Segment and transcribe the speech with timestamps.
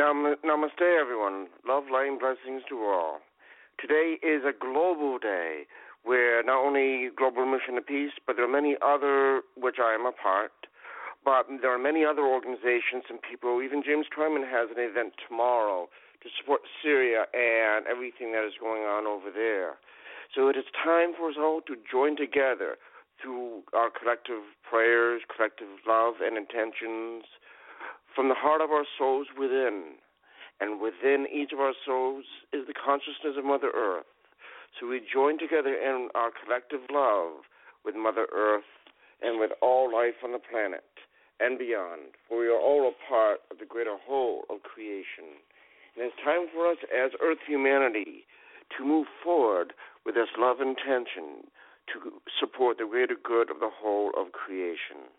[0.00, 1.48] Nam- Namaste, everyone.
[1.68, 3.20] Love, light, and blessings to all.
[3.78, 5.66] Today is a global day
[6.04, 10.06] where not only Global Mission of Peace, but there are many other, which I am
[10.06, 10.52] a part,
[11.22, 13.60] but there are many other organizations and people.
[13.60, 15.90] Even James Twyman has an event tomorrow
[16.24, 19.76] to support Syria and everything that is going on over there.
[20.34, 22.80] So it is time for us all to join together
[23.20, 27.28] through our collective prayers, collective love, and intentions
[28.14, 29.96] from the heart of our souls within.
[30.60, 34.04] And within each of our souls is the consciousness of Mother Earth.
[34.78, 37.48] So we join together in our collective love
[37.84, 38.68] with Mother Earth
[39.22, 40.84] and with all life on the planet
[41.40, 45.40] and beyond, for we are all a part of the greater whole of creation.
[45.96, 48.28] And it's time for us as Earth humanity
[48.76, 49.72] to move forward
[50.04, 51.48] with this love intention
[51.92, 55.10] to support the greater good of the whole of creation.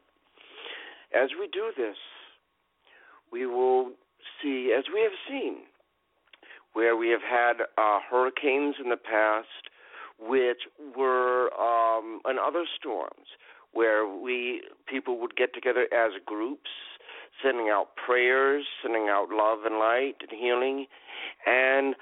[1.12, 1.98] As we do this,
[3.32, 3.92] we will
[4.42, 5.64] see, as we have seen,
[6.74, 9.70] where we have had uh, hurricanes in the past,
[10.20, 10.62] which
[10.96, 13.28] were um, and other storms,
[13.74, 16.70] where we people would get together as groups,
[17.44, 20.86] sending out prayers, sending out love and light and healing,
[21.46, 21.96] and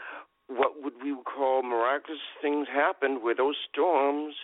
[0.48, 4.36] what would we call miraculous things happened where those storms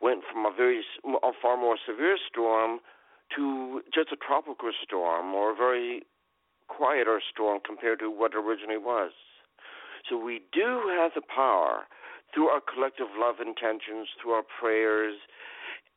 [0.00, 2.80] went from a very a far more severe storm
[3.36, 6.02] to just a tropical storm or a very
[6.76, 9.12] quiet or strong compared to what originally was.
[10.08, 11.84] So we do have the power
[12.32, 15.14] through our collective love intentions, through our prayers,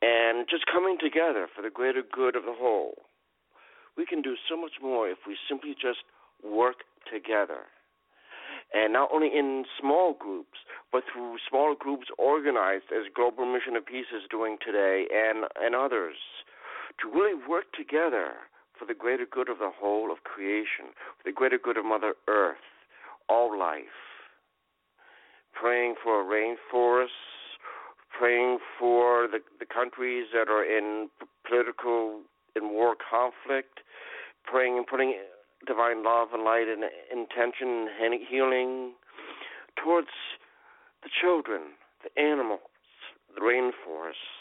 [0.02, 3.08] and just coming together for the greater good of the whole.
[3.96, 6.04] We can do so much more if we simply just
[6.44, 7.72] work together.
[8.74, 10.58] And not only in small groups,
[10.92, 15.74] but through small groups organized as Global Mission of Peace is doing today and, and
[15.74, 16.16] others,
[17.00, 18.32] to really work together
[18.78, 22.14] for the greater good of the whole of creation, for the greater good of Mother
[22.28, 22.64] Earth,
[23.28, 23.84] all life.
[25.52, 27.08] Praying for rainforests,
[28.16, 31.08] praying for the, the countries that are in
[31.46, 32.20] political
[32.54, 33.80] and war conflict,
[34.44, 35.14] praying and putting
[35.66, 38.92] divine love and light and intention and healing
[39.82, 40.08] towards
[41.02, 41.62] the children,
[42.02, 42.60] the animals,
[43.34, 44.35] the rainforests.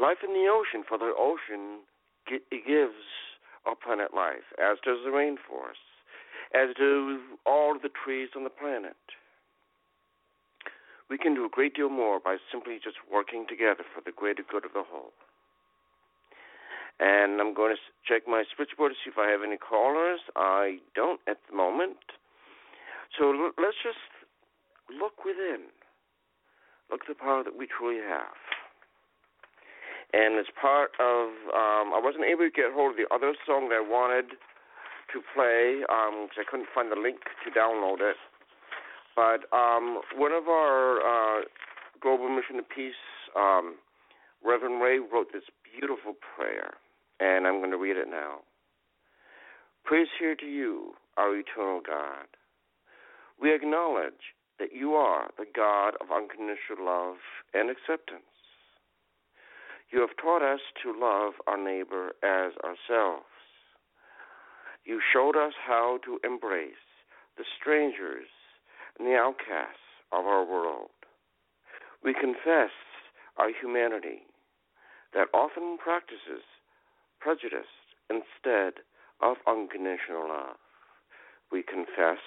[0.00, 1.80] Life in the ocean, for the ocean
[2.26, 3.04] gives
[3.66, 5.84] our planet life, as does the rainforest,
[6.54, 8.96] as do all the trees on the planet.
[11.10, 14.42] We can do a great deal more by simply just working together for the greater
[14.42, 15.12] good of the whole.
[16.98, 20.20] And I'm going to check my switchboard to see if I have any callers.
[20.36, 21.98] I don't at the moment.
[23.18, 23.98] So let's just
[24.88, 25.68] look within.
[26.90, 28.32] Look at the power that we truly have.
[30.12, 33.70] And as part of, um, I wasn't able to get hold of the other song
[33.70, 34.36] that I wanted
[35.12, 38.16] to play because um, I couldn't find the link to download it.
[39.16, 41.42] But um, one of our uh,
[42.00, 43.00] Global Mission of Peace,
[43.36, 43.76] um,
[44.44, 46.74] Reverend Ray, wrote this beautiful prayer,
[47.20, 48.40] and I'm going to read it now.
[49.84, 52.26] Praise here to you, our eternal God.
[53.40, 57.16] We acknowledge that you are the God of unconditional love
[57.52, 58.31] and acceptance.
[59.92, 63.26] You have taught us to love our neighbor as ourselves.
[64.84, 66.80] You showed us how to embrace
[67.36, 68.26] the strangers
[68.98, 70.90] and the outcasts of our world.
[72.02, 72.72] We confess
[73.36, 74.22] our humanity
[75.12, 76.42] that often practices
[77.20, 77.70] prejudice
[78.10, 78.82] instead
[79.20, 80.56] of unconditional love.
[81.52, 82.18] We confess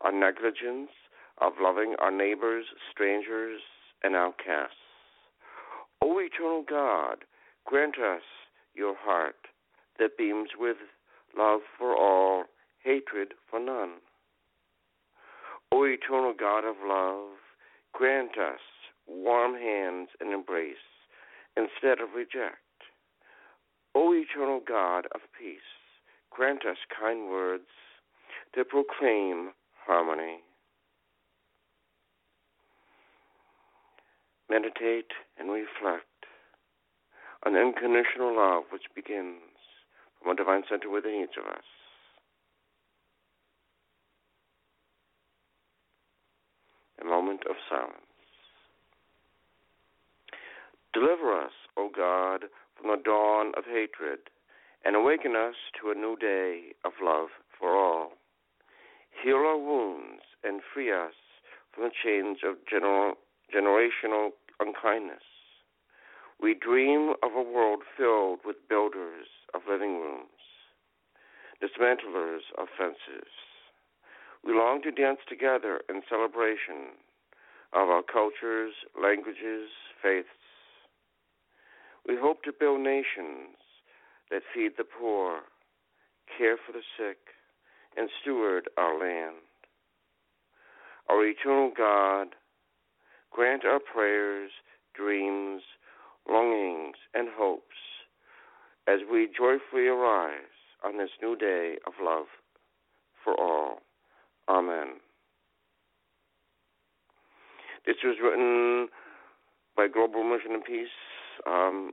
[0.00, 0.90] our negligence
[1.40, 3.60] of loving our neighbors, strangers,
[4.02, 4.83] and outcasts.
[6.02, 7.24] O eternal God,
[7.66, 8.22] grant us
[8.74, 9.36] your heart
[9.98, 10.76] that beams with
[11.36, 12.44] love for all,
[12.82, 13.94] hatred for none.
[15.72, 17.30] O eternal God of love,
[17.92, 18.60] grant us
[19.06, 20.76] warm hands and embrace
[21.56, 22.58] instead of reject.
[23.94, 25.58] O eternal God of peace,
[26.30, 27.68] grant us kind words
[28.56, 29.50] that proclaim
[29.86, 30.38] harmony.
[34.54, 36.06] Meditate, and reflect
[37.44, 39.42] on unconditional love which begins
[40.22, 41.64] from a divine center within each of us.
[47.02, 47.98] A moment of silence.
[50.92, 52.44] Deliver us, O God,
[52.78, 54.30] from the dawn of hatred,
[54.84, 58.12] and awaken us to a new day of love for all.
[59.22, 61.14] Heal our wounds and free us
[61.74, 63.14] from the chains of general
[63.52, 64.30] generational
[64.60, 65.22] unkindness.
[66.40, 70.28] We dream of a world filled with builders of living rooms,
[71.60, 73.30] dismantlers of fences.
[74.44, 76.98] We long to dance together in celebration
[77.72, 79.70] of our cultures, languages,
[80.02, 80.28] faiths.
[82.06, 83.56] We hope to build nations
[84.30, 85.40] that feed the poor,
[86.36, 87.18] care for the sick,
[87.96, 89.36] and steward our land.
[91.08, 92.28] Our eternal God,
[93.34, 94.52] Grant our prayers,
[94.94, 95.62] dreams,
[96.30, 97.64] longings, and hopes
[98.86, 100.38] as we joyfully arise
[100.84, 102.26] on this new day of love
[103.24, 103.80] for all.
[104.48, 105.00] Amen.
[107.84, 108.86] This was written
[109.76, 110.86] by Global Mission of Peace
[111.44, 111.90] um,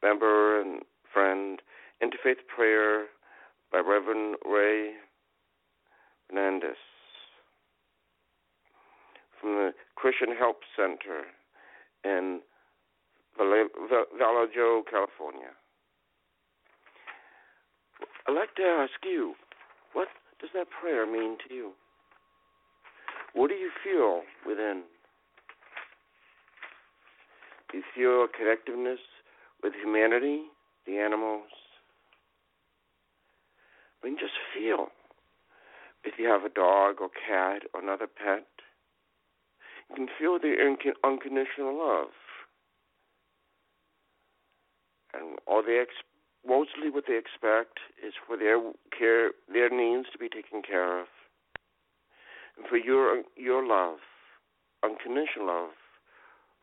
[0.00, 0.82] member and
[1.12, 1.60] friend,
[2.00, 3.06] Interfaith Prayer
[3.72, 4.92] by Reverend Ray
[6.30, 6.76] Hernandez
[9.44, 11.24] from the Christian Help Center
[12.02, 12.40] in
[13.36, 15.52] Vallejo, California.
[18.26, 19.34] I'd like to ask you,
[19.92, 20.08] what
[20.40, 21.72] does that prayer mean to you?
[23.34, 24.84] What do you feel within?
[27.70, 28.96] Do you feel a connectiveness
[29.62, 30.44] with humanity,
[30.86, 31.50] the animals?
[34.02, 34.88] I mean, just feel.
[36.02, 38.46] If you have a dog or cat or another pet,
[39.90, 40.54] you can feel the
[41.04, 42.08] unconditional love
[45.14, 46.04] and all the ex-
[46.46, 48.60] mostly what they expect is for their
[48.96, 51.06] care, their needs to be taken care of,
[52.56, 53.98] and for your your love,
[54.82, 55.70] unconditional love,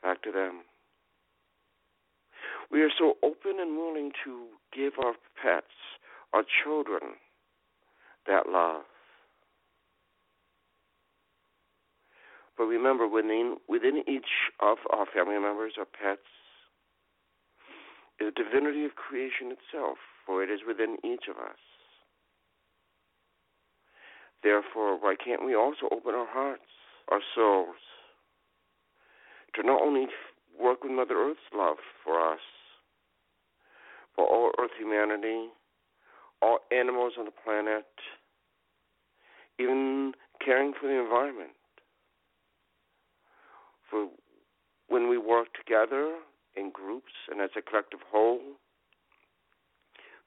[0.03, 0.61] back to them.
[2.71, 5.75] We are so open and willing to give our pets,
[6.33, 7.15] our children,
[8.27, 8.83] that love.
[12.61, 16.21] But remember, within within each of our family members or pets
[18.19, 21.57] is the divinity of creation itself, for it is within each of us.
[24.43, 26.69] Therefore, why can't we also open our hearts,
[27.09, 27.81] our souls,
[29.55, 30.05] to not only
[30.61, 32.45] work with Mother Earth's love for us,
[34.15, 35.47] for all Earth humanity,
[36.43, 37.87] all animals on the planet,
[39.57, 40.13] even
[40.45, 41.53] caring for the environment.
[43.91, 44.07] For
[44.87, 46.15] when we work together
[46.55, 48.39] in groups and as a collective whole,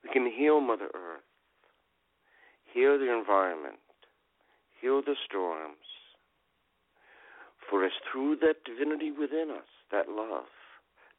[0.04, 1.24] we can heal Mother Earth,
[2.72, 3.80] heal the environment,
[4.80, 5.76] heal the storms.
[7.70, 10.44] For it's through that divinity within us, that love,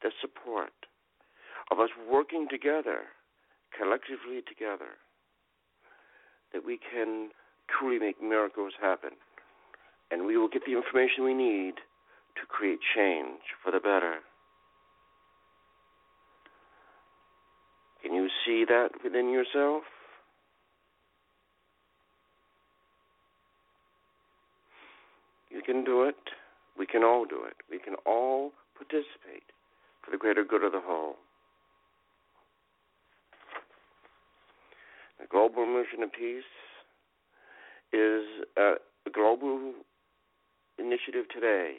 [0.04, 0.74] that support,
[1.72, 3.10] of us working together,
[3.76, 5.02] collectively together,
[6.54, 7.30] that we can
[7.68, 9.12] truly make miracles happen.
[10.12, 11.74] And we will get the information we need
[12.36, 14.20] to create change for the better.
[18.02, 19.84] Can you see that within yourself?
[25.50, 26.16] You can do it.
[26.78, 27.56] We can all do it.
[27.72, 29.44] We can all participate
[30.04, 31.16] for the greater good of the whole.
[35.20, 36.44] The global mission of peace
[37.94, 38.24] is
[38.58, 38.76] uh,
[39.08, 39.74] a global
[40.78, 41.78] initiative today.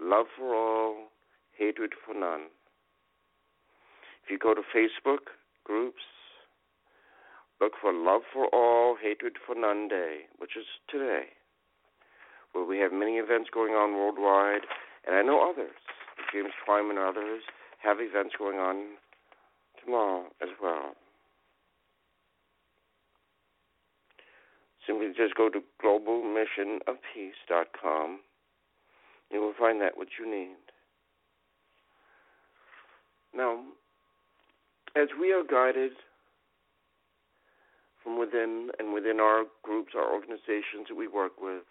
[0.00, 1.10] Love for all,
[1.56, 2.46] hatred for none.
[4.24, 5.28] If you go to Facebook
[5.64, 6.02] groups,
[7.60, 11.26] look for Love for All, Hatred for None Day, which is today,
[12.52, 14.62] where we have many events going on worldwide,
[15.06, 15.76] and I know others,
[16.32, 17.42] James Twyman and others,
[17.82, 18.96] have events going on
[19.84, 20.94] tomorrow as well.
[24.86, 28.20] Simply just go to globalmissionofpeace.com.
[29.30, 30.56] You will find that what you need.
[33.34, 33.60] Now,
[34.96, 35.92] as we are guided
[38.02, 41.62] from within and within our groups, our organizations that we work with,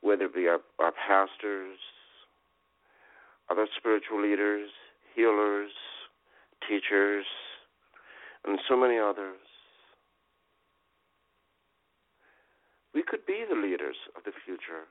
[0.00, 1.78] whether it be our, our pastors,
[3.50, 4.70] other spiritual leaders,
[5.14, 5.70] healers,
[6.68, 7.24] teachers,
[8.44, 9.38] and so many others,
[12.94, 14.86] we could be the leaders of the future.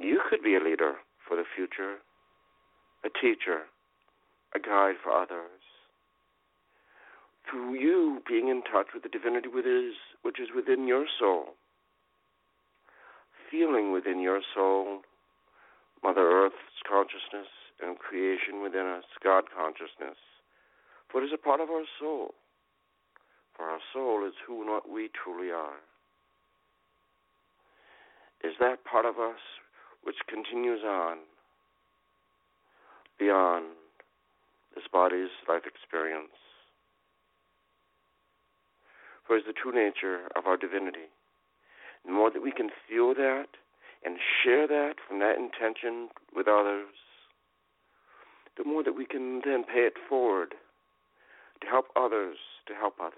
[0.00, 0.94] You could be a leader
[1.28, 1.96] for the future,
[3.04, 3.68] a teacher,
[4.54, 5.60] a guide for others.
[7.48, 11.54] Through you being in touch with the divinity which is within your soul,
[13.50, 15.02] feeling within your soul
[16.02, 20.16] Mother Earth's consciousness and creation within us, God consciousness,
[21.12, 22.32] for it is a part of our soul.
[23.54, 25.76] For our soul is who and what we truly are.
[28.42, 29.40] Is that part of us
[30.02, 31.18] which continues on
[33.18, 33.66] beyond
[34.74, 36.32] this body's life experience.
[39.26, 41.12] For it's the true nature of our divinity.
[42.04, 43.46] The more that we can feel that
[44.04, 46.96] and share that from that intention with others,
[48.56, 50.54] the more that we can then pay it forward
[51.60, 53.14] to help others, to help others.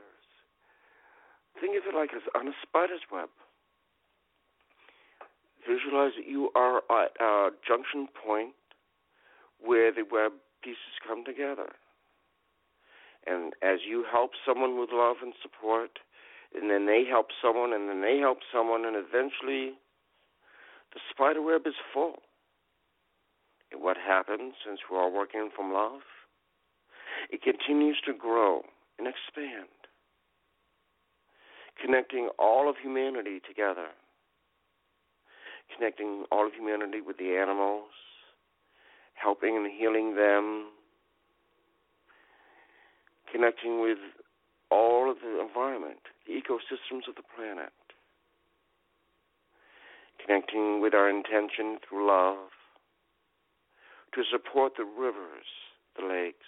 [1.61, 3.29] Think of it like as on a spider's web.
[5.68, 8.55] Visualize that you are at a junction point
[9.61, 11.70] where the web pieces come together.
[13.27, 16.01] And as you help someone with love and support,
[16.55, 19.79] and then they help someone, and then they help someone, and eventually
[20.92, 22.22] the spider web is full.
[23.70, 26.03] And what happens since we're all working from love?
[27.31, 28.62] It continues to grow
[28.98, 29.68] and expand,
[31.81, 33.88] connecting all of humanity together
[35.76, 37.90] connecting all of humanity with the animals,
[39.14, 40.66] helping and healing them,
[43.30, 43.98] connecting with
[44.70, 47.72] all of the environment, the ecosystems of the planet,
[50.24, 52.48] connecting with our intention through love
[54.14, 55.46] to support the rivers,
[55.98, 56.46] the lakes,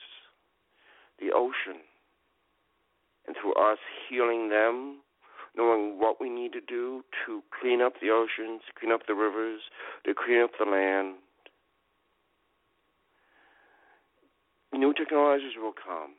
[1.20, 1.80] the ocean,
[3.26, 5.00] and through us healing them
[5.56, 9.60] knowing what we need to do to clean up the oceans, clean up the rivers,
[10.04, 11.14] to clean up the land.
[14.78, 16.14] new technologies will come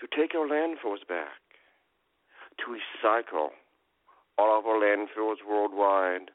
[0.00, 1.42] to take our landfills back,
[2.58, 3.48] to recycle
[4.38, 6.30] all of our landfills worldwide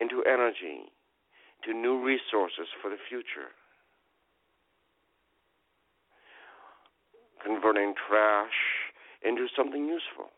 [0.00, 0.92] into energy,
[1.64, 3.50] to new resources for the future.
[7.44, 8.75] Converting trash
[9.26, 10.30] into something useful.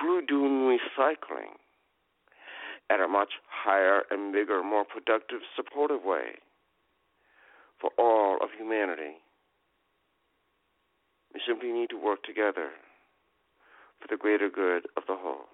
[0.00, 1.56] True doing recycling
[2.90, 6.40] at a much higher and bigger, more productive, supportive way
[7.80, 9.20] for all of humanity.
[11.34, 12.70] We simply need to work together
[14.00, 15.46] for the greater good of the whole.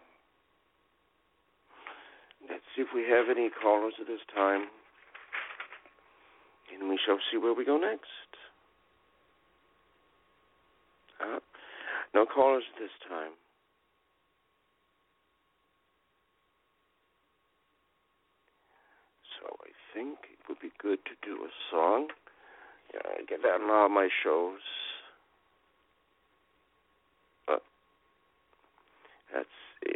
[2.49, 4.67] Let's see if we have any callers at this time,
[6.73, 8.24] and we shall see where we go next.
[12.15, 13.33] No callers this time.
[19.41, 22.09] So I think it would be good to do a song.
[22.93, 24.61] Yeah, I get that in all my shows.
[27.49, 27.57] Uh,
[29.35, 29.49] let's
[29.83, 29.91] see.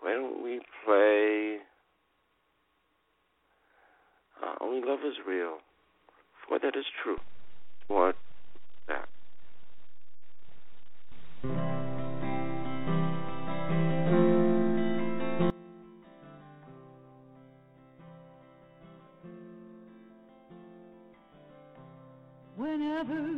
[0.00, 1.58] Why don't we play
[4.42, 5.58] uh, Only Love is Real?
[6.48, 7.18] For that is true.
[7.88, 8.16] What
[8.86, 9.08] that?
[22.56, 23.37] Whenever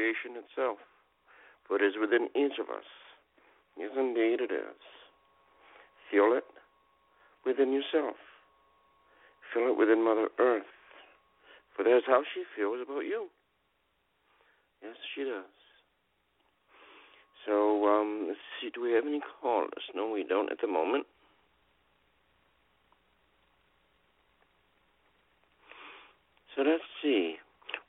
[0.00, 0.78] creation itself,
[1.68, 2.88] for it is within each of us.
[3.76, 4.80] Yes, indeed it is.
[6.10, 6.44] Feel it
[7.44, 8.16] within yourself.
[9.52, 10.72] Feel it within Mother Earth,
[11.76, 13.28] for that's how she feels about you.
[14.82, 15.44] Yes, she does.
[17.44, 19.84] So, um, let's see, do we have any callers?
[19.94, 21.04] No, we don't at the moment.
[26.56, 27.36] So let's see.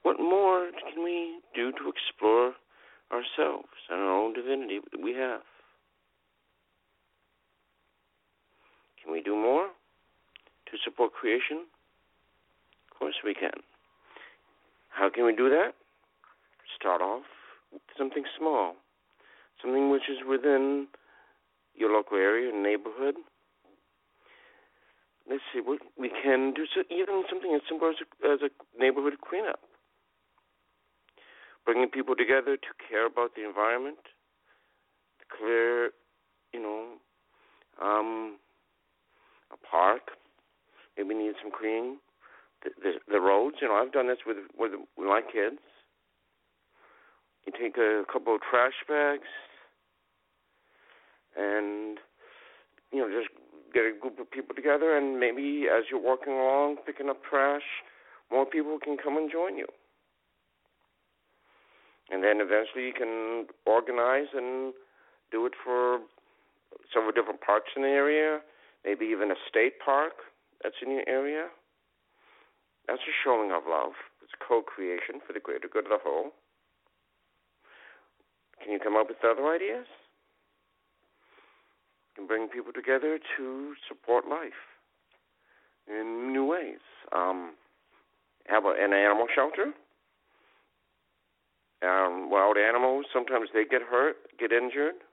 [0.04, 2.54] What more can we do to explore
[3.12, 5.42] ourselves and our own divinity that we have?
[9.04, 11.66] Can we do more to support creation?
[12.92, 13.62] Of course we can.
[14.90, 15.74] How can we do that?
[16.80, 17.24] Start off
[17.72, 18.76] with something small,
[19.62, 20.88] something which is within
[21.76, 23.16] your local area, neighborhood.
[25.30, 26.66] Let's see what we can do.
[26.74, 29.60] So even something as simple as a, as a neighborhood cleanup,
[31.66, 34.00] bringing people together to care about the environment,
[35.20, 35.92] to clear,
[36.54, 36.86] you know,
[37.82, 38.38] um,
[39.54, 40.02] a park.
[40.98, 41.98] Maybe need some cleaning.
[42.64, 43.58] The, the, the roads.
[43.62, 45.62] You know, I've done this with with, with my kids.
[47.46, 48.42] You take a couple of
[49.20, 49.30] trash
[51.38, 51.98] and
[52.92, 53.30] you know, just
[53.74, 57.64] get a group of people together, and maybe as you're walking along picking up trash,
[58.30, 59.68] more people can come and join you.
[62.12, 64.74] And then eventually you can organize and
[65.32, 66.00] do it for
[66.94, 68.40] several different parks in the area,
[68.84, 70.14] maybe even a state park
[70.62, 71.48] that's in your area.
[72.88, 73.94] That's a showing of love.
[74.22, 76.32] It's co-creation for the greater good of the whole.
[78.72, 79.86] Can you come up with other ideas?
[82.08, 84.64] You can bring people together to support life
[85.90, 86.80] in new ways.
[87.12, 87.56] Um,
[88.48, 89.76] how about an animal shelter?
[91.84, 95.04] Um, wild animals, sometimes they get hurt, get injured.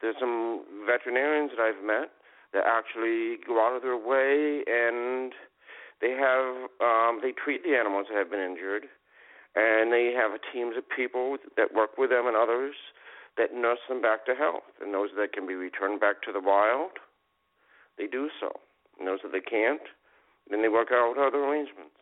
[0.00, 2.08] There's some veterinarians that I've met
[2.54, 5.34] that actually go out of their way and
[6.00, 8.84] they have um, they treat the animals that have been injured,
[9.56, 12.76] and they have teams of people that work with them and others
[13.36, 14.68] that nurse them back to health.
[14.80, 17.00] And those that can be returned back to the wild,
[17.98, 18.52] they do so.
[18.98, 19.80] And those that they can't,
[20.48, 21.96] then they work out other arrangements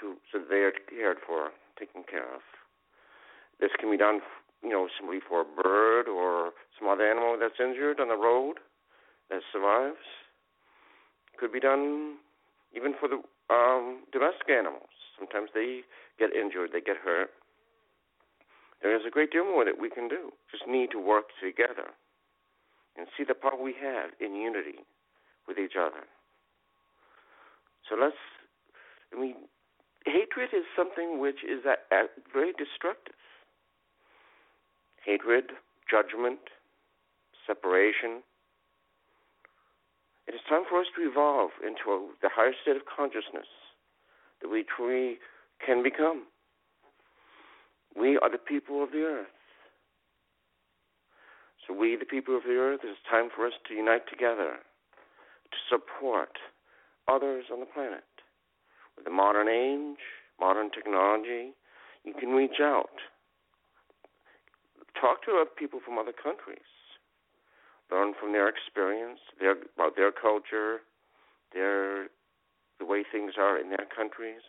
[0.00, 2.40] to so they are cared for, taken care of.
[3.60, 4.20] This can be done,
[4.62, 8.56] you know, simply for a bird or some other animal that's injured on the road
[9.30, 10.04] that survives.
[11.38, 12.16] Could be done
[12.74, 13.20] even for the
[13.52, 14.92] um, domestic animals.
[15.18, 15.80] Sometimes they
[16.18, 17.30] get injured, they get hurt.
[18.82, 20.32] There is a great deal more that we can do.
[20.50, 21.90] Just need to work together
[22.96, 24.84] and see the power we have in unity
[25.48, 26.04] with each other.
[27.88, 28.16] So let's.
[29.14, 29.34] I mean,
[30.04, 33.14] hatred is something which is a, a very destructive.
[35.04, 35.52] Hatred,
[35.88, 36.40] judgment,
[37.46, 38.22] separation,
[40.26, 43.46] it is time for us to evolve into a, the higher state of consciousness
[44.42, 45.18] that we truly
[45.64, 46.24] can become.
[47.98, 49.26] We are the people of the earth.
[51.66, 54.58] So, we, the people of the earth, it is time for us to unite together
[55.50, 56.30] to support
[57.08, 58.04] others on the planet.
[58.96, 59.98] With the modern age,
[60.40, 61.52] modern technology,
[62.04, 63.02] you can reach out.
[65.00, 66.66] Talk to people from other countries
[67.90, 70.80] learn from their experience, their about their culture,
[71.52, 72.08] their
[72.78, 74.42] the way things are in their countries,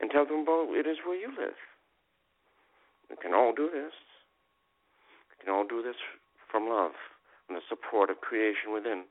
[0.00, 1.58] and tell them about it is where you live.
[3.10, 3.92] We can all do this.
[5.30, 5.96] We can all do this
[6.50, 6.92] from love
[7.48, 9.04] and the support of creation within.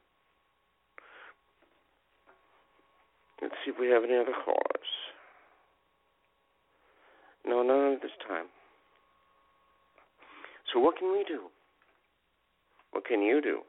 [3.41, 4.91] Let's see if we have any other callers.
[7.45, 8.45] No, none at this time.
[10.73, 11.43] So what can we do?
[12.91, 13.61] What can you do?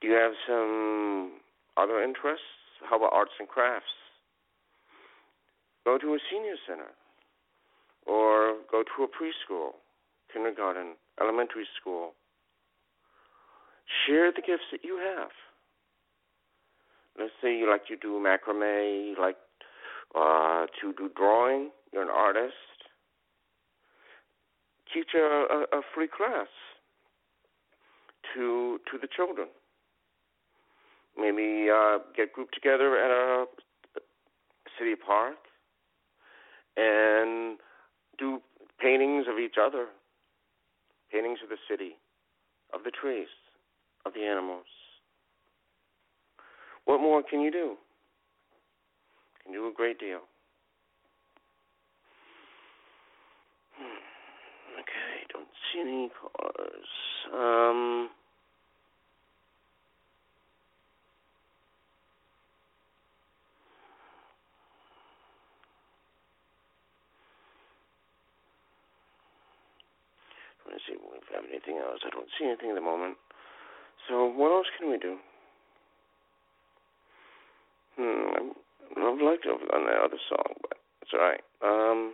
[0.00, 1.32] Do you have some
[1.76, 2.44] other interests?
[2.88, 3.86] How about arts and crafts?
[5.86, 6.90] Go to a senior center
[8.06, 9.78] or go to a preschool,
[10.32, 12.12] kindergarten, elementary school.
[14.04, 15.30] Share the gifts that you have.
[17.16, 19.36] Let's say you like to do macrame, you like
[20.14, 22.54] uh, to do drawing, you're an artist
[24.92, 26.48] teach a, a, a free class
[28.34, 29.48] to to the children.
[31.18, 33.46] Maybe uh, get grouped together at a
[34.78, 35.36] city park
[36.76, 37.58] and
[38.18, 38.40] do
[38.80, 39.86] paintings of each other,
[41.12, 41.96] paintings of the city,
[42.72, 43.28] of the trees,
[44.04, 44.66] of the animals.
[46.84, 47.76] What more can you do?
[47.76, 47.76] You
[49.42, 50.20] can do a great deal.
[54.78, 56.86] Okay, don't see any cars.
[57.34, 58.10] Um,
[70.76, 72.00] Let's see if we have anything else.
[72.04, 73.16] I don't see anything at the moment.
[74.10, 75.16] So what else can we do?
[77.96, 78.52] Hmm,
[79.00, 81.40] I would like to have done that other song, but it's all right.
[81.64, 82.12] Um,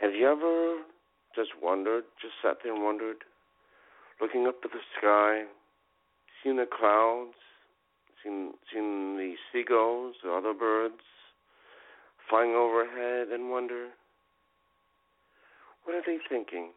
[0.00, 0.78] have you ever
[1.36, 3.18] just wondered, just sat there and wondered,
[4.18, 5.42] looking up at the sky,
[6.42, 7.36] seeing the clouds,
[8.24, 10.94] seeing seeing the seagulls, the other birds
[12.28, 13.88] flying overhead, and wonder,
[15.84, 16.70] what are they thinking?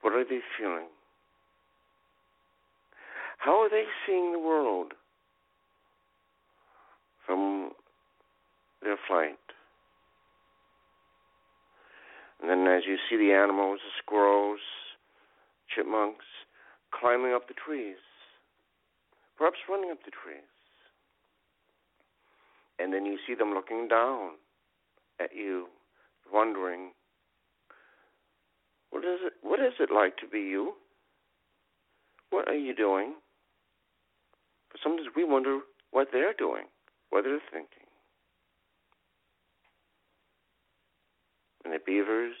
[0.00, 0.86] What are they feeling?
[3.38, 4.92] How are they seeing the world
[7.26, 7.72] from
[8.82, 9.38] their flight?
[12.40, 14.60] And then as you see the animals, the squirrels,
[15.74, 16.24] chipmunks,
[16.92, 17.96] climbing up the trees,
[19.36, 20.42] perhaps running up the trees.
[22.78, 24.32] And then you see them looking down
[25.20, 25.66] at you,
[26.32, 26.90] wondering,
[28.90, 30.74] what is it what is it like to be you?
[32.30, 33.14] What are you doing?
[34.70, 35.60] But sometimes we wonder
[35.92, 36.64] what they're doing,
[37.10, 37.84] what they're thinking.
[41.64, 42.34] and the beavers,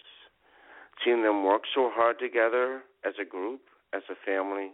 [1.02, 3.60] seeing them work so hard together as a group,
[3.94, 4.70] as a family,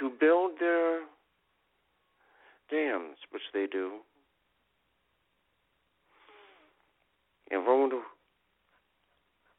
[0.00, 1.00] to build their
[2.70, 3.98] dams, which they do.
[7.50, 8.00] And wonder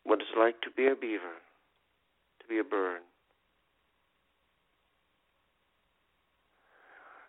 [0.03, 1.37] what it's like to be a beaver,
[2.41, 3.01] to be a bird.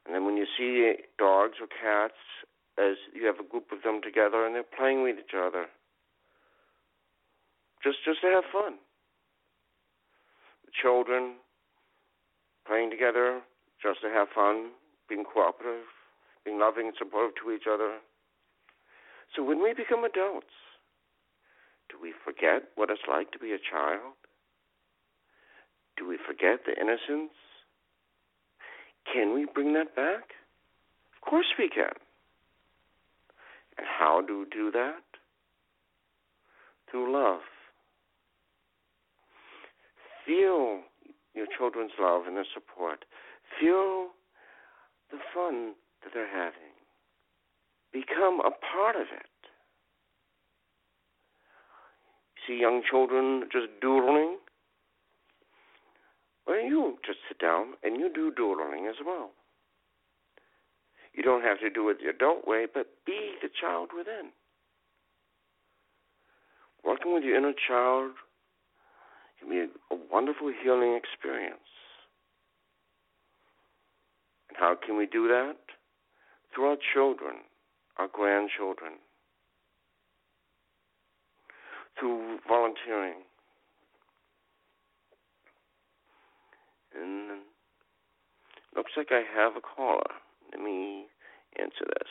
[0.07, 2.15] And then when you see dogs or cats
[2.79, 5.67] as you have a group of them together and they're playing with each other.
[7.83, 8.79] Just just to have fun.
[10.65, 11.42] The children
[12.67, 13.41] playing together
[13.83, 14.71] just to have fun,
[15.09, 15.87] being cooperative,
[16.45, 17.99] being loving and supportive to each other.
[19.35, 20.55] So when we become adults,
[21.91, 24.15] do we forget what it's like to be a child?
[25.97, 27.33] Do we forget the innocence?
[29.13, 30.31] Can we bring that back?
[31.15, 31.93] Of course we can.
[33.79, 35.03] And how do we do that?
[36.91, 37.41] Through love.
[40.27, 40.83] Feel
[41.35, 43.05] your children's love and their support.
[43.61, 44.09] Feel
[45.11, 46.73] the fun that they're having.
[47.93, 49.27] Become a part of it.
[52.47, 54.39] See young children just doodling?
[56.47, 59.31] Well, you just sit down and you do doodling as well.
[61.15, 64.33] You don't have to do it the adult way, but be the child within.
[66.85, 68.13] Working with your inner child
[69.43, 71.59] can be a, a wonderful healing experience.
[74.49, 75.57] And how can we do that?
[76.55, 77.37] Through our children,
[77.99, 78.93] our grandchildren,
[81.99, 83.23] through volunteering.
[86.95, 87.41] And
[88.77, 90.03] looks like I have a caller.
[90.51, 91.07] Let me
[91.59, 92.09] answer this.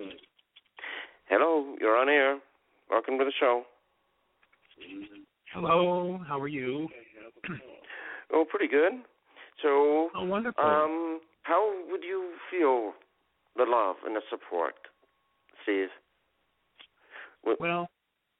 [0.00, 0.12] Mm.
[1.28, 2.38] Hello, you're on air.
[2.90, 3.64] Welcome to the show.
[5.52, 6.88] Hello, how are you?
[8.32, 8.92] oh, pretty good.
[9.62, 10.64] So, oh, wonderful.
[10.64, 12.92] Um, how would you feel
[13.56, 14.74] the love and the support,
[15.62, 15.88] Steve?
[17.58, 17.88] Well,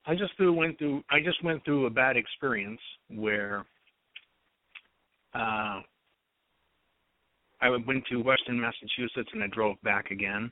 [0.06, 1.02] I just through, went through.
[1.10, 3.64] I just went through a bad experience where
[5.34, 5.80] uh,
[7.60, 10.50] I went to Western Massachusetts and I drove back again,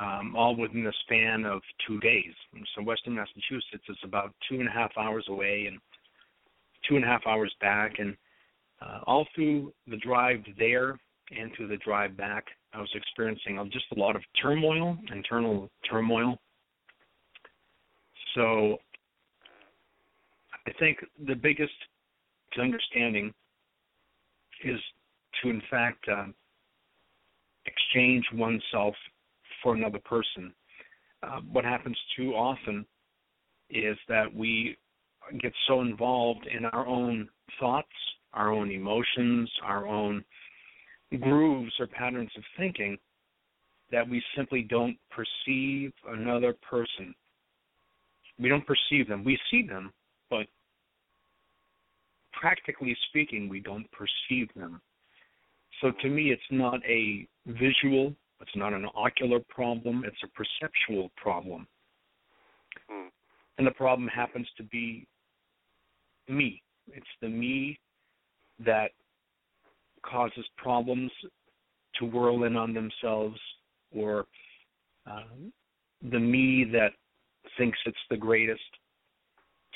[0.00, 2.32] um, all within the span of two days.
[2.74, 5.78] So Western Massachusetts is about two and a half hours away and
[6.88, 8.16] two and a half hours back, and
[8.80, 10.98] uh, all through the drive there
[11.36, 16.38] and through the drive back, I was experiencing just a lot of turmoil, internal turmoil.
[18.34, 18.78] So
[20.66, 21.72] I think the biggest
[22.60, 23.32] understanding
[24.64, 24.80] is
[25.42, 26.34] to in fact um,
[27.66, 28.94] exchange oneself
[29.62, 30.52] for another person.
[31.22, 32.86] Uh, what happens too often
[33.70, 34.76] is that we
[35.40, 37.28] get so involved in our own
[37.60, 37.88] thoughts,
[38.32, 40.24] our own emotions, our own
[41.20, 42.96] grooves or patterns of thinking
[43.90, 47.14] that we simply don't perceive another person.
[48.38, 49.24] We don't perceive them.
[49.24, 49.92] We see them,
[50.30, 50.46] but
[52.32, 54.80] practically speaking, we don't perceive them.
[55.80, 61.10] So to me, it's not a visual, it's not an ocular problem, it's a perceptual
[61.16, 61.66] problem.
[62.90, 63.08] Mm.
[63.58, 65.06] And the problem happens to be
[66.28, 66.62] me.
[66.92, 67.78] It's the me
[68.64, 68.90] that
[70.04, 71.10] causes problems
[71.96, 73.38] to whirl in on themselves,
[73.94, 74.26] or
[75.06, 75.52] um,
[76.10, 76.92] the me that
[77.56, 78.60] thinks it's the greatest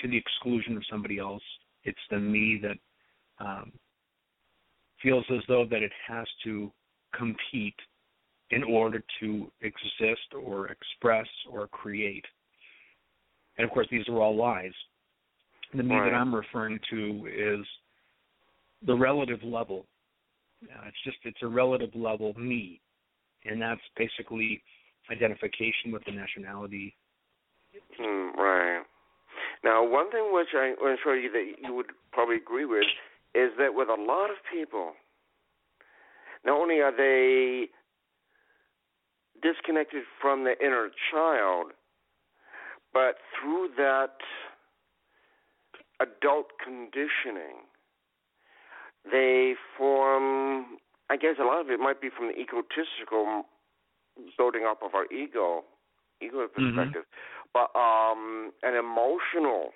[0.01, 1.43] to the exclusion of somebody else.
[1.85, 3.73] It's the me that um,
[5.03, 6.71] feels as though that it has to
[7.15, 7.75] compete
[8.53, 12.25] in order to exist or express or create.
[13.57, 14.73] And of course, these are all lies.
[15.75, 17.67] The me that I'm referring to is
[18.87, 19.87] the relative level.
[20.63, 22.81] Uh, it's just it's a relative level me,
[23.47, 24.63] and that's basically
[25.11, 26.95] identification with the nationality.
[27.99, 28.83] Mm, right.
[29.65, 32.85] Now, one thing which I, I'm sure you that you would probably agree with
[33.35, 34.93] is that with a lot of people,
[36.45, 37.69] not only are they
[39.43, 41.73] disconnected from the inner child,
[42.93, 44.17] but through that
[46.01, 47.67] adult conditioning,
[49.11, 50.79] they form,
[51.11, 53.45] I guess a lot of it might be from the egotistical
[54.37, 55.65] building up of our ego,
[56.21, 56.77] ego Mm-hmm.
[56.77, 57.53] perspective, mm-hmm.
[57.53, 59.71] but um, an emotional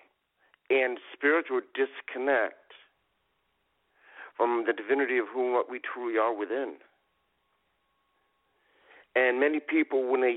[0.70, 2.54] and spiritual disconnect
[4.36, 6.74] from the divinity of whom what we truly are within.
[9.16, 10.36] And many people, when they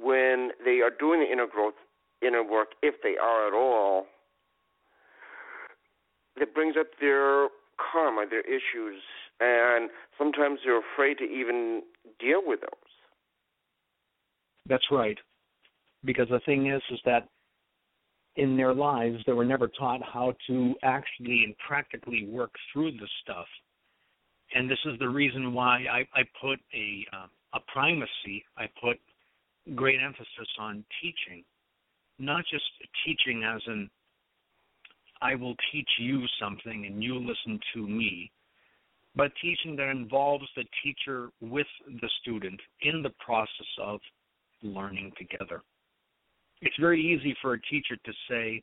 [0.00, 1.74] when they are doing the inner growth,
[2.22, 4.06] inner work, if they are at all,
[6.36, 7.48] it brings up their
[7.92, 9.02] karma, their issues,
[9.40, 11.82] and sometimes they're afraid to even
[12.20, 12.70] deal with those.
[14.68, 15.18] That's right.
[16.04, 17.28] Because the thing is, is that
[18.36, 23.08] in their lives, they were never taught how to actually and practically work through the
[23.22, 23.46] stuff.
[24.54, 28.44] And this is the reason why I, I put a uh, a primacy.
[28.56, 28.98] I put
[29.74, 31.44] great emphasis on teaching,
[32.18, 32.64] not just
[33.04, 33.90] teaching as in
[35.20, 38.30] I will teach you something and you listen to me,
[39.16, 44.00] but teaching that involves the teacher with the student in the process of
[44.62, 45.62] learning together.
[46.60, 48.62] It's very easy for a teacher to say,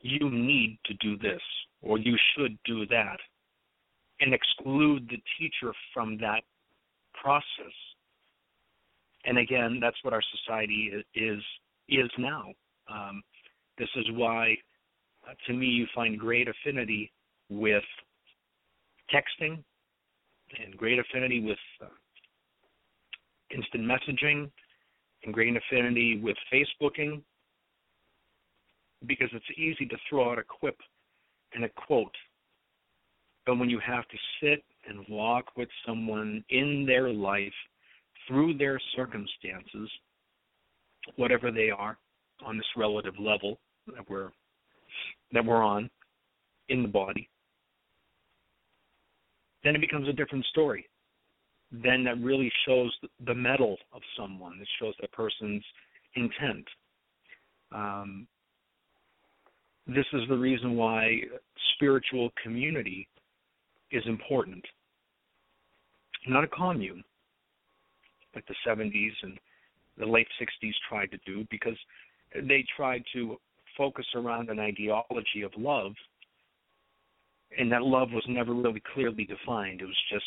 [0.00, 1.40] you need to do this,
[1.82, 3.18] or you should do that,
[4.20, 6.42] and exclude the teacher from that
[7.24, 7.74] process.
[9.24, 11.42] And again, that's what our society is
[11.88, 12.52] is now.
[12.90, 13.22] Um,
[13.78, 14.56] this is why,
[15.26, 17.10] uh, to me, you find great affinity
[17.48, 17.84] with
[19.12, 19.62] texting
[20.62, 21.86] and great affinity with uh,
[23.54, 24.50] instant messaging
[25.24, 27.22] and great affinity with Facebooking
[29.06, 30.76] because it's easy to throw out a quip
[31.54, 32.14] and a quote.
[33.46, 37.52] But when you have to sit and walk with someone in their life
[38.26, 39.90] through their circumstances,
[41.16, 41.98] whatever they are,
[42.44, 44.30] on this relative level that we're
[45.32, 45.90] that we're on
[46.68, 47.28] in the body,
[49.62, 50.88] then it becomes a different story.
[51.72, 52.94] Then that really shows
[53.26, 54.58] the mettle of someone.
[54.60, 55.64] It shows that person's
[56.14, 56.64] intent.
[57.72, 58.28] Um,
[59.86, 61.20] this is the reason why
[61.74, 63.08] spiritual community
[63.90, 64.64] is important.
[66.26, 67.04] Not a commune,
[68.34, 69.38] like the 70s and
[69.98, 71.76] the late 60s tried to do, because
[72.34, 73.36] they tried to
[73.76, 75.92] focus around an ideology of love,
[77.58, 79.82] and that love was never really clearly defined.
[79.82, 80.24] It was just,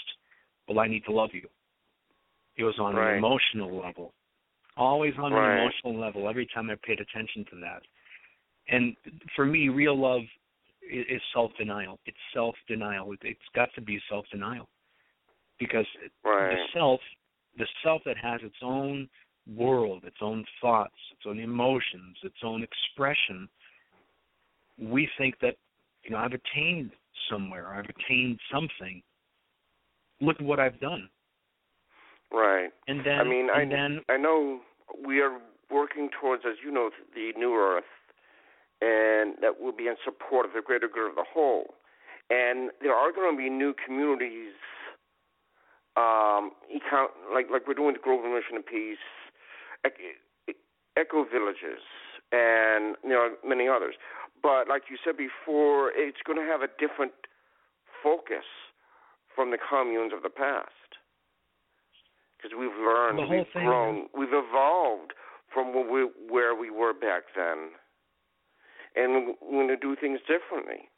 [0.67, 1.47] well, I need to love you.
[2.57, 3.13] It was on right.
[3.13, 4.13] an emotional level,
[4.77, 5.55] always on right.
[5.55, 6.29] an emotional level.
[6.29, 7.81] Every time I paid attention to that,
[8.69, 8.95] and
[9.35, 10.21] for me, real love
[10.89, 11.99] is self-denial.
[12.05, 13.13] It's self-denial.
[13.23, 14.69] It's got to be self-denial
[15.59, 15.85] because
[16.23, 16.51] right.
[16.51, 16.99] the self,
[17.57, 19.09] the self that has its own
[19.55, 23.47] world, its own thoughts, its own emotions, its own expression,
[24.79, 25.55] we think that
[26.03, 26.91] you know I've attained
[27.29, 29.01] somewhere, I've attained something.
[30.19, 31.09] Look at what I've done.
[32.31, 32.69] Right.
[32.87, 34.59] And then I mean, and I then I know
[35.05, 35.39] we are
[35.71, 37.83] working towards, as you know, the new Earth,
[38.81, 41.75] and that will be in support of the greater good of the whole.
[42.29, 44.53] And there are going to be new communities,
[45.97, 49.01] um, econ- like like we're doing the Global Mission of Peace,
[50.95, 51.81] eco villages,
[52.31, 53.95] and you know many others.
[54.41, 57.13] But like you said before, it's going to have a different
[58.03, 58.45] focus
[59.35, 60.71] from the communes of the past
[62.37, 65.13] because we've learned, we've thing, grown, we've evolved
[65.53, 67.73] from where we, where we were back then,
[68.95, 70.89] and we're going to do things differently.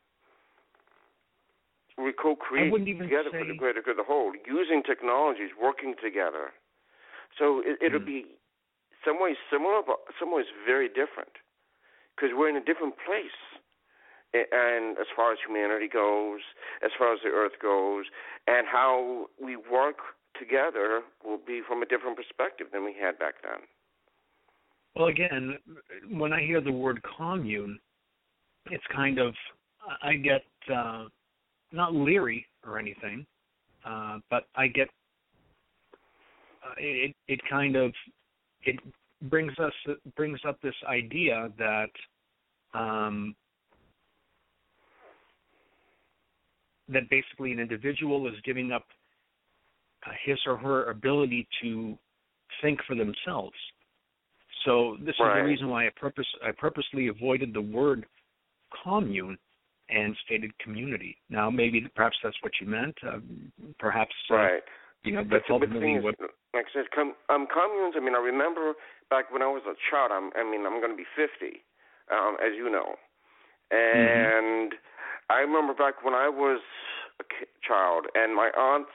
[2.00, 3.40] We co-create together say...
[3.40, 6.56] for the greater good of the whole, using technologies, working together.
[7.38, 8.06] So it, it'll mm.
[8.06, 8.26] be
[9.04, 11.36] some ways similar, but some ways very different,
[12.16, 13.36] because we're in a different place
[14.34, 16.40] and as far as humanity goes,
[16.84, 18.06] as far as the earth goes,
[18.48, 19.98] and how we work
[20.38, 23.62] together will be from a different perspective than we had back then.
[24.96, 25.58] Well, again,
[26.10, 27.80] when I hear the word commune,
[28.70, 29.34] it's kind of
[30.04, 31.06] I get uh,
[31.72, 33.26] not leery or anything,
[33.86, 34.88] uh, but I get
[36.64, 37.16] uh, it.
[37.28, 37.92] It kind of
[38.64, 38.80] it
[39.24, 39.74] brings us
[40.16, 41.90] brings up this idea that
[42.74, 43.36] um,
[46.88, 48.86] that basically an individual is giving up
[50.06, 51.98] uh, his or her ability to
[52.62, 53.56] think for themselves.
[54.66, 55.38] So this right.
[55.38, 58.06] is the reason why I purpose I purposely avoided the word
[58.84, 59.38] commune
[59.90, 61.18] and stated community.
[61.30, 62.96] Now maybe perhaps that's what you meant.
[63.06, 63.20] Uh,
[63.80, 64.64] perhaps uh, right.
[65.04, 66.16] You know, that's ultimately what.
[66.54, 67.96] Like I said, com, um, communes.
[67.96, 68.74] I mean, I remember
[69.10, 70.12] back when I was a child.
[70.12, 71.64] I'm, I mean, I'm going to be 50,
[72.12, 73.00] um, as you know,
[73.72, 74.02] Mm-hmm.
[74.02, 75.34] and mm-hmm.
[75.34, 76.62] I remember back when I was
[77.22, 77.26] a
[77.62, 78.94] child, and my aunts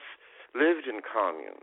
[0.54, 1.62] lived in commune.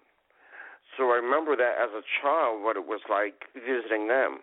[0.95, 4.39] So I remember that as a child, what it was like visiting them.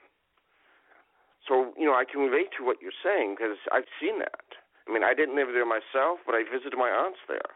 [1.46, 4.57] So you know, I can relate to what you're saying because I've seen that.
[4.88, 7.52] I mean, I didn't live there myself, but I visited my aunts there.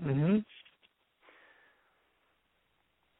[0.00, 0.44] Mhm.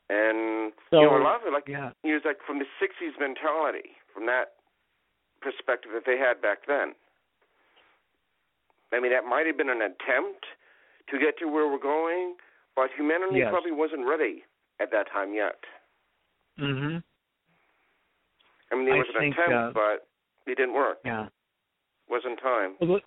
[0.08, 1.92] And so, you know, a lot of it, like yeah.
[2.02, 4.54] it was like from the '60s mentality, from that
[5.40, 6.94] perspective that they had back then.
[8.92, 10.46] I mean, that might have been an attempt
[11.08, 12.36] to get to where we're going,
[12.74, 13.50] but humanity yes.
[13.50, 14.44] probably wasn't ready
[14.80, 15.64] at that time yet.
[16.58, 17.02] Mhm.
[18.70, 20.08] I mean, there was I an think, attempt, uh, but
[20.46, 20.98] it didn't work.
[21.04, 21.28] Yeah.
[22.10, 22.76] Wasn't time.
[22.80, 23.00] Well,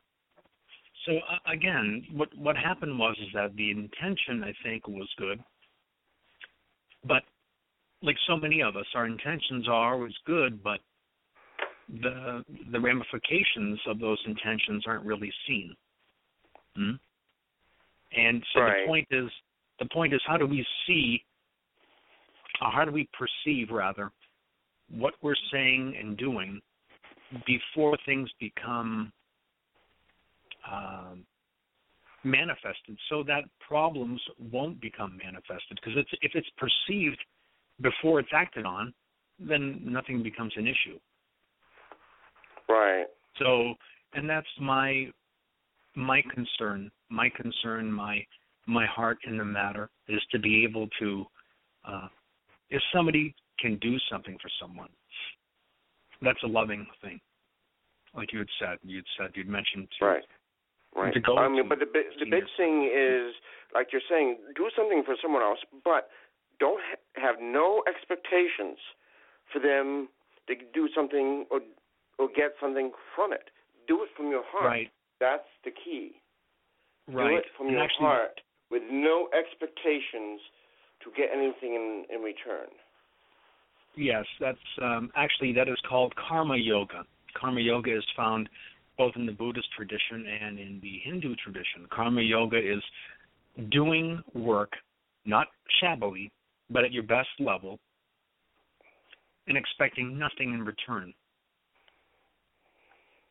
[1.06, 5.44] so uh, again, what what happened was is that the intention I think was good,
[7.06, 7.24] but
[8.02, 10.80] like so many of us, our intentions are always good, but
[11.90, 15.76] the the ramifications of those intentions aren't really seen.
[16.76, 16.92] Hmm?
[18.16, 18.84] And so right.
[18.84, 19.30] the point is
[19.80, 21.24] the point is how do we see
[22.62, 24.12] or how do we perceive rather
[24.90, 26.62] what we're saying and doing
[27.46, 29.12] before things become
[30.72, 31.26] um,
[32.24, 34.22] manifested so that problems
[34.52, 37.20] won't become manifested because it's if it's perceived
[37.82, 38.94] before it's acted on
[39.40, 40.98] then nothing becomes an issue
[42.70, 43.06] Right.
[43.40, 43.74] so,
[44.14, 45.08] and that's my
[45.96, 46.92] my concern.
[47.10, 48.26] My concern, my
[48.66, 51.26] my heart in the matter is to be able to,
[51.86, 52.08] uh,
[52.70, 54.88] if somebody can do something for someone,
[56.24, 57.20] that's a loving thing.
[58.16, 60.24] Like you had said, you'd said you'd mentioned to, right.
[60.96, 61.14] Right.
[61.38, 63.34] I mean, but the big, the big thing is,
[63.74, 66.10] like you're saying, do something for someone else, but
[66.60, 68.78] don't ha- have no expectations
[69.52, 70.10] for them
[70.48, 71.62] to do something or
[72.20, 73.50] or get something from it.
[73.88, 74.66] Do it from your heart.
[74.70, 76.22] right, That's the key.
[77.08, 80.40] right, Do it from and your actually, heart with no expectations
[81.04, 82.70] to get anything in, in return.
[83.96, 87.06] Yes, that's um, actually that is called karma yoga.
[87.40, 88.50] Karma yoga is found
[88.98, 91.88] both in the Buddhist tradition and in the Hindu tradition.
[91.92, 92.82] Karma yoga is
[93.72, 94.72] doing work
[95.26, 95.48] not
[95.80, 96.32] shabbily,
[96.70, 97.80] but at your best level,
[99.48, 101.14] and expecting nothing in return.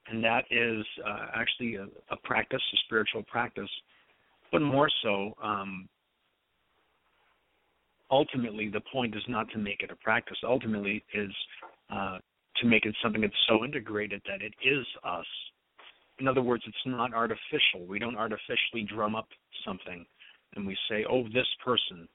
[0.09, 3.71] And that is uh, actually a, a practice, a spiritual practice,
[4.51, 5.89] but more so, um,
[8.13, 10.37] ultimately, the point is not to make it a practice.
[10.45, 11.33] Ultimately, is
[11.91, 12.19] uh,
[12.59, 15.27] to make it something that's so integrated that it is us.
[16.19, 17.87] In other words, it's not artificial.
[17.89, 19.29] We don't artificially drum up
[19.67, 20.05] something
[20.55, 22.07] and we say, oh, this person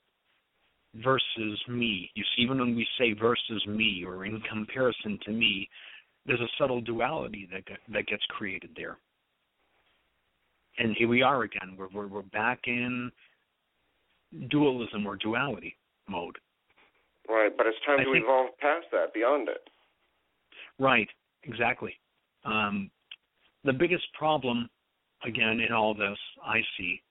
[1.04, 2.12] versus me.
[2.14, 5.68] You see, even when we say versus me or in comparison to me,
[6.26, 8.98] there's a subtle duality that that gets created there.
[10.78, 11.76] And here we are again.
[11.78, 13.12] We're, we're we're back in
[14.50, 15.76] dualism or duality
[16.10, 16.38] mode.
[17.30, 19.70] Right, but it's time I to think- evolve past that, beyond it.
[20.80, 21.10] Right,
[21.44, 21.94] exactly.
[22.46, 22.90] Um,
[23.64, 24.70] the biggest problem,
[25.26, 27.02] again, in all this I see,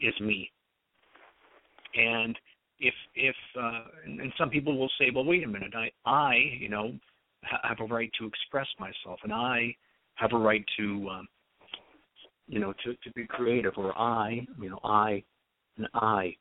[0.00, 0.50] is me.
[1.94, 2.38] And
[2.78, 6.68] if if uh, and, some people will say, well, wait a minute, I I you
[6.68, 6.92] know
[7.44, 9.74] ha- have a right to express myself, and I
[10.14, 11.28] have a right to um,
[12.46, 15.22] you know to to be creative, or I you know I
[15.76, 16.36] and I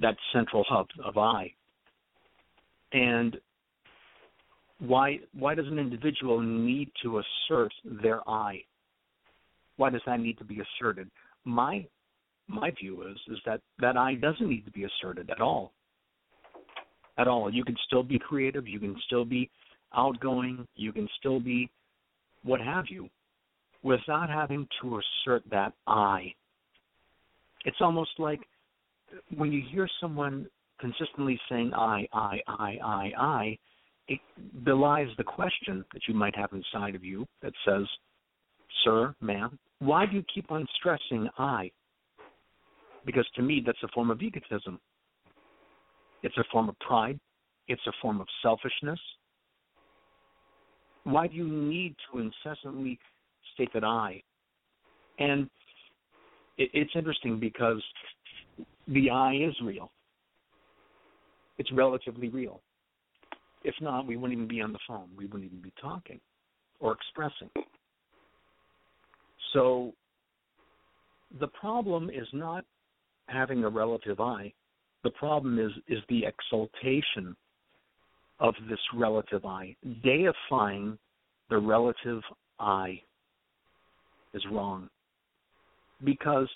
[0.00, 1.52] that central hub of I.
[2.92, 3.36] And
[4.78, 8.62] why why does an individual need to assert their I?
[9.76, 11.10] Why does that need to be asserted?
[11.44, 11.86] My
[12.48, 15.72] my view is is that that I doesn't need to be asserted at all.
[17.16, 17.52] At all.
[17.52, 19.50] You can still be creative, you can still be
[19.96, 21.70] outgoing, you can still be
[22.42, 23.08] what have you
[23.82, 26.34] without having to assert that I.
[27.64, 28.40] It's almost like
[29.36, 30.46] when you hear someone
[30.80, 33.58] consistently saying I, I, I, I, I,
[34.08, 34.20] it
[34.64, 37.84] belies the question that you might have inside of you that says,
[38.84, 41.70] Sir, ma'am, why do you keep on stressing I?
[43.06, 44.80] Because to me, that's a form of egotism.
[46.22, 47.18] It's a form of pride.
[47.68, 49.00] It's a form of selfishness.
[51.04, 52.98] Why do you need to incessantly
[53.54, 54.22] state that I?
[55.18, 55.48] And
[56.56, 57.82] it's interesting because
[58.88, 59.90] the I is real.
[61.58, 62.60] It's relatively real.
[63.62, 65.08] If not, we wouldn't even be on the phone.
[65.16, 66.20] We wouldn't even be talking
[66.80, 67.50] or expressing.
[69.52, 69.92] So
[71.40, 72.64] the problem is not
[73.28, 74.52] having a relative I.
[75.02, 77.36] The problem is is the exaltation
[78.40, 79.76] of this relative I.
[80.02, 80.98] Deifying
[81.50, 82.22] the relative
[82.58, 83.00] I
[84.34, 84.88] is wrong.
[86.02, 86.48] Because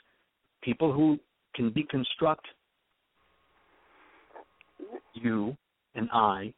[0.62, 1.18] people who
[1.59, 2.36] can deconstruct
[5.14, 5.56] you
[5.96, 6.54] and I,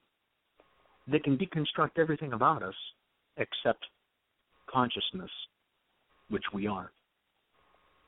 [1.09, 2.75] they can deconstruct everything about us
[3.39, 3.85] except
[4.71, 5.31] consciousness,
[6.29, 6.93] which we are.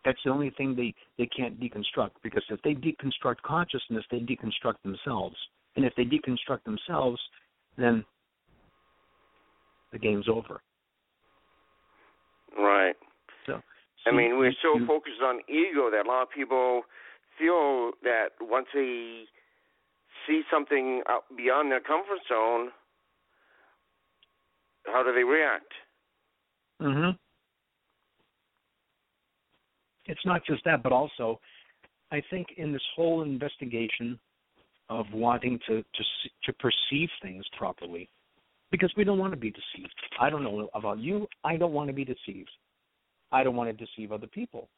[0.05, 4.83] That's the only thing they, they can't deconstruct because if they deconstruct consciousness, they deconstruct
[4.85, 5.37] themselves.
[5.77, 7.19] And if they deconstruct themselves,
[7.79, 8.05] then
[9.93, 10.61] the game's over.
[12.59, 12.97] Right.
[13.47, 13.63] So,
[14.07, 16.83] I mean, we're so focused on ego that a lot of people
[17.39, 19.25] feel that once they
[20.27, 22.71] see something out beyond their comfort zone,
[24.87, 25.73] how do they react?
[26.81, 27.19] Mhm.
[30.07, 31.41] It's not just that, but also,
[32.11, 34.19] I think in this whole investigation
[34.89, 36.05] of wanting to to
[36.43, 38.11] to perceive things properly,
[38.71, 39.95] because we don't want to be deceived.
[40.19, 41.29] I don't know about you.
[41.45, 42.51] I don't want to be deceived.
[43.33, 44.69] I don't want to deceive other people.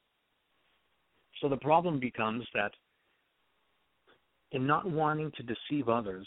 [1.41, 2.73] So the problem becomes that
[4.53, 6.27] in not wanting to deceive others,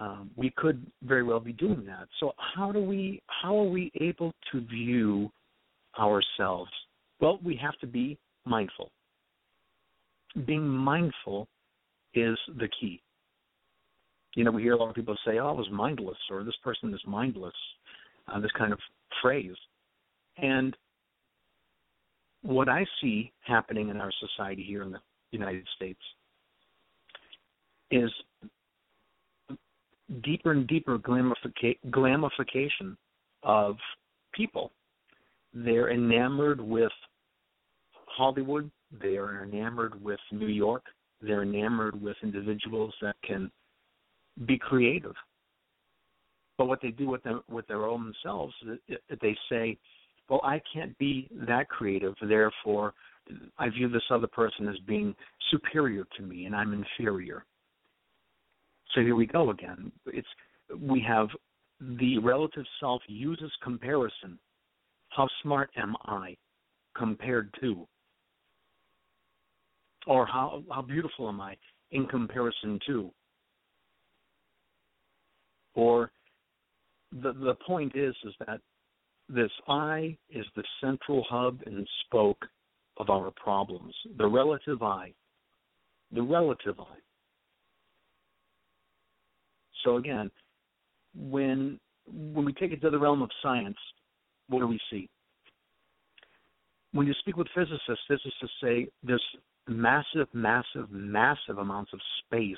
[0.00, 2.08] um, we could very well be doing that.
[2.18, 5.30] So how do we how are we able to view
[5.98, 6.70] ourselves?
[7.20, 8.90] Well, we have to be mindful.
[10.46, 11.48] Being mindful
[12.14, 13.02] is the key.
[14.34, 16.56] You know, we hear a lot of people say, "Oh, I was mindless," or "This
[16.64, 17.54] person is mindless,"
[18.28, 18.78] uh, this kind of
[19.20, 19.56] phrase,
[20.42, 20.76] and
[22.42, 26.00] what I see happening in our society here in the United States
[27.90, 28.10] is
[30.22, 32.96] deeper and deeper glamification
[33.42, 33.76] of
[34.32, 34.72] people.
[35.52, 36.92] They're enamored with
[38.06, 38.70] Hollywood.
[39.00, 40.84] They are enamored with New York.
[41.20, 43.50] They're enamored with individuals that can
[44.46, 45.14] be creative.
[46.56, 48.54] But what they do with them with their own selves,
[48.88, 49.76] they say,
[50.30, 52.14] "Well, I can't be that creative.
[52.22, 52.94] Therefore,
[53.58, 55.14] I view this other person as being
[55.50, 57.44] superior to me, and I'm inferior."
[58.94, 59.90] So here we go again.
[60.06, 60.28] It's
[60.78, 61.28] we have
[61.80, 64.38] the relative self uses comparison.
[65.08, 66.36] How smart am I
[66.96, 67.88] compared to?
[70.06, 71.56] Or how how beautiful am I
[71.90, 73.10] in comparison to?
[75.74, 76.12] Or
[77.10, 78.60] the the point is is that
[79.34, 82.44] this I is the central hub and spoke
[82.96, 83.94] of our problems.
[84.18, 85.12] The relative I.
[86.12, 86.96] The relative I.
[89.84, 90.30] So again,
[91.14, 93.76] when when we take it to the realm of science,
[94.48, 95.08] what do we see?
[96.92, 99.24] When you speak with physicists, physicists say there's
[99.68, 102.56] massive, massive, massive amounts of space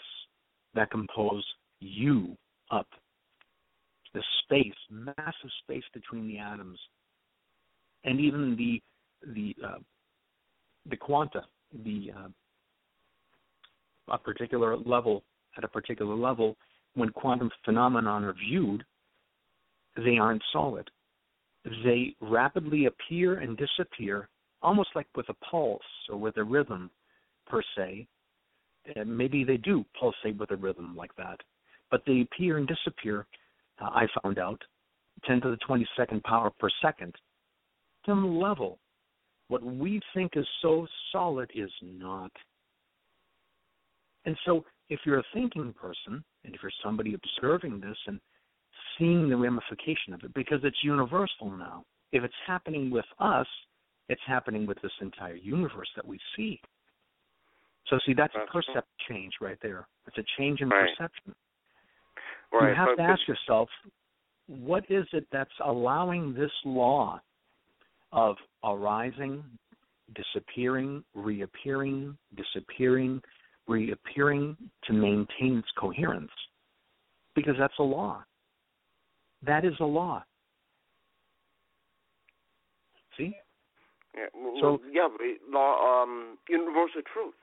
[0.75, 1.45] that compose
[1.81, 2.37] you
[2.70, 2.87] up.
[4.14, 6.78] The space, massive space between the atoms,
[8.04, 8.82] and even the
[9.34, 9.78] the uh,
[10.90, 11.42] the quanta,
[11.84, 12.28] the uh,
[14.12, 15.22] a particular level
[15.56, 16.56] at a particular level
[16.94, 18.84] when quantum phenomena are viewed,
[19.96, 20.90] they aren't solid.
[21.84, 24.28] They rapidly appear and disappear,
[24.62, 26.90] almost like with a pulse or with a rhythm,
[27.46, 28.06] per se.
[28.96, 31.38] And maybe they do pulsate with a rhythm like that,
[31.90, 33.26] but they appear and disappear.
[33.81, 34.61] Uh, I found out
[35.27, 37.14] 10 to the 22nd power per second.
[38.07, 38.79] Some level.
[39.49, 42.31] What we think is so solid is not.
[44.25, 48.20] And so, if you're a thinking person, and if you're somebody observing this and
[48.99, 51.85] seeing the ramification of it, because it's universal now.
[52.12, 53.47] If it's happening with us,
[54.09, 56.61] it's happening with this entire universe that we see.
[57.89, 59.87] So, see, that's, a perception change right there.
[60.07, 60.89] It's a change in right.
[60.97, 61.35] perception.
[62.53, 62.70] Right.
[62.70, 63.68] You have to ask yourself,
[64.46, 67.20] what is it that's allowing this law
[68.12, 69.42] of arising,
[70.14, 73.22] disappearing, reappearing, disappearing,
[73.66, 76.30] reappearing to maintain its coherence.
[77.34, 78.22] Because that's a law.
[79.42, 80.22] That is a law.
[83.16, 83.34] See?
[84.14, 85.09] Yeah, well, So- yeah,
[85.48, 87.34] law, um, universal truth.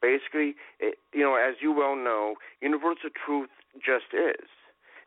[0.00, 3.50] Basically, it, you know, as you well know, universal truth
[3.84, 4.48] just is.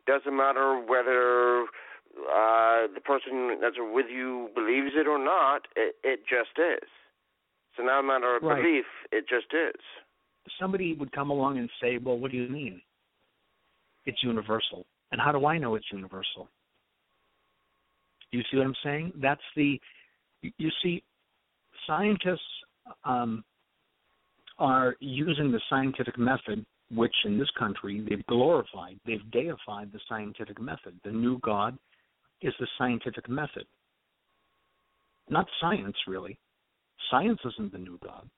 [0.06, 5.68] Doesn't matter whether uh, the person that's with you believes it or not.
[5.76, 6.88] It, it just is.
[7.76, 8.62] So not a matter of Right.
[8.62, 8.84] belief.
[9.12, 9.80] It just is.
[10.58, 12.80] Somebody would come along and say, Well, what do you mean?
[14.06, 14.86] It's universal.
[15.12, 16.48] And how do I know it's universal?
[18.32, 19.12] You see what I'm saying?
[19.16, 19.80] That's the
[20.42, 21.02] you see,
[21.86, 22.40] scientists
[23.04, 23.44] um,
[24.58, 26.64] are using the scientific method,
[26.94, 30.98] which in this country they've glorified, they've deified the scientific method.
[31.04, 31.78] The new God
[32.42, 33.66] is the scientific method,
[35.28, 36.38] not science, really.
[37.10, 38.28] Science isn't the new God.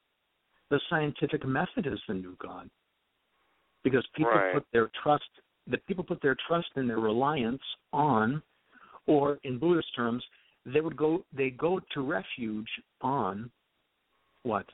[0.70, 2.68] The scientific method is the new God,
[3.84, 4.55] because people Right.
[4.55, 5.28] put their trust.
[5.66, 8.42] The people put their trust and their reliance on,
[9.07, 10.24] or in Buddhist terms,
[10.64, 13.50] they would go they go to refuge on
[14.42, 14.66] what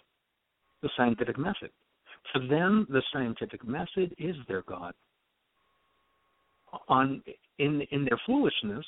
[0.83, 1.71] the scientific method
[2.33, 4.95] for them the scientific method is their god.
[6.89, 7.23] On
[7.59, 8.85] in in their foolishness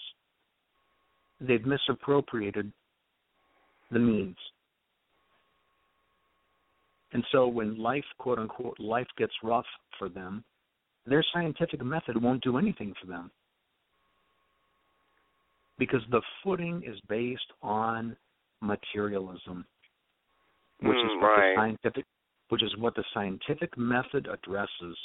[1.40, 2.70] they've misappropriated
[3.90, 4.36] the means.
[7.12, 9.66] And so when life quote unquote life gets rough
[9.98, 10.44] for them
[11.06, 13.30] their scientific method won't do anything for them.
[15.78, 18.16] Because the footing is based on
[18.60, 19.64] materialism,
[20.80, 21.50] which is Mm, what right.
[21.50, 22.06] the scientific,
[22.50, 24.96] which is what the scientific method addresses.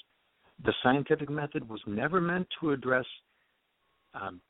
[0.63, 3.05] The scientific method was never meant to address
[4.13, 4.41] um,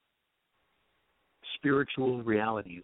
[1.56, 2.84] spiritual realities.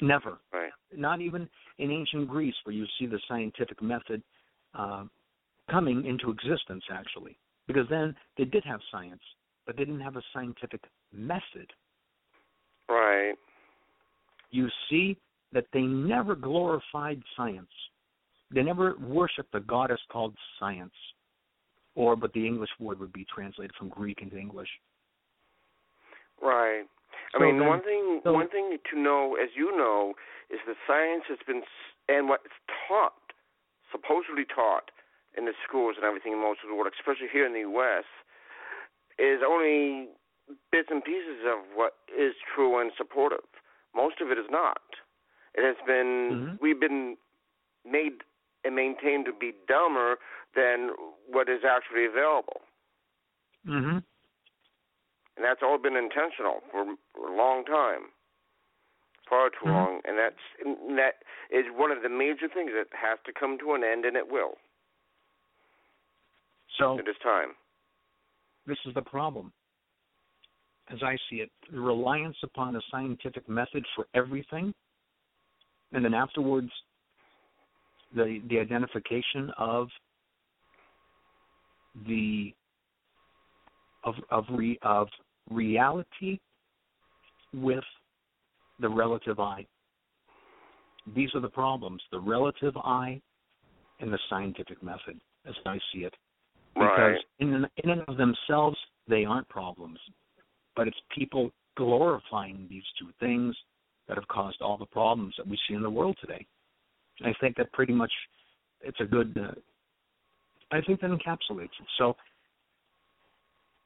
[0.00, 0.38] Never.
[0.52, 0.72] Right.
[0.94, 1.48] Not even
[1.78, 4.22] in ancient Greece, where you see the scientific method
[4.74, 5.04] uh,
[5.70, 9.22] coming into existence, actually, because then they did have science,
[9.66, 10.82] but they didn't have a scientific
[11.12, 11.70] method
[12.88, 13.34] Right.
[14.50, 15.16] you see
[15.52, 17.70] that they never glorified science.
[18.52, 20.94] They never worshiped a goddess called science,
[21.94, 24.68] or but the English word would be translated from Greek into English.
[26.40, 26.84] Right.
[27.34, 30.14] I So mean, then- one thing so- one thing to know, as you know,
[30.50, 31.64] is that science has been
[32.08, 32.50] and what's
[32.88, 33.32] taught,
[33.90, 34.90] supposedly taught
[35.34, 38.04] in the schools and everything in most of the world, especially here in the U.S.,
[39.18, 40.08] is only
[40.70, 43.44] bits and pieces of what is true and supportive.
[43.94, 44.82] Most of it is not.
[45.54, 46.60] It has been Mhm.
[46.60, 47.16] we've been
[47.84, 48.24] made
[48.64, 50.16] and maintained to be dumber
[50.54, 50.90] than
[51.28, 52.62] what is actually available
[53.66, 53.98] Mm-hmm.
[55.36, 56.84] and that's all been intentional for,
[57.14, 58.10] for a long time,
[59.28, 59.72] far too Mhm.
[59.72, 63.58] long, and that's and that is one of the major things that has to come
[63.58, 64.58] to an end, and it will.
[66.78, 67.56] So It is time.
[68.66, 69.52] this is the problem.
[70.88, 74.74] As I see it, the reliance upon a scientific method for everything,
[75.92, 76.70] and then afterwards,
[78.14, 79.88] the the identification of
[82.06, 82.54] the
[84.04, 85.08] of of re, of
[85.50, 86.38] reality
[87.54, 87.84] with
[88.80, 89.66] the relative I.
[91.14, 93.20] These are the problems: the relative I
[94.00, 96.14] and the scientific method, as I see it
[96.74, 97.24] because Right.
[97.38, 99.98] in and, in and of themselves they aren't problems,
[100.76, 103.56] but it's people glorifying these two things
[104.08, 106.46] that have caused all the problems that we see in the world today.
[107.24, 108.12] I think that pretty much
[108.82, 109.36] it's a good.
[109.38, 109.54] Uh,
[110.70, 111.86] I think that encapsulates it.
[111.98, 112.16] So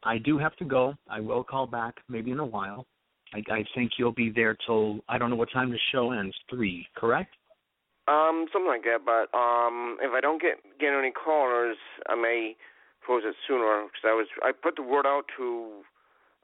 [0.05, 0.95] I do have to go.
[1.11, 2.87] I will call back maybe in a while.
[3.34, 6.34] I, I think you'll be there till I don't know what time the show ends.
[6.49, 7.34] Three, correct?
[8.09, 9.01] Um, something like that.
[9.05, 11.76] But um, if I don't get get any callers,
[12.09, 12.57] I may
[13.05, 15.82] close it sooner because I was I put the word out to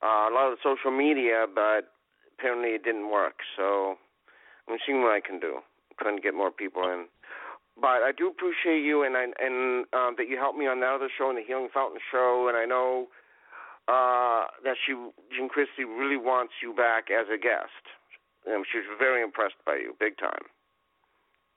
[0.03, 1.93] uh, a lot of the social media, but
[2.36, 3.34] apparently it didn't work.
[3.57, 3.95] So
[4.68, 5.59] I'm seeing what I can do.
[6.01, 7.07] Trying to get more people in.
[7.80, 10.93] But I do appreciate you, and I, and um, that you helped me on that
[10.93, 13.09] other show, and the Healing Fountain show, and I know
[13.88, 14.93] uh, that she,
[15.34, 17.82] Jean Christie, really wants you back as a guest.
[18.47, 20.45] Um, she was very impressed by you, big time.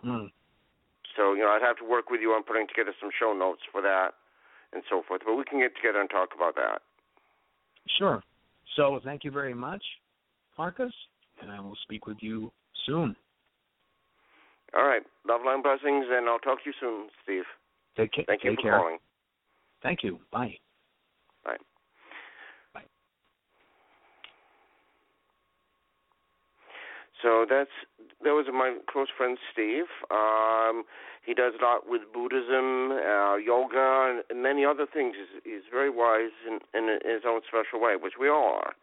[0.05, 0.31] Mm.
[1.17, 3.61] So, you know, I'd have to work with you on putting together some show notes
[3.71, 4.11] for that
[4.73, 5.21] and so forth.
[5.25, 6.81] But we can get together and talk about that.
[7.97, 8.21] Sure.
[8.75, 9.83] So thank you very much,
[10.57, 10.93] Marcus,
[11.41, 12.51] and I will speak with you
[12.85, 13.15] soon.
[14.75, 15.03] All right.
[15.27, 17.43] Love, line blessings, and I'll talk to you soon, Steve.
[17.95, 18.79] Take, ca- Thank you take for care.
[18.79, 18.97] calling.
[19.81, 20.19] Thank you.
[20.31, 20.57] Bye.
[21.45, 21.57] Bye.
[22.73, 22.83] Bye.
[27.21, 27.69] So that's
[28.23, 29.85] that was my close friend Steve.
[30.11, 30.83] Um,
[31.25, 35.15] he does a lot with Buddhism, uh, yoga, and, and many other things.
[35.17, 38.73] He's, he's very wise in, in his own special way, which we all are.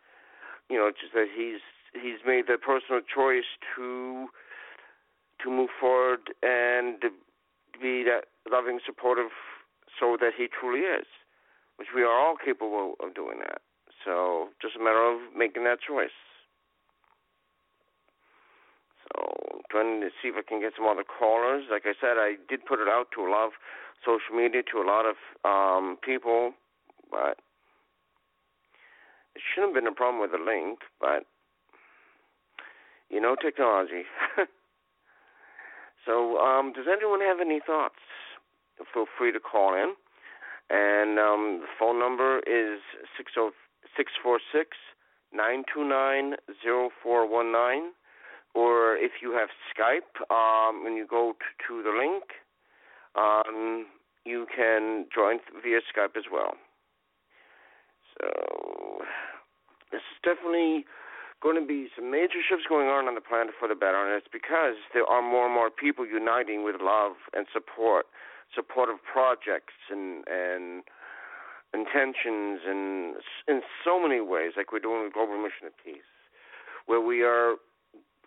[0.71, 1.61] You know, just that he's
[1.93, 3.45] he's made the personal choice
[3.77, 4.29] to
[5.43, 7.03] to move forward and
[7.81, 9.31] be that loving, supportive
[9.99, 11.07] soul that he truly is,
[11.77, 13.61] which we are all capable of doing that.
[14.05, 16.17] So, just a matter of making that choice.
[19.03, 21.65] So trying to see if I can get some other callers.
[21.71, 23.53] Like I said, I did put it out to a lot of
[24.05, 26.53] social media to a lot of um, people,
[27.11, 27.39] but
[29.35, 30.81] it shouldn't have been a problem with the link.
[31.01, 31.27] But
[33.11, 34.05] you know, technology.
[36.07, 38.03] so, um, does anyone have any thoughts?
[38.93, 39.95] Feel free to call in.
[40.71, 42.81] And um, the phone number is
[43.17, 43.53] six zero oh,
[43.97, 44.71] six four six
[45.33, 47.93] nine two nine zero four one nine
[48.55, 52.25] or if you have Skype, um, when you go t- to the link,
[53.17, 53.87] um,
[54.25, 56.55] you can join via Skype as well.
[58.19, 59.05] So
[59.91, 60.85] this is definitely
[61.43, 64.15] going to be some major shifts going on on the planet for the better, and
[64.15, 68.07] it's because there are more and more people uniting with love and support,
[68.55, 70.87] supportive projects and and
[71.75, 73.17] intentions, and
[73.49, 76.07] in so many ways, like we're doing with Global Mission of Peace,
[76.87, 77.57] where we are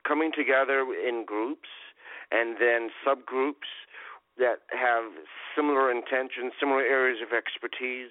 [0.06, 1.70] coming together in groups
[2.32, 3.70] and then subgroups
[4.38, 5.14] that have
[5.56, 8.10] similar intentions, similar areas of expertise,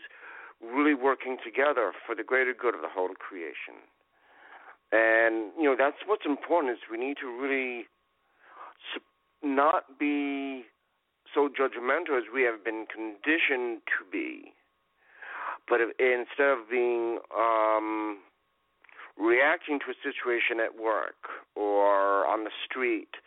[0.62, 3.82] really working together for the greater good of the whole creation.
[4.94, 7.86] And you know that's what's important is we need to really
[9.42, 10.62] not be
[11.34, 14.54] so judgmental as we have been conditioned to be,
[15.68, 18.18] but if, instead of being um,
[19.18, 23.18] reacting to a situation at work or on the street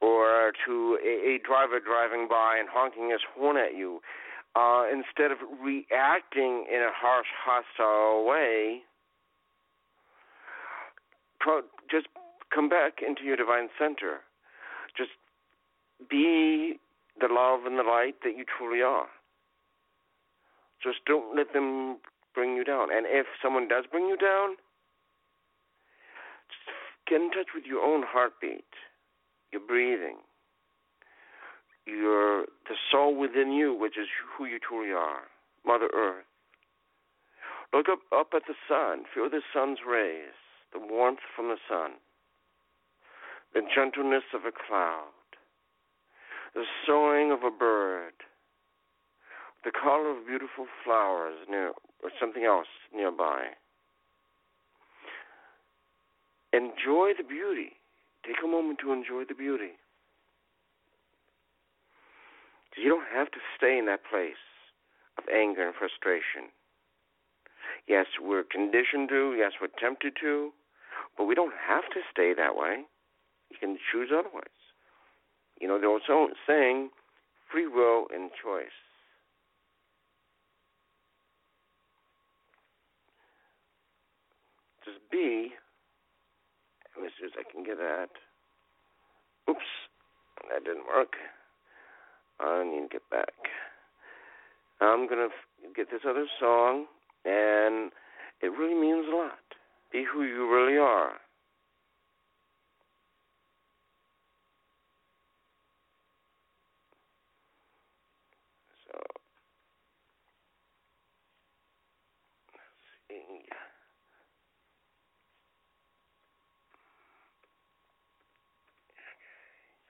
[0.00, 4.00] or to a, a driver driving by and honking his horn at you,
[4.56, 8.80] uh, instead of reacting in a harsh, hostile way,
[11.40, 12.06] pro- just
[12.54, 14.20] come back into your divine center.
[14.96, 15.10] Just
[16.08, 16.78] be
[17.20, 19.08] the love and the light that you truly are.
[20.82, 21.98] Just don't let them
[22.34, 22.88] bring you down.
[22.92, 24.56] And if someone does bring you down,
[26.48, 26.76] just
[27.08, 28.64] get in touch with your own heartbeat,
[29.52, 30.16] your breathing,
[31.86, 35.28] your the soul within you, which is who you truly are,
[35.66, 36.24] Mother Earth.
[37.72, 40.34] Look up up at the sun, feel the sun's rays,
[40.72, 41.92] the warmth from the sun,
[43.54, 45.10] the gentleness of a cloud,
[46.54, 48.12] the soaring of a bird,
[49.64, 53.48] the color of beautiful flowers near or something else nearby.
[56.52, 57.72] Enjoy the beauty.
[58.26, 59.78] Take a moment to enjoy the beauty.
[62.76, 64.40] You don't have to stay in that place
[65.18, 66.48] of anger and frustration.
[67.86, 70.50] Yes, we're conditioned to, yes, we're tempted to,
[71.20, 72.84] but we don't have to stay that way.
[73.50, 74.48] You can choose otherwise.
[75.60, 76.88] You know, they're also saying
[77.52, 78.72] free will and choice.
[84.82, 85.52] Just be
[86.96, 88.08] let me see if I can get that.
[89.50, 89.60] Oops,
[90.50, 91.12] that didn't work.
[92.40, 93.34] I need to get back.
[94.80, 96.86] I'm gonna f- get this other song,
[97.26, 97.92] and
[98.40, 99.49] it really means a lot.
[99.92, 101.12] Be who you really are.
[108.86, 109.00] So,
[113.10, 113.42] let's.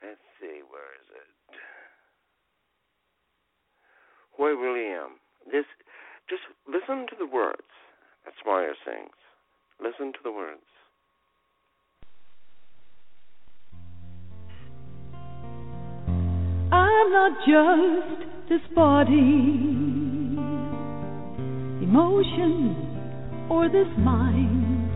[0.03, 1.29] Let's see, where is it?
[4.37, 5.21] Who I really am.
[5.53, 5.67] This,
[6.29, 7.69] just listen to the words.
[8.25, 9.20] That's why you're sings.
[9.83, 10.61] Listen to the words.
[16.71, 19.17] I'm not just this body,
[21.83, 22.77] emotion,
[23.51, 24.91] or this mind.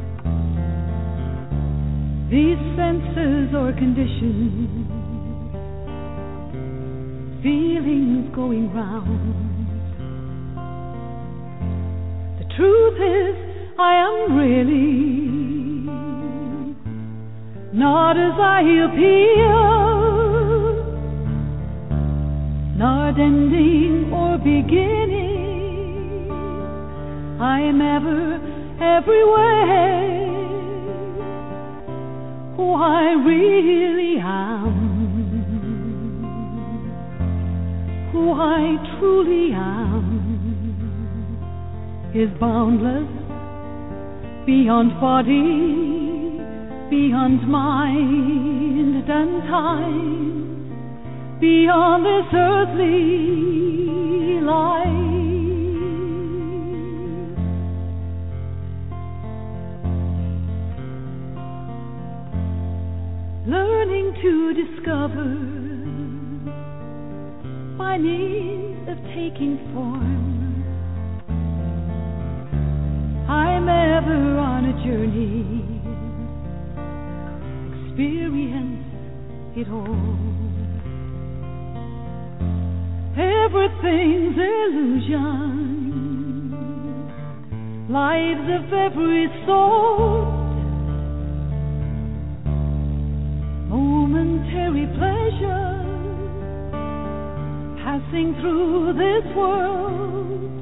[2.30, 4.87] These senses or conditions,
[7.43, 9.35] feelings going round.
[12.39, 13.54] The truth is,
[13.87, 15.05] I am really
[17.85, 19.57] not as I appear,
[22.78, 26.30] not ending or beginning.
[27.39, 28.41] I am ever,
[28.97, 30.01] everywhere.
[32.57, 34.74] Who I really am,
[38.12, 40.07] who I truly am,
[42.14, 43.24] is boundless
[44.47, 46.38] beyond body,
[46.90, 52.95] beyond mind and time, beyond this earthly
[54.42, 55.14] life.
[63.47, 65.24] learning to discover
[67.76, 70.34] by means of taking form.
[73.29, 75.64] I'm ever on a journey,
[77.89, 78.85] experience
[79.57, 80.35] it all.
[83.16, 85.22] Everything's illusion,
[87.89, 90.45] lives of every sort
[93.68, 95.70] momentary pleasure
[97.83, 100.54] passing through this world.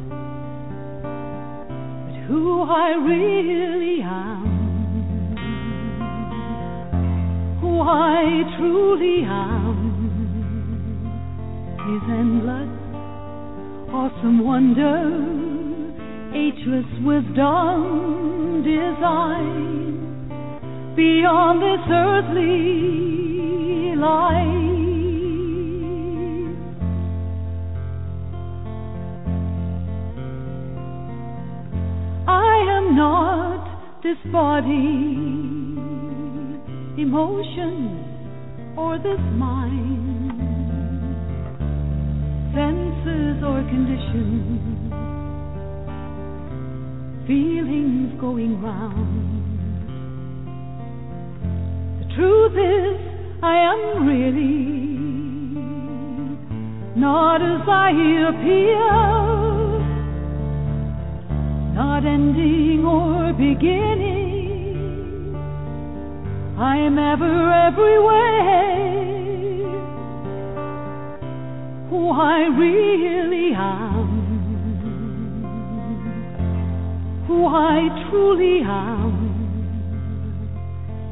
[2.33, 4.47] Who I really am,
[7.61, 9.77] who I truly am,
[11.93, 12.71] is endless,
[13.93, 15.13] awesome wonder,
[16.35, 20.01] ageless wisdom, design.
[20.97, 24.62] Beyond this earthly life.
[32.33, 34.71] I am not this body,
[37.03, 37.75] emotion,
[38.77, 40.41] or this mind,
[42.55, 44.61] senses or conditions,
[47.27, 49.31] feelings going round.
[52.01, 52.99] The truth is,
[53.43, 54.73] I am really
[56.97, 57.91] not as I
[58.31, 59.32] appear,
[61.75, 64.43] not ending or beginning.
[66.59, 68.83] I am ever everywhere.
[71.89, 74.09] Who I really am,
[77.27, 79.31] who I truly am.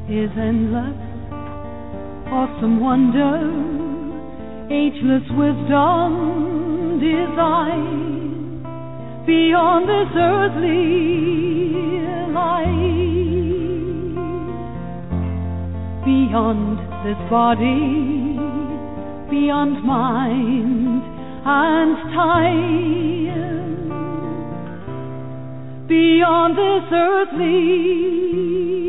[0.09, 0.97] Is endless,
[2.31, 3.37] awesome wonder,
[4.69, 8.20] ageless wisdom, design
[9.25, 11.11] beyond this earthly
[12.33, 13.01] life,
[16.03, 18.37] beyond this body,
[19.29, 21.03] beyond mind
[21.45, 22.71] and time,
[25.87, 28.80] beyond this earthly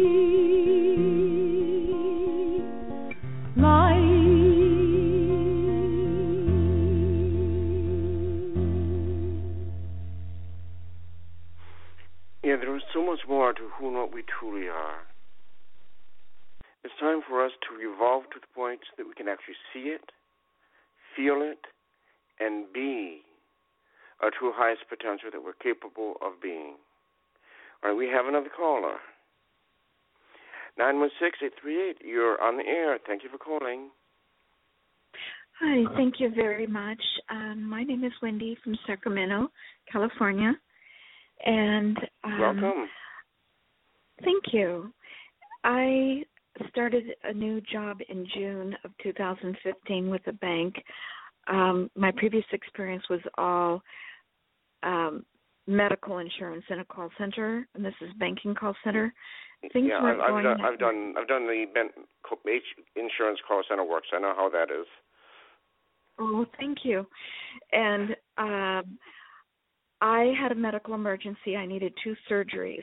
[13.50, 15.00] is so much more to who and what we truly are.
[16.84, 20.12] It's time for us to evolve to the point that we can actually see it,
[21.16, 21.60] feel it,
[22.40, 23.22] and be
[24.20, 26.74] our true highest potential that we're capable of being.
[27.82, 28.96] All right, we have another caller.
[30.80, 32.98] 916-838, you're on the air.
[33.06, 33.90] Thank you for calling.
[35.60, 37.02] Hi, thank you very much.
[37.30, 39.48] Um, my name is Wendy from Sacramento,
[39.90, 40.54] California.
[41.44, 42.88] And um, welcome.
[44.24, 44.92] Thank you.
[45.64, 46.24] I
[46.68, 50.74] started a new job in June of 2015 with a bank.
[51.48, 53.82] Um, my previous experience was all
[54.82, 55.24] um,
[55.66, 59.12] medical insurance in a call center, and this is banking call center.
[59.72, 61.66] Things yeah, I've, I've, done, I've done I've done the
[62.96, 64.08] insurance call center works.
[64.12, 64.86] I know how that is.
[66.18, 67.06] Oh, thank you.
[67.72, 68.98] And um,
[70.00, 71.56] I had a medical emergency.
[71.56, 72.82] I needed two surgeries.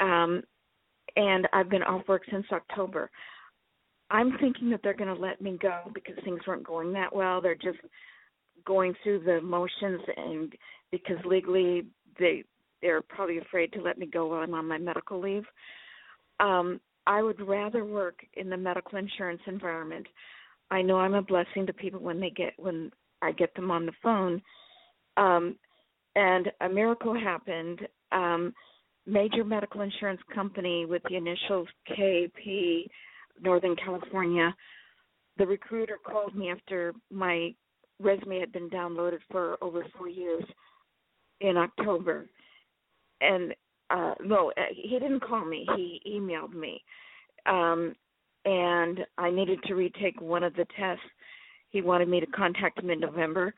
[0.00, 0.42] Um,
[1.16, 3.10] and I've been off work since October.
[4.10, 7.40] I'm thinking that they're going to let me go because things weren't going that well.
[7.40, 7.78] They're just
[8.64, 10.52] going through the motions and
[10.90, 11.86] because legally
[12.18, 12.44] they
[12.82, 15.44] they're probably afraid to let me go while I'm on my medical leave.
[16.40, 20.06] Um I would rather work in the medical insurance environment.
[20.70, 22.90] I know I'm a blessing to people when they get when
[23.22, 24.42] I get them on the phone.
[25.16, 25.56] Um
[26.16, 27.80] and a miracle happened.
[28.12, 28.52] Um,
[29.10, 32.86] major medical insurance company with the initials KP,
[33.40, 34.54] Northern California.
[35.38, 37.54] The recruiter called me after my
[37.98, 40.44] resume had been downloaded for over four years
[41.40, 42.28] in October,
[43.20, 43.54] and
[43.90, 45.66] uh, no, uh, he didn't call me.
[45.76, 46.82] He emailed me,
[47.46, 47.94] um,
[48.44, 51.02] and I needed to retake one of the tests.
[51.70, 53.54] He wanted me to contact him in November.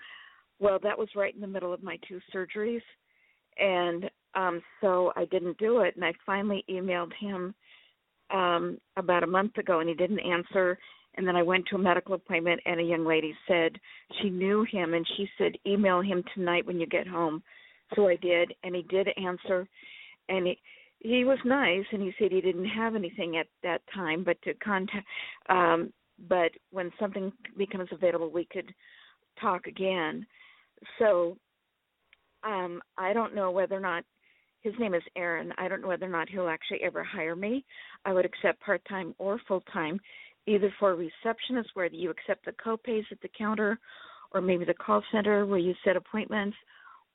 [0.59, 2.83] Well, that was right in the middle of my two surgeries,
[3.59, 5.95] and um, so I didn't do it.
[5.97, 7.55] And I finally emailed him
[8.31, 10.79] um, about a month ago, and he didn't answer.
[11.15, 13.79] And then I went to a medical appointment, and a young lady said
[14.21, 17.43] she knew him, and she said, email him tonight when you get home.
[17.95, 19.69] So I did, and he did answer,
[20.29, 20.59] and he
[21.01, 24.55] he was nice, and he said he didn't have anything at that time, but to
[24.55, 25.05] contact.
[25.49, 25.93] Um,
[26.29, 28.73] but when something becomes available, we could
[29.41, 30.25] talk again.
[31.01, 31.37] So
[32.45, 34.05] um, I don't know whether or not
[34.63, 35.53] his name is Aaron.
[35.59, 37.65] I don't know whether or not he'll actually ever hire me.
[38.05, 40.01] I would accept part time or full time,
[40.47, 43.79] either for receptionist where you accept the copays at the counter,
[44.33, 46.57] or maybe the call center where you set appointments,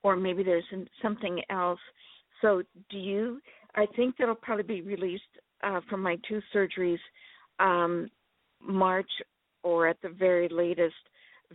[0.03, 0.65] or maybe there's
[1.01, 1.79] something else.
[2.41, 3.41] So, do you?
[3.75, 5.23] I think that'll probably be released
[5.63, 6.99] uh, from my two surgeries,
[7.59, 8.09] um,
[8.61, 9.09] March
[9.63, 10.95] or at the very latest,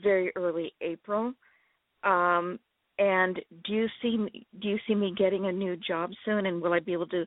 [0.02, 1.32] very early April.
[2.02, 2.58] Um,
[2.98, 6.60] and do you see me, do you see me getting a new job soon, and
[6.60, 7.24] will I be able to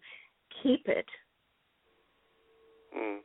[0.61, 1.05] keep it?
[2.97, 3.19] Mm.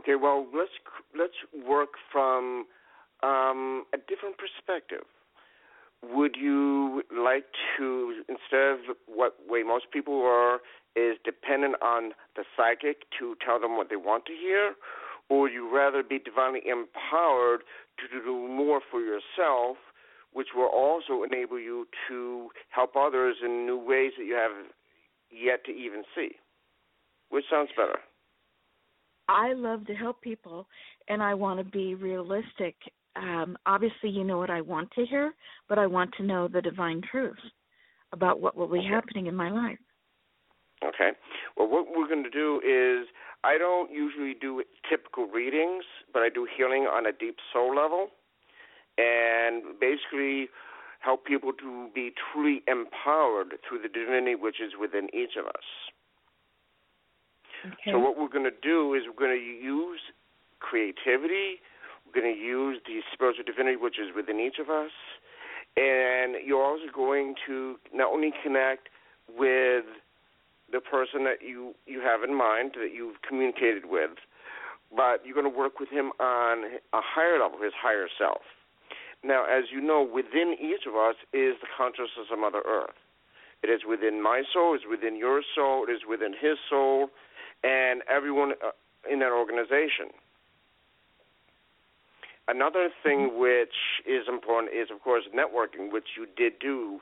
[0.00, 0.70] Okay, well let's
[1.18, 2.66] let's work from
[3.22, 5.04] um, a different perspective.
[6.02, 7.46] Would you like
[7.78, 10.60] to instead of what way most people are
[10.94, 14.74] is dependent on the psychic to tell them what they want to hear,
[15.28, 17.62] or would you rather be divinely empowered
[17.98, 19.76] to do more for yourself
[20.36, 24.50] which will also enable you to help others in new ways that you have
[25.30, 26.32] yet to even see.
[27.30, 27.98] Which sounds better?
[29.30, 30.66] I love to help people,
[31.08, 32.76] and I want to be realistic.
[33.16, 35.32] Um, obviously, you know what I want to hear,
[35.70, 37.38] but I want to know the divine truth
[38.12, 38.88] about what will be okay.
[38.88, 39.78] happening in my life.
[40.84, 41.12] Okay.
[41.56, 43.08] Well, what we're going to do is
[43.42, 48.08] I don't usually do typical readings, but I do healing on a deep soul level
[48.98, 50.48] and basically
[51.00, 55.68] help people to be truly empowered through the divinity which is within each of us.
[57.64, 57.92] Okay.
[57.92, 60.00] So what we're going to do is we're going to use
[60.60, 61.60] creativity.
[62.04, 64.90] We're going to use the spiritual divinity which is within each of us,
[65.76, 68.88] and you're also going to not only connect
[69.28, 69.84] with
[70.72, 74.18] the person that you you have in mind that you've communicated with,
[74.94, 78.42] but you're going to work with him on a higher level, his higher self.
[79.26, 82.94] Now, as you know, within each of us is the consciousness of Mother Earth.
[83.62, 87.08] It is within my soul, it's within your soul, it is within his soul,
[87.64, 88.70] and everyone uh,
[89.10, 90.14] in that organization.
[92.46, 93.74] Another thing which
[94.06, 97.00] is important is, of course, networking, which you did do,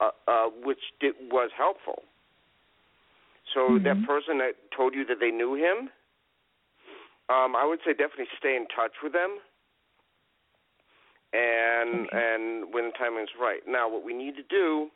[0.00, 2.04] uh, uh, which did, was helpful.
[3.52, 3.84] So mm-hmm.
[3.84, 5.90] that person that told you that they knew him,
[7.28, 9.40] um, I would say definitely stay in touch with them
[11.32, 12.16] and okay.
[12.16, 13.60] and when the timing is right.
[13.66, 14.88] Now, what we need to do,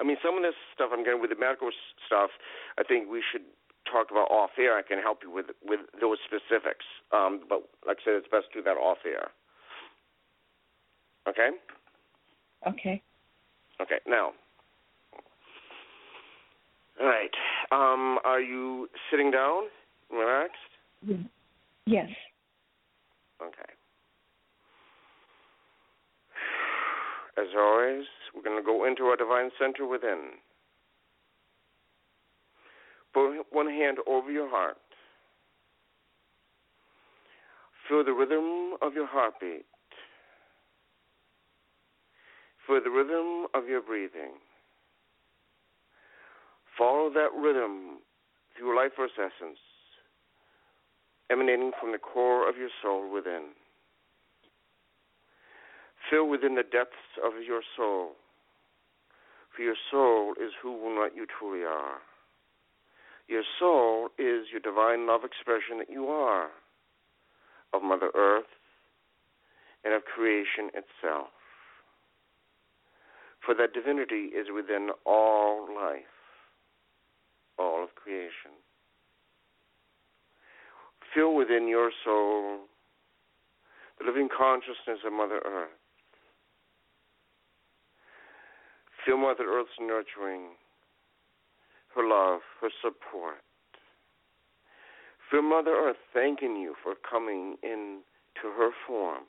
[0.00, 1.70] I mean, some of this stuff I'm getting with the medical
[2.06, 2.30] stuff,
[2.78, 3.42] I think we should
[3.90, 4.76] talk about off air.
[4.76, 8.52] I can help you with with those specifics, um, but like I said, it's best
[8.52, 9.30] to do that off air.
[11.28, 11.50] Okay.
[12.66, 13.02] Okay.
[13.80, 13.98] Okay.
[14.06, 14.32] Now.
[17.00, 17.30] All right.
[17.72, 19.64] Um, are you sitting down,
[20.10, 20.56] relaxed?
[21.84, 22.08] Yes.
[23.42, 23.75] Okay.
[27.38, 30.40] As always, we're going to go into our divine center within.
[33.12, 34.76] Put one hand over your heart.
[37.88, 39.64] Feel the rhythm of your heartbeat.
[42.66, 44.32] Feel the rhythm of your breathing.
[46.76, 47.98] Follow that rhythm
[48.58, 49.58] through life force essence,
[51.30, 53.44] emanating from the core of your soul within.
[56.10, 58.12] Feel within the depths of your soul,
[59.54, 61.98] for your soul is who and what you truly are.
[63.28, 66.50] Your soul is your divine love expression that you are
[67.72, 68.44] of Mother Earth
[69.84, 71.28] and of creation itself.
[73.44, 76.02] For that divinity is within all life,
[77.58, 78.54] all of creation.
[81.14, 82.60] Feel within your soul
[83.98, 85.70] the living consciousness of Mother Earth
[89.06, 90.56] Feel Mother Earth's nurturing,
[91.94, 93.36] her love, her support.
[95.30, 99.22] Feel Mother Earth thanking you for coming into her form.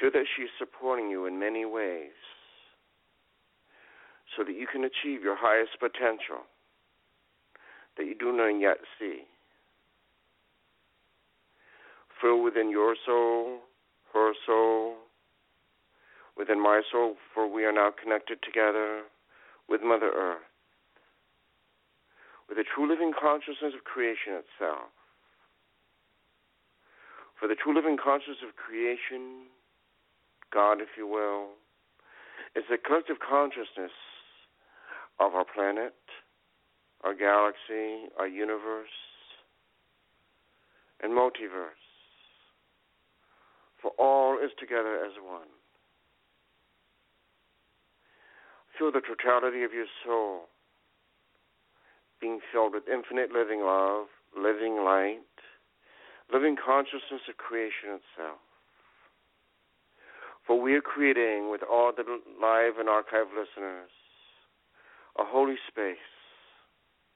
[0.00, 2.14] Feel that she's supporting you in many ways
[4.36, 6.46] so that you can achieve your highest potential,
[7.96, 9.22] that you do not yet see.
[12.20, 13.58] Feel within your soul,
[14.14, 14.94] her soul,
[16.42, 19.02] within my soul, for we are now connected together
[19.68, 20.42] with Mother Earth,
[22.48, 24.90] with the true living consciousness of creation itself.
[27.38, 29.46] For the true living consciousness of creation,
[30.52, 31.54] God, if you will,
[32.56, 33.94] is the collective consciousness
[35.20, 35.94] of our planet,
[37.04, 38.90] our galaxy, our universe,
[41.04, 41.78] and multiverse.
[43.80, 45.46] For all is together as one.
[48.78, 50.48] Feel the totality of your soul
[52.20, 54.06] being filled with infinite living love,
[54.38, 55.20] living light,
[56.32, 58.38] living consciousness of creation itself.
[60.46, 62.04] For we are creating with all the
[62.40, 63.90] live and archive listeners
[65.18, 65.96] a holy space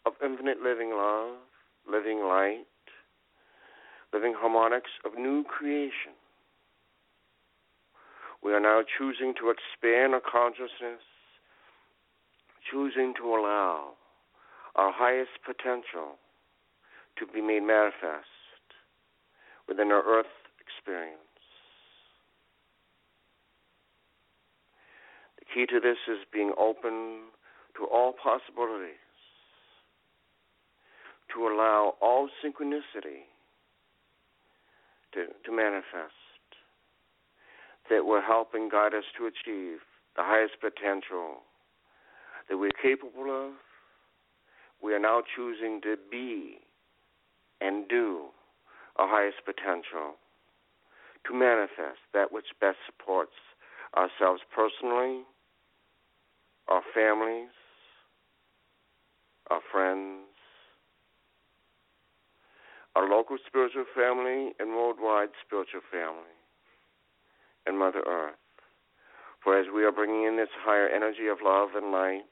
[0.04, 1.36] of infinite living love,
[1.90, 2.66] living light,
[4.12, 6.12] living harmonics of new creation.
[8.42, 11.02] We are now choosing to expand our consciousness,
[12.70, 13.92] choosing to allow
[14.74, 16.18] our highest potential
[17.18, 18.28] to be made manifest
[19.68, 20.26] within our earth
[20.60, 21.20] experience.
[25.38, 27.32] The key to this is being open
[27.76, 28.94] to all possibilities,
[31.34, 33.24] to allow all synchronicity
[35.12, 36.12] to, to manifest,
[37.88, 39.78] that will help and guide us to achieve
[40.16, 41.45] the highest potential
[42.48, 43.52] that we're capable of.
[44.82, 46.58] We are now choosing to be
[47.60, 48.26] and do
[48.96, 50.16] our highest potential,
[51.26, 53.32] to manifest that which best supports
[53.96, 55.22] ourselves personally,
[56.68, 57.50] our families,
[59.50, 60.24] our friends,
[62.94, 66.36] our local spiritual family, and worldwide spiritual family,
[67.66, 68.34] and Mother Earth.
[69.44, 72.22] For as we are bringing in this higher energy of love and light,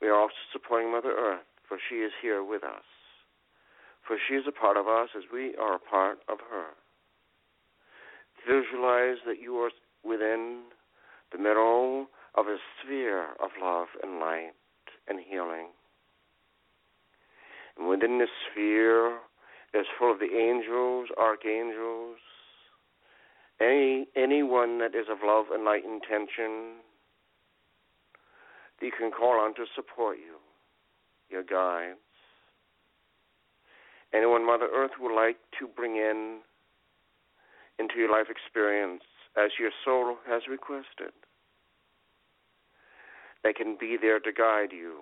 [0.00, 2.84] we are also supporting Mother Earth, for she is here with us
[4.08, 6.72] for she is a part of us as we are a part of her.
[8.48, 9.70] Visualize that you are
[10.02, 10.62] within
[11.30, 14.52] the middle of a sphere of love and light
[15.08, 15.68] and healing.
[17.76, 19.18] And within this sphere
[19.74, 22.16] is full of the angels, archangels,
[23.60, 26.80] any anyone that is of love and light intention
[28.80, 30.36] that you can call on to support you,
[31.30, 31.98] your guides
[34.12, 36.40] anyone Mother Earth would like to bring in
[37.78, 39.02] into your life experience
[39.36, 41.12] as your soul has requested.
[43.44, 44.94] They can be there to guide you.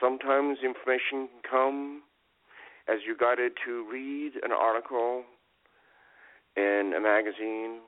[0.00, 2.02] Sometimes information can come
[2.88, 5.24] as you're guided to read an article
[6.56, 7.80] in a magazine,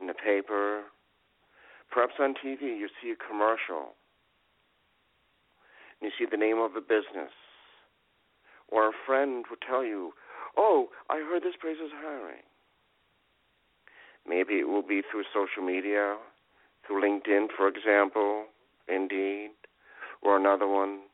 [0.00, 0.82] in the paper,
[1.90, 3.94] perhaps on TV, you see a commercial.
[6.00, 7.32] And you see the name of a business
[8.68, 10.14] or a friend would tell you,
[10.56, 12.42] "Oh, I heard this place is hiring."
[14.26, 16.18] Maybe it will be through social media,
[16.82, 18.46] through LinkedIn, for example,
[18.86, 19.52] Indeed,
[20.20, 21.08] or another one.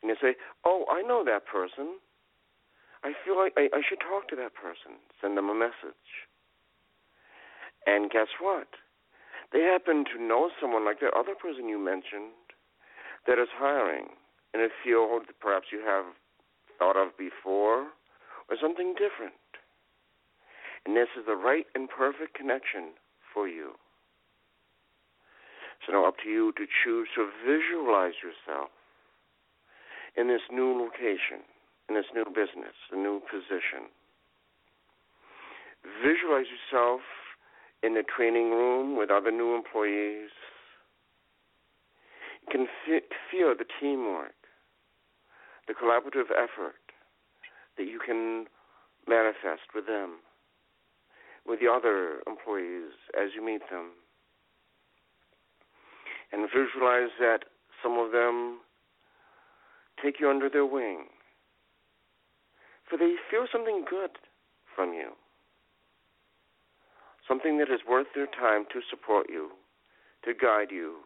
[0.00, 2.00] And you say, "Oh, I know that person.
[3.04, 6.28] I feel like I, I should talk to that person." Send them a message.
[7.86, 8.68] And guess what?
[9.52, 12.32] They happen to know someone like that other person you mentioned
[13.26, 14.06] that is hiring
[14.54, 16.04] in a field that perhaps you have
[16.78, 17.88] thought of before
[18.48, 19.34] or something different.
[20.84, 22.96] And this is the right and perfect connection
[23.32, 23.72] for you.
[25.86, 28.70] So now up to you to choose to visualize yourself
[30.16, 31.42] in this new location,
[31.88, 33.90] in this new business, a new position.
[36.02, 37.00] Visualize yourself
[37.82, 40.30] in the training room with other new employees.
[42.42, 42.66] You can
[43.30, 44.34] feel the teamwork
[45.68, 46.74] the collaborative effort
[47.78, 48.46] that you can
[49.08, 50.18] manifest with them,
[51.46, 53.90] with the other employees as you meet them.
[56.32, 57.44] And visualize that
[57.82, 58.60] some of them
[60.02, 61.06] take you under their wing.
[62.88, 64.10] For they feel something good
[64.74, 65.12] from you.
[67.26, 69.50] Something that is worth their time to support you,
[70.24, 70.96] to guide you,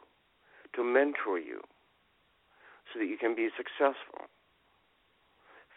[0.74, 1.60] to mentor you,
[2.92, 4.26] so that you can be successful.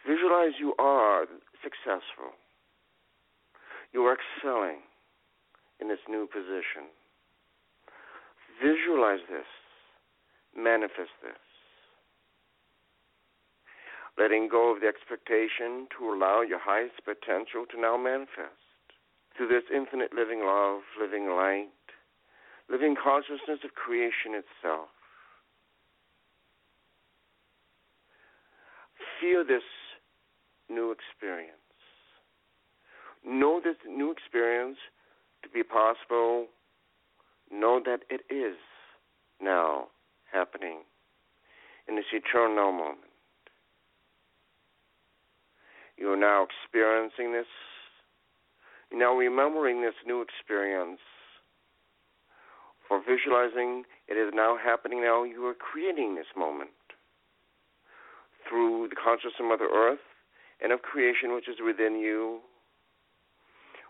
[0.06, 1.26] Visualize you are
[1.62, 2.32] successful.
[3.92, 4.80] You are excelling
[5.80, 6.88] in this new position.
[8.62, 9.46] Visualize this
[10.56, 11.38] manifest this.
[14.18, 18.69] Letting go of the expectation to allow your highest potential to now manifest.
[19.36, 21.68] Through this infinite living love, living light,
[22.68, 24.88] living consciousness of creation itself.
[29.20, 29.62] Feel this
[30.68, 31.56] new experience.
[33.24, 34.78] Know this new experience
[35.42, 36.46] to be possible.
[37.50, 38.56] Know that it is
[39.42, 39.88] now
[40.32, 40.78] happening
[41.88, 42.98] in this eternal moment.
[45.96, 47.46] You are now experiencing this.
[48.92, 51.00] Now remembering this new experience.
[52.88, 56.70] For visualizing it is now happening now, you are creating this moment
[58.48, 60.02] through the consciousness of Mother Earth
[60.60, 62.40] and of creation which is within you,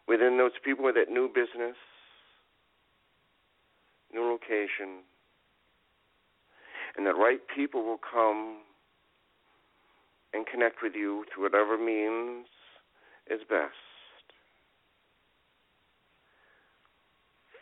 [0.07, 1.77] within those people with that new business,
[4.13, 5.01] new location,
[6.97, 8.59] and the right people will come
[10.35, 12.47] and connect with you through whatever means
[13.31, 13.90] is best.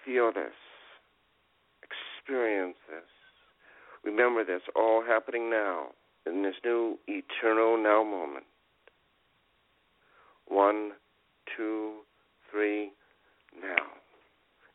[0.08, 0.54] Feel this.
[1.82, 3.04] Experience this.
[4.02, 5.88] Remember this all happening now
[6.24, 8.46] in this new eternal now moment.
[10.46, 10.92] One,
[11.54, 11.96] two,
[12.50, 12.90] three,
[13.60, 13.84] now.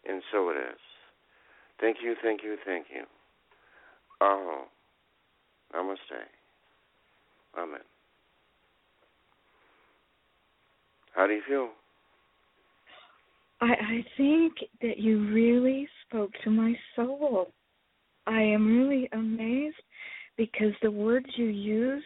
[0.08, 0.80] And so it is.
[1.82, 3.06] Thank you, thank you, thank you.
[4.22, 4.66] Oh,
[5.74, 5.98] namaste.
[7.58, 7.80] Amen.
[11.16, 11.70] How do you feel?
[13.64, 17.54] I, I think that you really spoke to my soul.
[18.28, 19.78] I am really amazed
[20.36, 22.06] because the words you used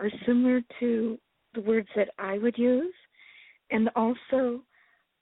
[0.00, 1.18] are similar to
[1.54, 2.94] the words that I would use.
[3.70, 4.62] And also,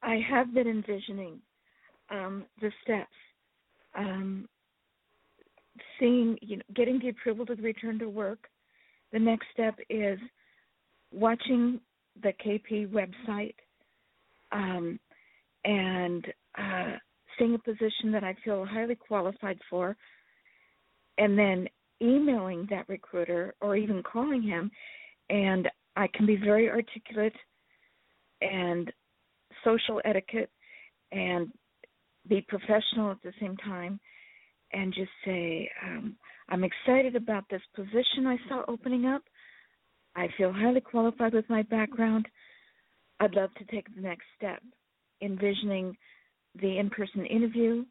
[0.00, 1.40] I have been envisioning
[2.08, 3.10] um, the steps.
[3.96, 4.48] Um,
[5.98, 8.46] seeing, you know, getting the approval to return to work.
[9.12, 10.20] The next step is
[11.12, 11.80] watching
[12.22, 13.54] the KP website
[14.52, 15.00] um,
[15.64, 16.26] and
[16.58, 16.92] uh,
[17.38, 19.96] seeing a position that I feel highly qualified for,
[21.18, 21.68] and then
[22.02, 24.70] emailing that recruiter or even calling him.
[25.30, 27.34] And I can be very articulate
[28.40, 28.92] and
[29.64, 30.50] social etiquette
[31.12, 31.48] and
[32.28, 34.00] be professional at the same time
[34.72, 36.16] and just say, um,
[36.48, 39.22] I'm excited about this position I saw opening up.
[40.16, 42.26] I feel highly qualified with my background.
[43.20, 44.62] I'd love to take the next step,
[45.24, 45.96] envisioning
[46.60, 47.84] the in person interview.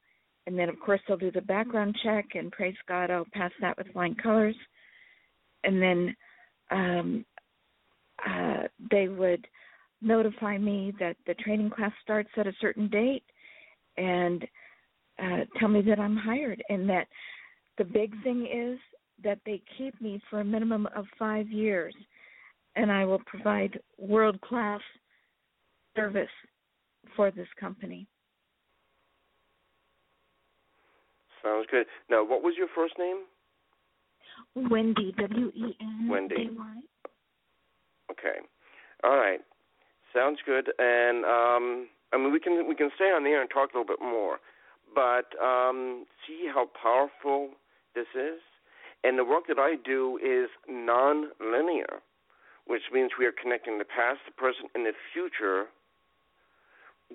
[0.45, 3.77] And then, of course, they'll do the background check, and praise God, I'll pass that
[3.77, 4.55] with flying colors.
[5.63, 6.15] And then
[6.69, 7.25] um,
[8.27, 9.47] uh, they would
[10.01, 13.23] notify me that the training class starts at a certain date
[13.97, 14.45] and
[15.19, 17.07] uh, tell me that I'm hired and that
[17.77, 18.79] the big thing is
[19.23, 21.95] that they keep me for a minimum of five years
[22.75, 24.81] and I will provide world class
[25.95, 26.27] service
[27.15, 28.07] for this company.
[31.43, 31.85] Sounds good.
[32.09, 33.23] Now, what was your first name?
[34.55, 36.07] Wendy, W E N.
[36.09, 36.49] Wendy.
[38.11, 38.39] Okay.
[39.03, 39.39] All right.
[40.13, 40.71] Sounds good.
[40.79, 43.77] And um, I mean, we can we can stay on the air and talk a
[43.77, 44.37] little bit more,
[44.93, 47.49] but um, see how powerful
[47.95, 48.39] this is.
[49.03, 51.99] And the work that I do is non-linear,
[52.67, 55.65] which means we are connecting the past, the present, and the future,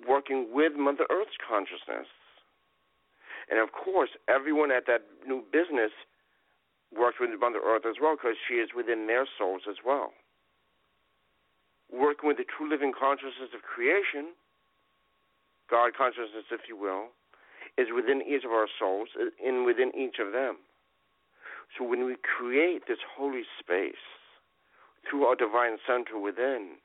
[0.07, 2.07] working with Mother Earth's consciousness.
[3.49, 5.91] And of course, everyone at that new business
[6.95, 10.13] works with Mother Earth as well because she is within their souls as well.
[11.91, 14.37] Working with the true living consciousness of creation,
[15.69, 17.09] God consciousness, if you will,
[17.77, 20.57] is within each of our souls, uh, in within each of them.
[21.77, 24.01] So when we create this holy space
[25.07, 26.77] through our divine center within,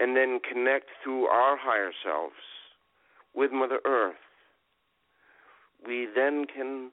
[0.00, 2.34] and then connect through our higher selves
[3.34, 4.14] with Mother Earth,
[5.86, 6.90] we then can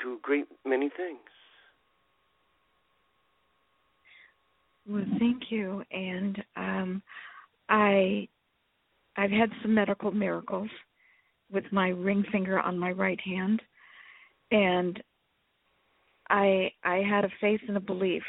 [0.00, 1.18] do great many things.
[4.88, 5.82] Well, thank you.
[5.92, 7.02] And um,
[7.68, 8.26] I,
[9.16, 10.70] I've had some medical miracles
[11.52, 13.60] with my ring finger on my right hand,
[14.50, 15.02] and
[16.30, 18.22] I I had a faith and a belief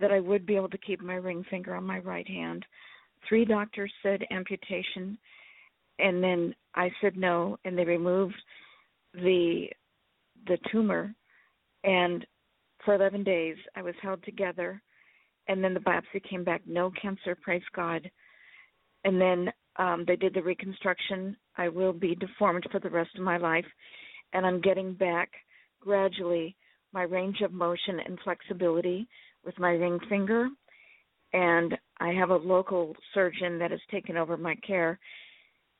[0.00, 2.64] that I would be able to keep my ring finger on my right hand.
[3.28, 5.18] Three doctors said amputation,
[5.98, 8.34] and then I said no, and they removed
[9.14, 9.68] the
[10.46, 11.14] the tumor,
[11.84, 12.24] and
[12.84, 14.80] for 11 days I was held together,
[15.48, 18.08] and then the biopsy came back no cancer, praise God,
[19.04, 21.36] and then um, they did the reconstruction.
[21.56, 23.66] I will be deformed for the rest of my life,
[24.32, 25.30] and I'm getting back
[25.80, 26.56] gradually
[26.92, 29.08] my range of motion and flexibility
[29.44, 30.48] with my ring finger.
[31.32, 34.98] And I have a local surgeon that has taken over my care,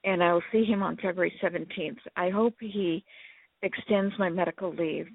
[0.05, 1.99] and I will see him on February 17th.
[2.17, 3.05] I hope he
[3.63, 5.09] extends my medical leave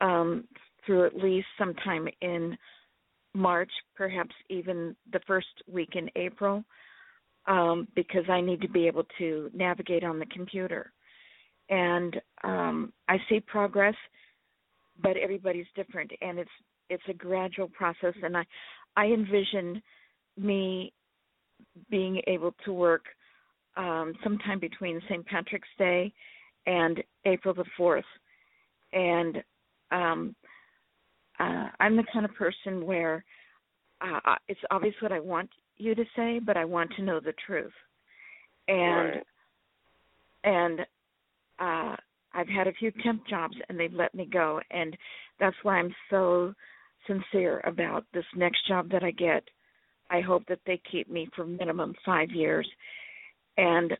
[0.00, 0.44] um,
[0.84, 2.56] through at least sometime in
[3.34, 6.64] March, perhaps even the first week in April,
[7.46, 10.92] um, because I need to be able to navigate on the computer.
[11.68, 13.94] And um, I see progress,
[15.02, 16.50] but everybody's different, and it's
[16.88, 18.14] it's a gradual process.
[18.22, 18.44] And I
[18.96, 19.82] I envision
[20.36, 20.92] me
[21.90, 23.04] being able to work
[23.76, 25.24] um, sometime between St.
[25.26, 26.12] Patrick's Day
[26.66, 28.04] and April the fourth,
[28.92, 29.42] and
[29.90, 30.34] um,
[31.38, 33.24] uh, I'm the kind of person where
[34.00, 37.34] uh, it's obvious what I want you to say, but I want to know the
[37.46, 37.72] truth.
[38.68, 39.26] And right.
[40.44, 40.80] and
[41.58, 41.96] uh,
[42.34, 44.96] I've had a few temp jobs, and they've let me go, and
[45.38, 46.54] that's why I'm so
[47.06, 49.44] sincere about this next job that I get.
[50.10, 52.68] I hope that they keep me for minimum five years,
[53.56, 53.92] and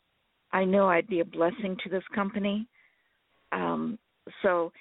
[0.53, 2.69] I know I'd be a blessing to this company.
[3.53, 3.99] Um,
[4.43, 4.73] so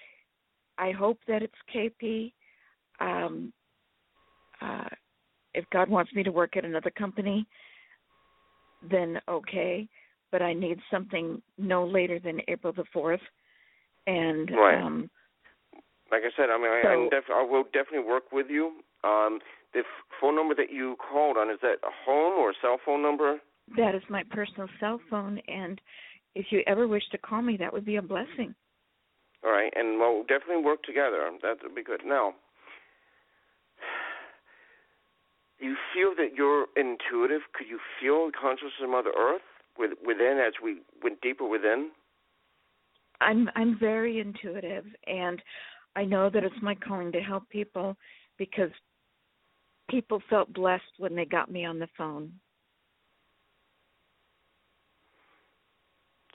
[0.77, 2.31] I hope that it's KP.
[2.99, 3.51] Um,
[4.61, 4.89] uh,
[5.53, 7.47] if God wants me to work at another company,
[8.89, 9.87] then okay.
[10.31, 13.21] But I need something no later than April the fourth.
[14.07, 14.81] And right.
[14.81, 15.09] um,
[16.11, 18.81] like I said, I mean, so, I, I'm def- I will definitely work with you.
[19.03, 19.39] Um,
[19.73, 22.77] the f- phone number that you called on is that a home or a cell
[22.85, 23.39] phone number?
[23.77, 25.81] That is my personal cell phone, and
[26.35, 28.53] if you ever wish to call me, that would be a blessing.
[29.43, 31.29] All right, and we'll definitely work together.
[31.41, 32.01] That would be good.
[32.05, 32.33] Now,
[35.59, 37.41] you feel that you're intuitive.
[37.53, 39.41] Could you feel the consciousness of Mother Earth
[39.77, 41.91] within as we went deeper within?
[43.21, 45.41] I'm I'm very intuitive, and
[45.95, 47.95] I know that it's my calling to help people
[48.37, 48.71] because
[49.89, 52.33] people felt blessed when they got me on the phone.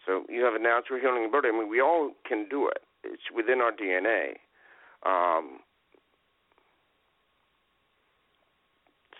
[0.07, 1.49] So you have a natural healing ability.
[1.49, 2.78] I mean, we all can do it.
[3.05, 4.32] It's within our DNA.
[5.07, 5.61] Um,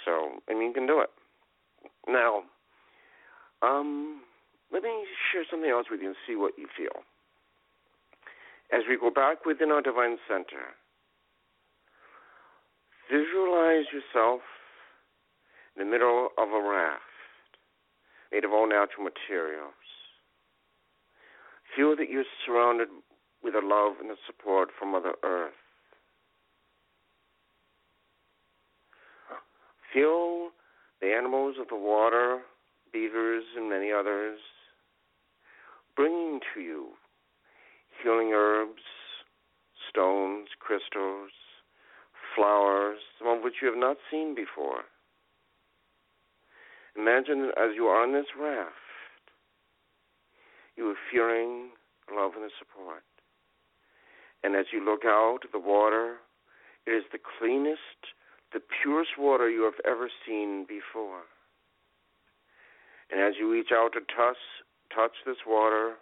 [0.04, 1.10] so, I mean, you can do it.
[2.08, 2.42] Now,
[3.62, 4.22] um,
[4.72, 4.90] let me
[5.32, 7.02] share something else with you and see what you feel.
[8.72, 10.74] As we go back within our divine center,
[13.10, 14.40] visualize yourself
[15.76, 17.02] in the middle of a raft
[18.32, 19.74] made of all natural materials.
[21.76, 22.88] Feel that you're surrounded
[23.42, 25.52] with the love and the support from Mother Earth.
[29.92, 30.51] Feel
[31.01, 32.40] the animals of the water,
[32.92, 34.38] beavers, and many others,
[35.97, 36.90] bringing to you
[38.02, 38.82] healing herbs,
[39.89, 41.31] stones, crystals,
[42.35, 44.85] flowers, some of which you have not seen before.
[46.97, 48.74] Imagine as you are on this raft,
[50.77, 51.70] you are feeling
[52.14, 53.02] love and support.
[54.43, 56.16] And as you look out the water,
[56.86, 58.14] it is the cleanest,
[58.52, 61.22] the purest water you have ever seen before.
[63.10, 64.39] And as you reach out to touch,
[64.94, 65.94] touch this water,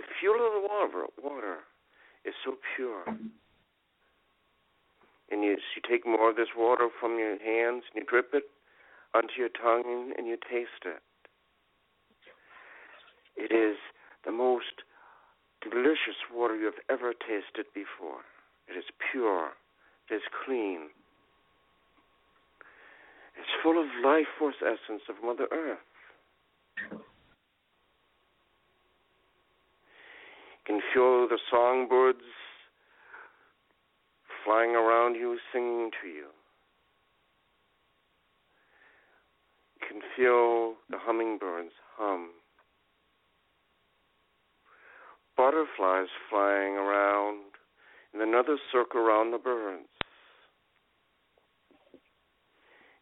[0.00, 1.56] the fuel of the water, water
[2.24, 3.04] is so pure.
[5.30, 8.44] And you, you take more of this water from your hands and you drip it
[9.14, 11.02] onto your tongue and you taste it.
[13.36, 13.76] It is
[14.24, 14.84] the most
[15.62, 18.24] delicious water you have ever tasted before.
[18.68, 19.50] It is pure.
[20.10, 20.90] It is clean.
[23.38, 25.78] It's full of life force essence of Mother Earth.
[30.70, 32.20] Can feel the songbirds
[34.44, 36.26] flying around you, singing to you.
[39.80, 42.30] You can feel the hummingbirds hum.
[45.36, 47.40] Butterflies flying around
[48.14, 49.88] in another circle around the birds.
[51.92, 51.98] You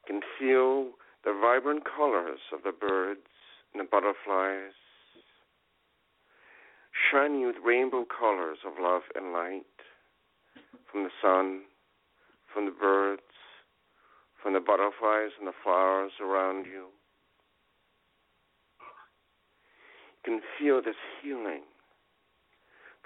[0.06, 0.92] can feel
[1.22, 3.28] the vibrant colors of the birds
[3.74, 4.72] and the butterflies
[7.10, 9.64] shining with rainbow colors of love and light
[10.90, 11.62] from the sun,
[12.52, 13.22] from the birds,
[14.42, 16.86] from the butterflies and the flowers around you.
[20.26, 21.62] You can feel this healing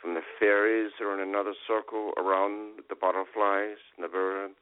[0.01, 4.59] from the fairies that are in another circle around the butterflies and the birds,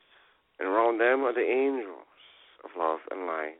[0.58, 2.04] and around them are the angels
[2.62, 3.56] of love and light.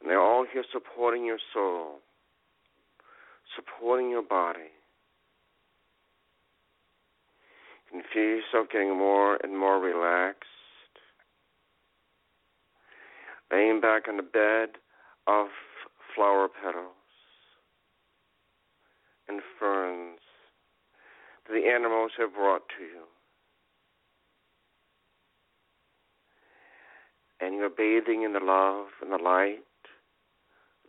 [0.00, 1.98] And they're all here supporting your soul,
[3.54, 4.70] supporting your body.
[7.92, 10.46] You can feel yourself getting more and more relaxed.
[13.52, 14.78] Laying back on the bed
[15.26, 15.48] of
[16.14, 16.94] flower petals
[19.28, 20.20] and ferns
[21.46, 23.02] that the animals have brought to you.
[27.40, 29.60] And you're bathing in the love and the light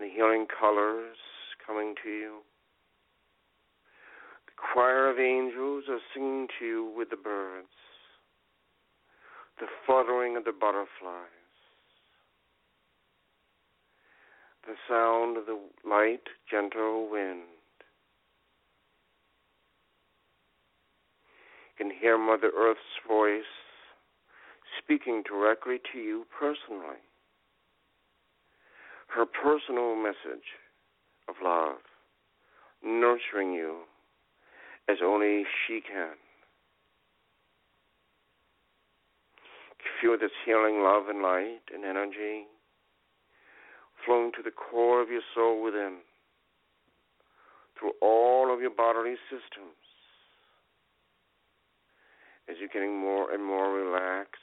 [0.01, 1.15] the healing colors
[1.65, 2.37] coming to you.
[4.47, 7.67] The choir of angels are singing to you with the birds,
[9.59, 11.29] the fluttering of the butterflies,
[14.65, 17.43] the sound of the light, gentle wind.
[21.77, 23.43] You can hear Mother Earth's voice
[24.83, 26.97] speaking directly to you personally.
[29.13, 30.55] Her personal message
[31.27, 31.77] of love,
[32.83, 33.79] nurturing you
[34.87, 36.15] as only she can.
[40.01, 42.47] Feel this healing love and light and energy
[44.05, 45.97] flowing to the core of your soul within,
[47.77, 49.77] through all of your bodily systems.
[52.49, 54.41] As you're getting more and more relaxed,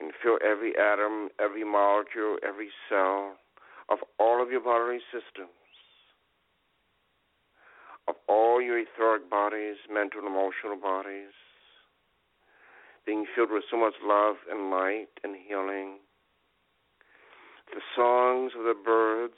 [0.00, 3.36] can feel every atom, every molecule, every cell
[3.90, 5.52] of all of your bodily systems,
[8.08, 11.36] of all your etheric bodies, mental and emotional bodies,
[13.04, 15.98] being filled with so much love and light and healing.
[17.74, 19.34] The songs of the birds,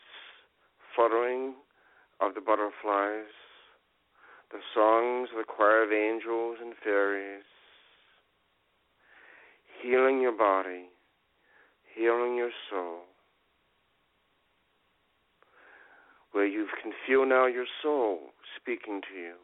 [0.94, 1.54] fluttering
[2.20, 3.34] of the butterflies,
[4.52, 7.44] the songs of the choir of angels and fairies,
[9.82, 10.88] healing your body,
[11.94, 13.00] healing your soul,
[16.32, 18.18] where you can feel now your soul
[18.56, 19.34] speaking to you,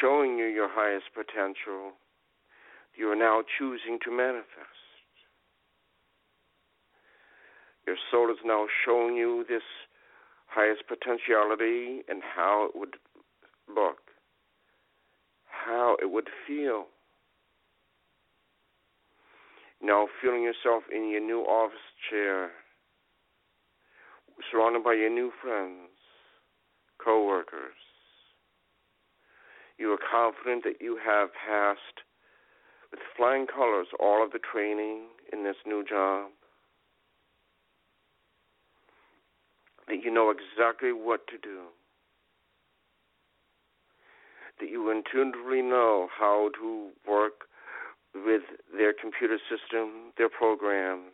[0.00, 1.92] showing you your highest potential
[2.94, 4.82] you are now choosing to manifest.
[7.86, 9.62] Your soul is now showing you this
[10.46, 12.96] highest potentiality and how it would
[13.68, 13.98] look,
[15.46, 16.86] how it would feel.
[19.82, 21.78] Now feeling yourself in your new office
[22.08, 22.50] chair,
[24.50, 25.90] surrounded by your new friends,
[27.02, 27.74] co-workers.
[29.78, 32.06] You are confident that you have passed
[32.90, 36.30] with flying colors all of the training in this new job.
[39.92, 41.64] that you know exactly what to do,
[44.60, 47.46] that you intuitively know how to work
[48.14, 48.42] with
[48.76, 51.12] their computer system, their programs,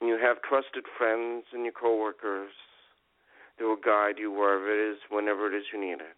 [0.00, 2.50] and you have trusted friends and your coworkers
[3.58, 6.16] that will guide you wherever it is, whenever it is you need it.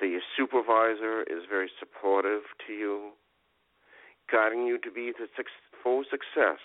[0.00, 3.10] That your supervisor is very supportive to you,
[4.30, 5.26] guiding you to be the
[5.82, 6.60] full success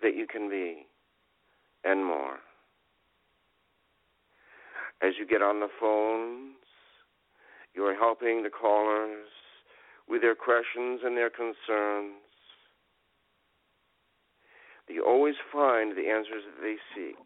[0.00, 0.86] that you can be,
[1.84, 2.38] and more.
[5.02, 6.54] As you get on the phones,
[7.76, 9.28] you are helping the callers
[10.08, 12.14] with their questions and their concerns.
[14.88, 17.16] You always find the answers that they seek.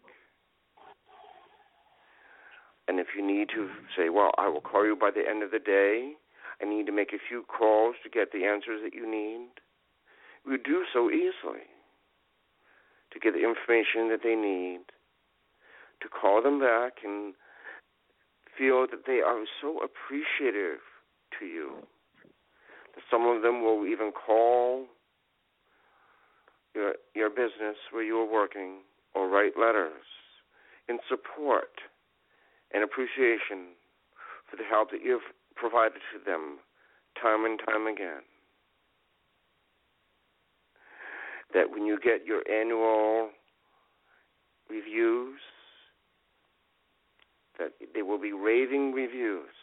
[2.88, 5.52] And if you need to say, well, I will call you by the end of
[5.52, 6.14] the day,
[6.60, 9.48] I need to make a few calls to get the answers that you need,
[10.46, 11.68] you do so easily
[13.12, 14.80] to get the information that they need,
[16.00, 17.34] to call them back and
[18.60, 20.84] feel that they are so appreciative
[21.38, 21.80] to you.
[22.94, 24.84] That some of them will even call
[26.74, 28.84] your your business where you are working
[29.14, 30.04] or write letters
[30.90, 31.80] in support
[32.74, 33.72] and appreciation
[34.48, 36.58] for the help that you've provided to them
[37.20, 38.22] time and time again.
[41.54, 43.30] that when you get your annual
[44.68, 45.40] reviews,
[47.60, 49.54] that they will be raving reviews,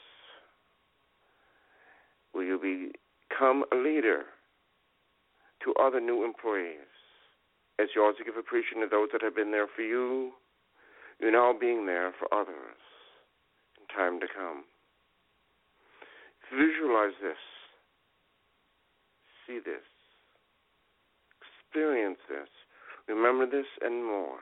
[2.34, 2.92] Will you
[3.30, 4.24] become a leader
[5.64, 6.86] to other new employees.
[7.80, 10.34] As you also give appreciation to those that have been there for you,
[11.20, 12.78] you're now being there for others
[13.80, 14.66] in time to come.
[16.54, 17.42] Visualize this.
[19.48, 19.82] See this
[21.78, 22.48] experience this,
[23.08, 24.40] remember this and more.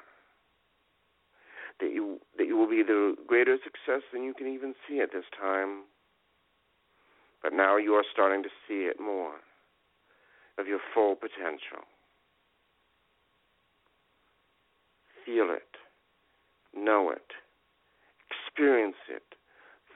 [1.79, 5.11] That you that you will be the greater success than you can even see at
[5.11, 5.83] this time.
[7.43, 9.35] But now you are starting to see it more
[10.57, 11.83] of your full potential.
[15.25, 15.77] feel it,
[16.77, 17.25] know it,
[18.29, 19.23] experience it,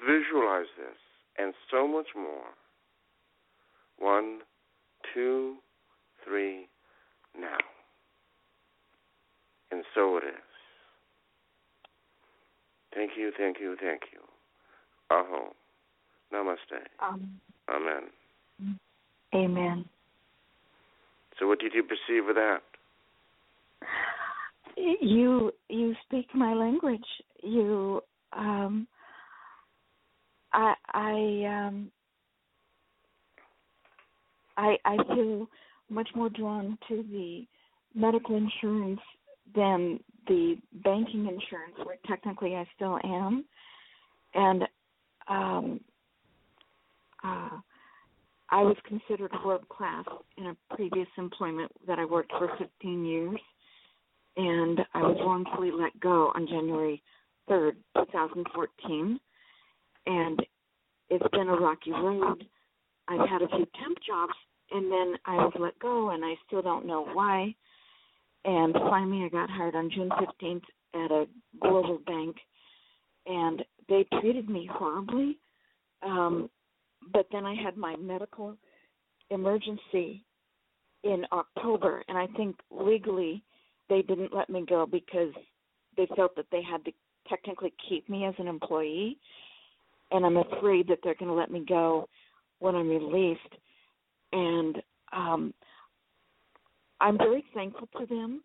[0.02, 0.98] visualize this,
[1.38, 2.56] and so much more.
[4.00, 4.40] One,
[5.14, 5.58] two,
[6.26, 6.68] three,
[7.40, 7.58] now.
[9.72, 10.49] And so it is.
[12.94, 14.20] Thank you, thank you, thank you.
[15.12, 15.54] Aho.
[16.34, 16.82] Namaste.
[17.02, 17.40] Um,
[17.70, 18.10] Amen.
[19.34, 19.86] amen.
[21.40, 22.60] So, what did you perceive of that?
[25.02, 27.06] You you speak my language.
[27.44, 28.02] You
[28.34, 28.88] um
[30.54, 31.92] I I um
[34.58, 35.48] I I feel
[35.90, 37.46] much more drawn to the
[37.96, 39.02] medical insurance
[39.56, 43.46] than the banking insurance where technically I still am.
[44.34, 44.64] And
[45.28, 45.80] um
[47.24, 47.58] uh
[48.52, 50.06] I was considered world class
[50.38, 53.40] in a previous employment that I worked for 15 years,
[54.38, 57.02] and I was wrongfully let go on January
[57.48, 59.20] 3rd, 2014.
[60.08, 60.40] And
[61.10, 62.44] it's been a rocky road.
[63.08, 64.34] I've had a few temp jobs,
[64.72, 67.54] and then I was let go, and I still don't know why.
[68.46, 70.64] And finally, I got hired on June 15th
[70.96, 71.28] at a
[71.62, 72.36] global bank,
[73.26, 75.38] and they treated me horribly.
[76.02, 76.50] Um,
[77.14, 78.56] but then I had my medical
[79.30, 80.24] emergency
[81.04, 83.44] in October, and I think legally
[83.90, 85.34] they didn't let me go because
[85.98, 86.92] they felt that they had to
[87.28, 89.18] technically keep me as an employee,
[90.12, 92.08] and I'm afraid that they're going to let me go
[92.60, 93.42] when I'm released.
[94.32, 94.78] And
[95.12, 95.54] um,
[97.02, 98.44] I'm very thankful to them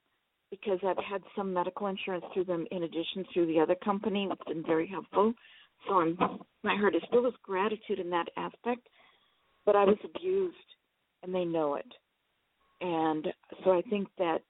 [0.50, 4.28] because I've had some medical insurance through them in addition to the other company.
[4.30, 5.34] It's been very helpful.
[5.88, 6.16] So I'm,
[6.62, 8.86] my heart is filled with gratitude in that aspect.
[9.66, 10.56] But I was abused,
[11.22, 11.90] and they know it.
[12.80, 13.26] And
[13.64, 14.42] so I think that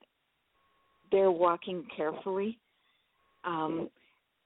[1.12, 2.58] they're walking carefully.
[3.44, 3.88] Um,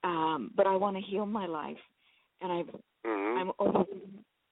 [0.05, 1.79] um, but I want to heal my life,
[2.43, 3.39] and I've, Mm-hmm.
[3.39, 3.85] I'm over,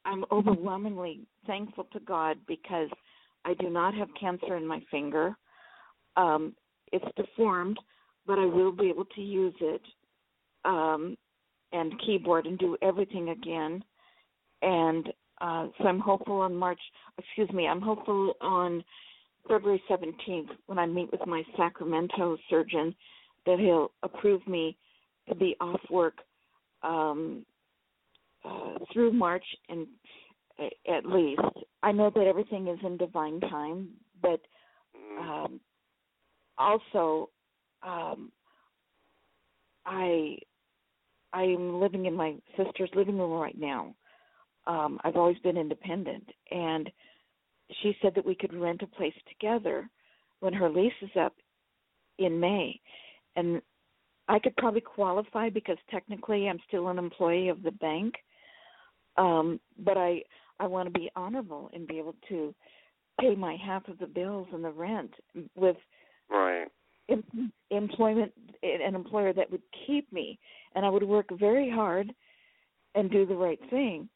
[0.04, 2.88] I'm overwhelmingly thankful to God because
[3.46, 5.34] I do not have cancer in my finger.
[6.16, 6.54] Um,
[6.92, 7.78] it's deformed,
[8.26, 9.82] but I will be able to use it
[10.64, 11.16] um,
[11.72, 13.84] and keyboard and do everything again.
[14.62, 15.08] And
[15.40, 16.80] uh, so I'm hopeful on March.
[17.18, 17.68] Excuse me.
[17.68, 18.82] I'm hopeful on
[19.46, 22.94] February 17th when I meet with my Sacramento surgeon
[23.46, 24.76] that he'll approve me
[25.28, 26.14] to be off work
[26.82, 27.46] um,
[28.44, 29.86] uh, through March and
[30.58, 31.40] at least.
[31.82, 33.90] I know that everything is in divine time,
[34.22, 34.40] but
[35.20, 35.60] um,
[36.58, 37.30] also
[37.82, 38.32] um,
[39.84, 40.38] I
[41.32, 43.94] I am living in my sister's living room right now.
[44.66, 46.90] Um, I've always been independent, and
[47.82, 49.88] she said that we could rent a place together
[50.40, 51.34] when her lease is up
[52.18, 52.80] in May,
[53.36, 53.60] and
[54.28, 58.14] I could probably qualify because technically I'm still an employee of the bank.
[59.16, 60.22] Um, but I
[60.60, 62.54] I want to be honorable and be able to
[63.20, 65.12] pay my half of the bills and the rent
[65.54, 65.76] with
[66.28, 66.68] Right.
[67.08, 70.38] em- employment an employer that would keep me
[70.74, 72.14] and I would work very hard
[72.94, 74.08] and do the right thing.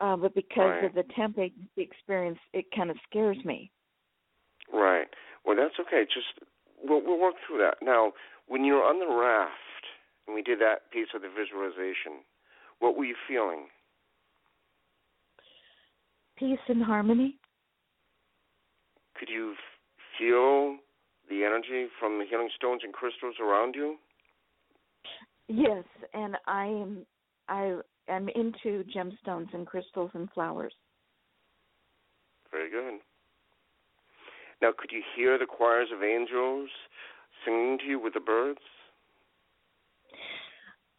[0.00, 0.84] Uh, but because Right.
[0.84, 3.70] of the temp agency experience, it kind of scares me.
[4.72, 5.08] Right.
[5.44, 6.04] Well, that's okay.
[6.04, 6.40] Just
[6.82, 7.80] we'll, we'll work through that.
[7.80, 8.12] Now,
[8.46, 9.86] when you were on the raft
[10.26, 12.24] and we did that piece of the visualization,
[12.80, 13.68] what were you feeling?
[16.38, 17.36] Peace and harmony.
[19.16, 19.54] Could you
[20.18, 20.76] feel
[21.28, 23.96] the energy from the healing stones and crystals around you?
[25.48, 27.06] Yes, and I am
[27.48, 27.76] I
[28.08, 30.72] am into gemstones and crystals and flowers.
[32.50, 33.00] Very good.
[34.62, 36.70] Now, could you hear the choirs of angels
[37.44, 38.60] singing to you with the birds?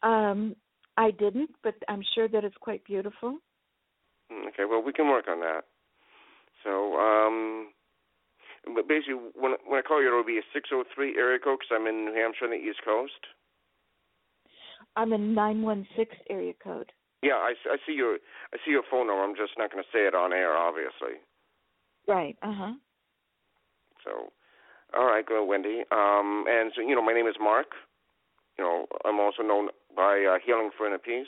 [0.04, 0.56] Um,
[0.98, 3.40] I didn't, but I'm sure that it's quite beautiful.
[4.32, 5.66] Mm, Okay, well, we can work on that.
[6.64, 7.70] So, um,
[8.74, 11.88] but basically, when when I call you, it'll be a 603 area code because I'm
[11.88, 13.22] in New Hampshire on the East Coast.
[14.96, 16.92] I'm in 916 area code.
[17.22, 18.18] Yeah, I, I see your
[18.54, 19.24] I see your phone number.
[19.24, 21.22] I'm just not going to say it on air, obviously.
[22.08, 22.38] Right.
[22.42, 22.74] Uh huh.
[24.04, 24.32] So,
[24.98, 25.84] all right, go, Wendy.
[25.92, 27.68] Um, and so you know, my name is Mark.
[28.58, 31.28] You know, I'm also known by uh, Healing for Inner Peace.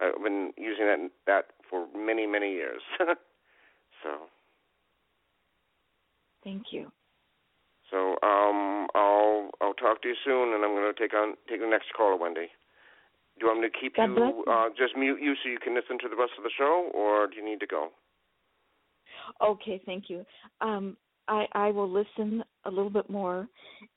[0.00, 2.82] I've been using that that for many many years.
[2.98, 4.10] so
[6.42, 6.92] Thank you.
[7.90, 11.60] so um, I'll I'll talk to you soon, and I'm going to take on take
[11.60, 12.48] the next caller, Wendy.
[13.38, 14.52] Do you want me to keep God you you.
[14.52, 17.26] uh, just mute you so you can listen to the rest of the show, or
[17.26, 17.88] do you need to go?
[19.40, 20.24] Okay, thank you.
[20.60, 20.96] Um,
[21.28, 23.48] I I will listen a little bit more.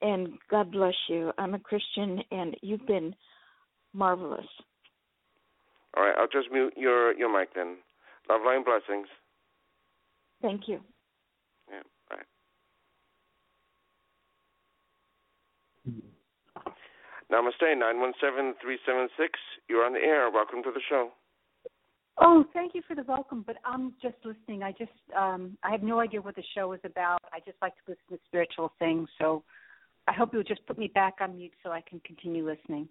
[0.02, 1.32] And God bless you.
[1.38, 3.16] I'm a Christian, and you've been
[3.94, 4.46] marvelous.
[5.98, 7.78] All right, I'll just mute your your mic then.
[8.30, 9.08] Love, light, and blessings.
[10.44, 10.80] Thank you.
[11.72, 12.18] Yeah, bye.
[17.32, 19.10] Namaste, 917-376.
[19.68, 20.30] You're on the air.
[20.30, 21.10] Welcome to the show.
[22.20, 24.62] Oh, thank you for the welcome, but I'm just listening.
[24.62, 27.20] I just um I have no idea what the show is about.
[27.34, 29.44] I just like to listen to spiritual things, so
[30.08, 32.88] I hope you'll just put me back on mute so I can continue listening.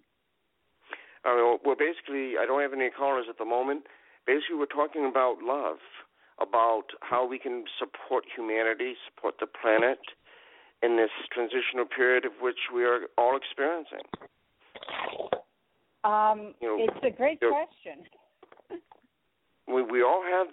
[1.27, 3.83] Uh, well, basically, I don't have any callers at the moment.
[4.25, 5.83] Basically, we're talking about love,
[6.39, 9.99] about how we can support humanity, support the planet
[10.81, 14.07] in this transitional period of which we are all experiencing.
[16.05, 18.07] Um, You know, it's a great question.
[19.67, 20.47] we we all have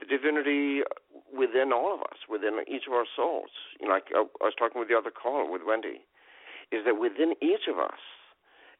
[0.00, 0.82] the divinity
[1.30, 3.50] within all of us, within each of our souls.
[3.78, 6.02] You know, like I I was talking with the other caller, with Wendy,
[6.72, 8.02] is that within each of us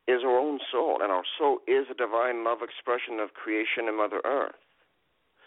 [0.08, 3.96] is our own soul, and our soul is a divine love expression of creation and
[3.96, 4.54] Mother Earth.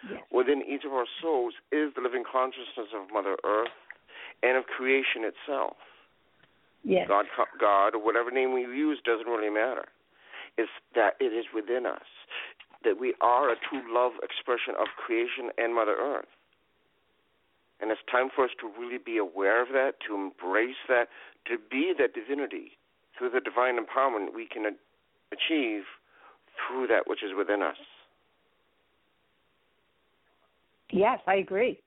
[0.09, 0.21] Yes.
[0.31, 3.75] Within each of our souls is the living consciousness of Mother Earth
[4.43, 5.75] and of creation itself.
[6.83, 7.07] Yes.
[7.07, 7.25] God,
[7.59, 9.85] God, or whatever name we use doesn't really matter.
[10.57, 12.07] It's that it is within us
[12.83, 16.31] that we are a true love expression of creation and Mother Earth.
[17.81, 21.07] And it's time for us to really be aware of that, to embrace that,
[21.47, 22.77] to be that divinity
[23.19, 24.65] through the divine empowerment we can
[25.31, 25.83] achieve
[26.55, 27.77] through that which is within us.
[30.91, 31.79] Yes, I agree.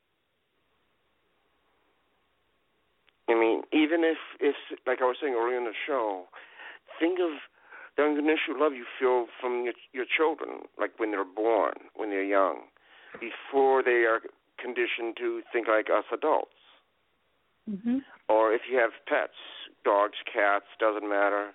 [3.28, 4.54] I mean, even if if
[4.86, 6.26] like I was saying earlier in the show,
[7.00, 7.30] think of
[7.96, 12.22] the unconditional love you feel from your your children, like when they're born, when they're
[12.22, 12.68] young,
[13.18, 14.20] before they are
[14.58, 16.50] conditioned to think like us adults.
[17.68, 17.98] Mm-hmm.
[18.28, 19.38] Or if you have pets,
[19.84, 21.50] dogs, cats, doesn't matter.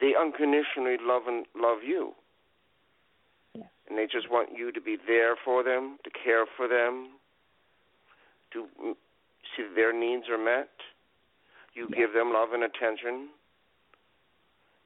[0.00, 2.14] They unconditionally love and love you.
[3.54, 3.66] Yes.
[3.88, 7.18] And they just want you to be there for them, to care for them,
[8.52, 8.66] to
[9.56, 10.70] see that their needs are met.
[11.74, 11.98] You Yes.
[11.98, 13.28] give them love and attention.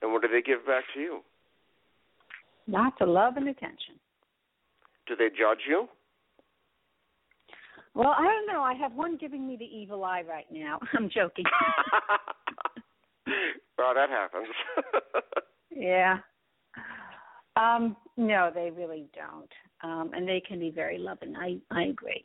[0.01, 1.25] And what do they give back to you?
[2.67, 3.99] Lots of love and attention.
[5.07, 5.89] Do they judge you?
[7.95, 8.63] Well, I don't know.
[8.63, 10.79] I have one giving me the evil eye right now.
[10.95, 11.45] I'm joking.
[13.79, 14.49] well, that happens.
[15.71, 16.19] yeah.
[17.57, 19.51] Um, no, they really don't.
[19.83, 21.37] Um, and they can be very loving.
[21.37, 22.25] I I agree.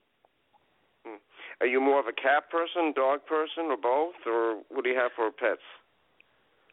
[1.59, 4.97] Are you more of a cat person, dog person, or both, or what do you
[4.97, 5.61] have for pets?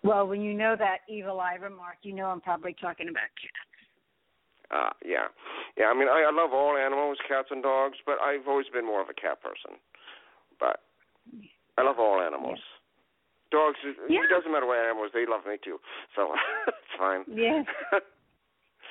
[0.03, 3.74] Well, when you know that evil eye remark, you know I'm probably talking about cats.
[4.75, 5.31] Uh, yeah,
[5.79, 5.87] yeah.
[5.87, 9.01] I mean, I, I love all animals, cats and dogs, but I've always been more
[9.01, 9.79] of a cat person.
[10.59, 10.83] But
[11.79, 12.59] I love all animals.
[13.53, 14.27] Dogs, Yeah.
[14.27, 15.79] it doesn't matter what animals, they love me too.
[16.17, 16.35] So
[16.67, 17.23] it's fine.
[17.31, 17.67] Yes.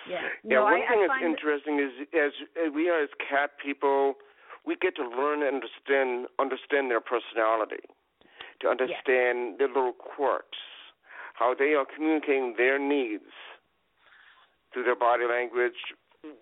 [0.03, 0.19] Yeah.
[0.43, 3.51] yeah, no, one I, thing I that's interesting is as, as we are as cat
[3.55, 4.15] people,
[4.65, 7.87] we get to learn and understand understand their personality,
[8.59, 10.59] to understand their little quirks,
[11.35, 13.31] how they are communicating their needs
[14.73, 15.77] through their body language,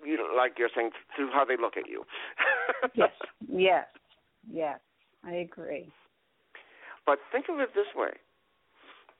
[0.03, 2.03] you know, like you're saying, through how they look at you.
[2.93, 3.11] yes.
[3.47, 3.85] Yes.
[4.51, 4.79] Yes.
[5.25, 5.91] I agree.
[7.05, 8.11] But think of it this way: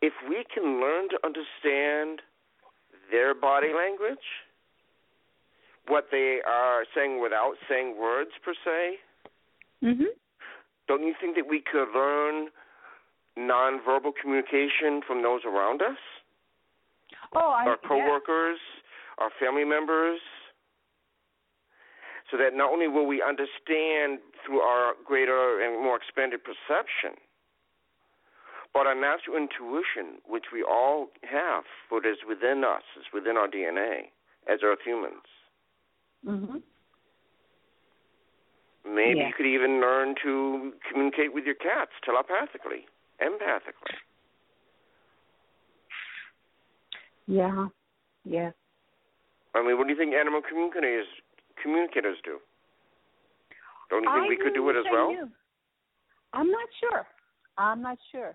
[0.02, 2.22] if we can learn to understand
[3.12, 4.24] their body language,
[5.88, 9.00] what they are saying without saying words per se,
[9.84, 10.08] Mhm.
[10.88, 12.52] don't you think that we could learn
[13.38, 15.98] nonverbal communication from those around us,
[17.34, 17.88] Oh, I our yeah.
[19.22, 20.20] Our family members?
[22.30, 27.20] So that not only will we understand through our greater and more expanded perception,
[28.74, 33.48] but our natural intuition, which we all have, what is within us, is within our
[33.48, 34.12] DNA
[34.48, 35.28] as Earth humans.
[36.26, 36.64] Mhm.
[38.86, 39.28] Maybe Yeah.
[39.28, 42.88] you could even learn to communicate with your cats telepathically,
[43.20, 44.00] empathically.
[47.28, 47.68] Yeah.
[48.24, 48.52] Yeah.
[49.54, 51.08] I mean, what do you think animal communicators
[51.62, 52.40] communicators do?
[53.90, 55.12] Don't you think I we could do it as well?
[55.12, 55.30] you.
[56.34, 57.06] I'm not sure.
[57.58, 58.34] I'm not sure.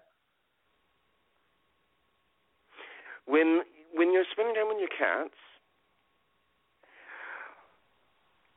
[3.27, 3.63] When
[3.95, 5.35] when you're spending time with your cats,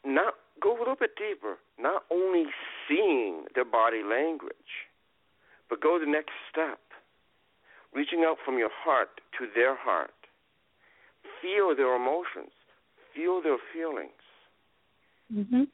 [0.05, 1.55] not go a little bit deeper.
[1.79, 2.45] Not only
[2.87, 4.89] seeing their body language,
[5.69, 6.79] but go the next step,
[7.93, 10.11] reaching out from your heart to their heart.
[11.41, 12.51] Feel their emotions.
[13.13, 14.11] Feel their feelings.
[15.33, 15.67] Mhm.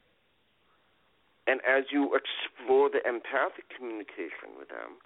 [1.46, 5.00] And as you explore the empathic communication with them,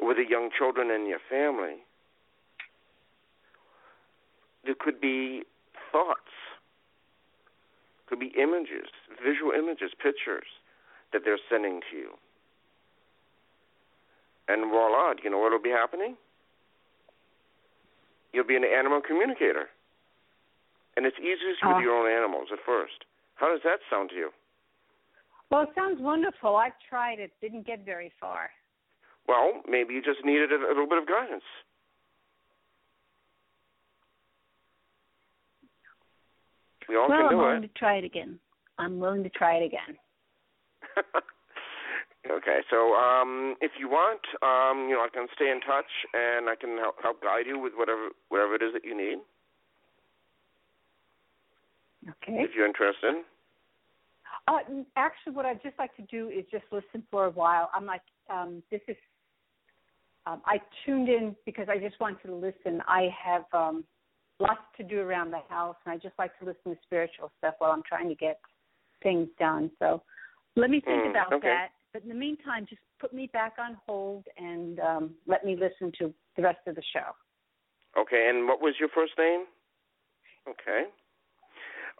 [0.00, 1.84] with the young children in your family,
[4.64, 5.44] there could be
[5.92, 6.32] thoughts,
[8.06, 8.88] could be images,
[9.22, 10.46] visual images, pictures
[11.12, 12.18] that they're sending to you.
[14.48, 16.16] And voila, do you know what will be happening?
[18.32, 19.68] You'll be an animal communicator.
[20.96, 23.04] And it's easiest with uh, your own animals at first.
[23.34, 24.30] How does that sound to you?
[25.50, 26.56] Well, it sounds wonderful.
[26.56, 28.50] I've tried it, didn't get very far.
[29.26, 31.42] Well, maybe you just needed a, a little bit of guidance.
[36.88, 38.38] We all well, can do I'm willing to try it again.
[38.78, 39.96] I'm willing to try it again.
[42.28, 46.48] okay, so um, if you want, um, you know, I can stay in touch and
[46.48, 49.18] I can help, help guide you with whatever whatever it is that you need.
[52.08, 52.42] Okay.
[52.42, 53.24] If you're interested.
[54.48, 54.58] Uh,
[54.96, 57.70] actually, what I'd just like to do is just listen for a while.
[57.74, 58.96] I'm like, um, this is.
[60.26, 62.82] Um, I tuned in because I just wanted to listen.
[62.86, 63.84] I have um,
[64.38, 67.54] lots to do around the house, and I just like to listen to spiritual stuff
[67.58, 68.40] while I'm trying to get
[69.02, 69.70] things done.
[69.78, 70.02] So,
[70.56, 71.48] let me think mm, about okay.
[71.48, 71.68] that.
[71.92, 75.92] But in the meantime, just put me back on hold and um, let me listen
[75.98, 77.10] to the rest of the show.
[78.00, 78.28] Okay.
[78.30, 79.44] And what was your first name?
[80.48, 80.84] Okay.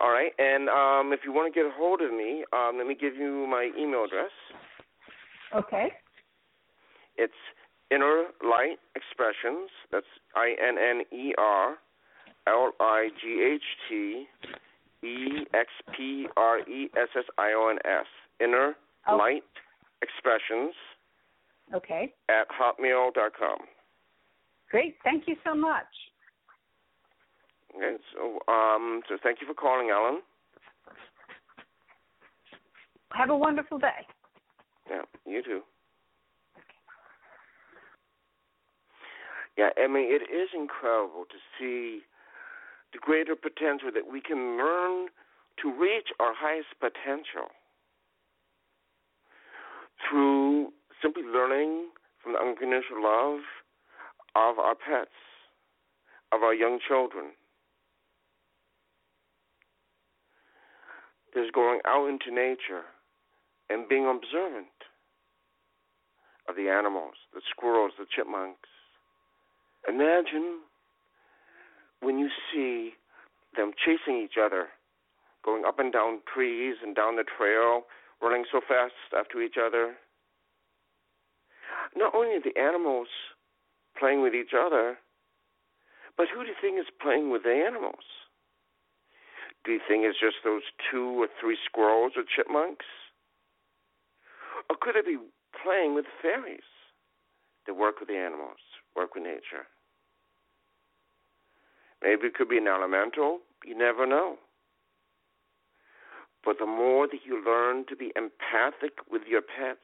[0.01, 2.87] All right, and um, if you want to get a hold of me, um, let
[2.87, 4.31] me give you my email address.
[5.55, 5.89] Okay.
[7.17, 7.35] It's
[7.91, 9.69] Inner Light Expressions.
[9.93, 11.75] That's I N N E R
[12.47, 14.27] L I G H T
[15.07, 18.07] E X P R E S S I O N S.
[18.43, 18.75] Inner
[19.07, 19.17] oh.
[19.17, 19.43] Light
[20.03, 20.75] Expressions.
[21.75, 22.13] Okay.
[22.29, 23.59] At hotmail.com.
[24.71, 24.97] Great.
[25.05, 25.87] Thank you so much.
[27.77, 30.23] Okay, so um, so thank you for calling, Ellen.
[33.13, 34.07] Have a wonderful day.
[34.89, 35.61] Yeah, you too.
[39.59, 42.01] Yeah, I mean it is incredible to see
[42.93, 45.09] the greater potential that we can learn
[45.63, 47.51] to reach our highest potential
[50.09, 50.73] through
[51.03, 51.89] simply learning
[52.23, 53.41] from the unconditional love
[54.37, 55.11] of our pets,
[56.33, 57.33] of our young children,
[61.35, 62.83] There's going out into nature
[63.69, 64.67] and being observant
[66.49, 68.69] of the animals, the squirrels, the chipmunks.
[69.89, 70.59] Imagine
[72.01, 72.95] when you see
[73.57, 74.69] them chasing each other,
[75.45, 77.83] going up and down trees and down the trail,
[78.23, 79.95] running so fast after each other.
[81.97, 83.09] Not only the animals
[83.99, 84.99] playing with each other,
[86.17, 88.05] but who do you think is playing with the animals?
[89.65, 92.87] Do you think it's just those two or three squirrels or chipmunks?
[94.69, 95.19] Or could it be
[95.63, 96.69] playing with fairies
[97.67, 98.61] that work with the animals,
[98.97, 99.67] work with nature?
[102.03, 103.41] Maybe it could be an elemental.
[103.65, 104.37] You never know.
[106.45, 109.81] But the more that you learn to be empathic with your pets,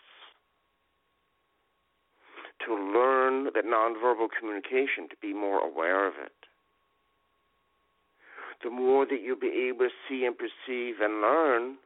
[2.66, 6.32] to learn that nonverbal communication, to be more aware of it,
[8.64, 11.76] the more that you'll be able to see and perceive and learn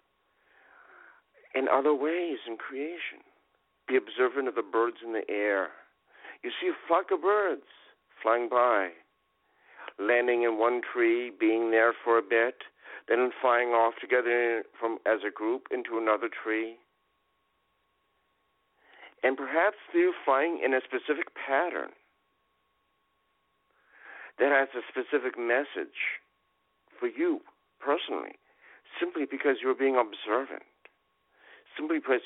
[1.54, 3.18] in other ways in creation.
[3.88, 5.68] Be observant of the birds in the air.
[6.44, 7.66] You see a flock of birds
[8.22, 8.90] flying by,
[9.98, 12.62] landing in one tree, being there for a bit,
[13.18, 16.76] then flying off together from as a group into another tree.
[19.22, 21.90] And perhaps they're flying in a specific pattern
[24.38, 26.22] that has a specific message
[26.98, 27.40] for you
[27.80, 28.38] personally,
[28.98, 30.62] simply because you're being observant,
[31.76, 32.22] simply because,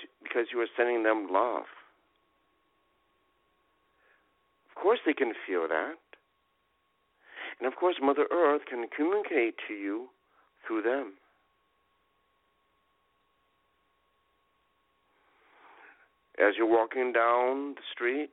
[0.53, 1.65] you are sending them love.
[4.71, 5.97] Of course, they can feel that.
[7.59, 10.09] And of course, Mother Earth can communicate to you
[10.67, 11.15] through them.
[16.39, 18.31] As you're walking down the street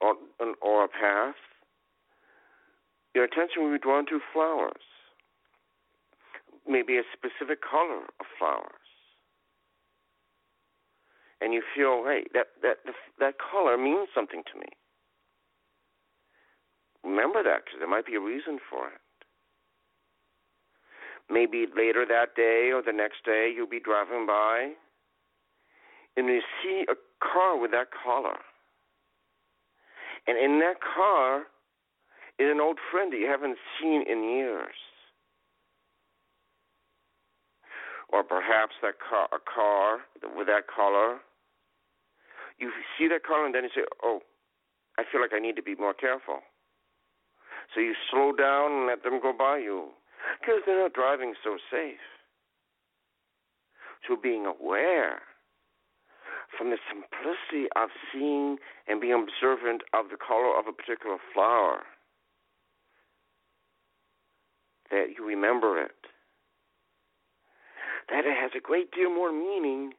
[0.00, 0.14] or,
[0.60, 1.34] or a path,
[3.14, 4.86] your attention will be drawn to flowers,
[6.66, 8.72] maybe a specific color of flowers.
[11.40, 12.76] And you feel, hey, that that
[13.18, 14.68] that color means something to me.
[17.02, 19.00] Remember that because there might be a reason for it.
[21.30, 24.72] Maybe later that day or the next day you'll be driving by
[26.16, 26.94] and you see a
[27.24, 28.36] car with that color.
[30.26, 31.44] And in that car
[32.38, 34.74] is an old friend that you haven't seen in years.
[38.12, 40.00] or perhaps that car, a car
[40.36, 41.18] with that color.
[42.58, 44.22] You see that color and then you say, "Oh,
[44.98, 46.44] I feel like I need to be more careful."
[47.74, 49.94] So you slow down and let them go by you
[50.40, 52.02] because they're not driving so safe.
[54.08, 55.22] So being aware
[56.56, 58.58] from the simplicity of seeing
[58.88, 61.82] and being observant of the color of a particular flower
[64.90, 65.96] that you remember it.
[68.10, 69.92] That it has a great deal more meaning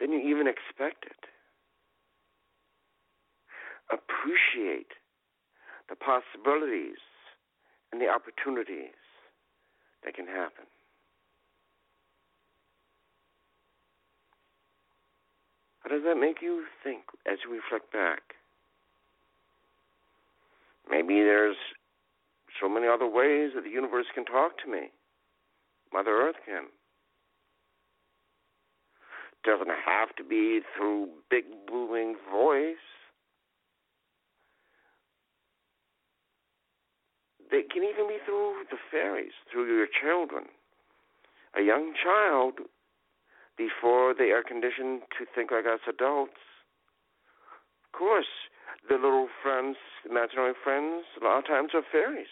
[0.00, 1.14] than you even expected.
[3.92, 4.92] Appreciate
[5.88, 6.98] the possibilities
[7.92, 8.98] and the opportunities
[10.04, 10.64] that can happen.
[15.80, 18.20] How does that make you think as you reflect back?
[20.90, 21.56] Maybe there's
[22.60, 24.90] so many other ways that the universe can talk to me.
[25.92, 26.64] Mother Earth can.
[29.44, 32.76] Doesn't have to be through big booming voice.
[37.50, 40.46] They can even be through the fairies, through your children.
[41.56, 42.60] A young child,
[43.56, 46.38] before they are conditioned to think like us adults,
[47.86, 48.30] of course,
[48.88, 49.76] the little friends,
[50.08, 52.28] imaginary friends, a lot of times are fairies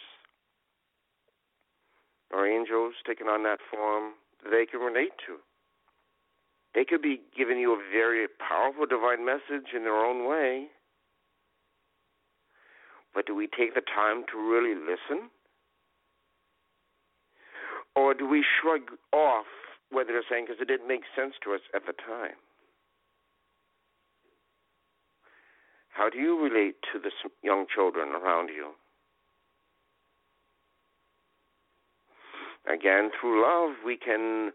[2.32, 4.12] or angels taking on that form
[4.51, 5.36] they can relate to.
[6.74, 10.68] They could be giving you a very powerful divine message in their own way.
[13.16, 15.30] But do we take the time to really listen?
[17.97, 19.47] Or do we shrug off
[19.90, 22.36] what they're saying because it didn't make sense to us at the time?
[25.88, 27.10] How do you relate to the
[27.43, 28.72] young children around you?
[32.70, 34.52] Again, through love, we can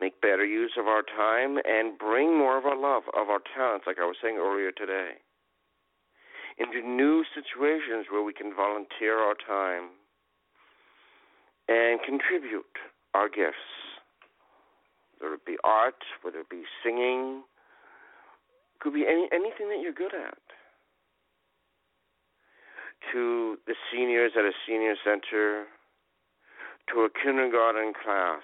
[0.00, 3.86] make better use of our time and bring more of our love, of our talents,
[3.86, 5.12] like I was saying earlier today,
[6.58, 9.90] into new situations where we can volunteer our time
[11.68, 12.64] and contribute
[13.14, 13.56] our gifts,
[15.18, 17.42] whether it be art, whether it be singing,
[18.80, 20.38] could be any anything that you're good at.
[23.12, 25.64] To the seniors at a senior center,
[26.92, 28.42] to a kindergarten class,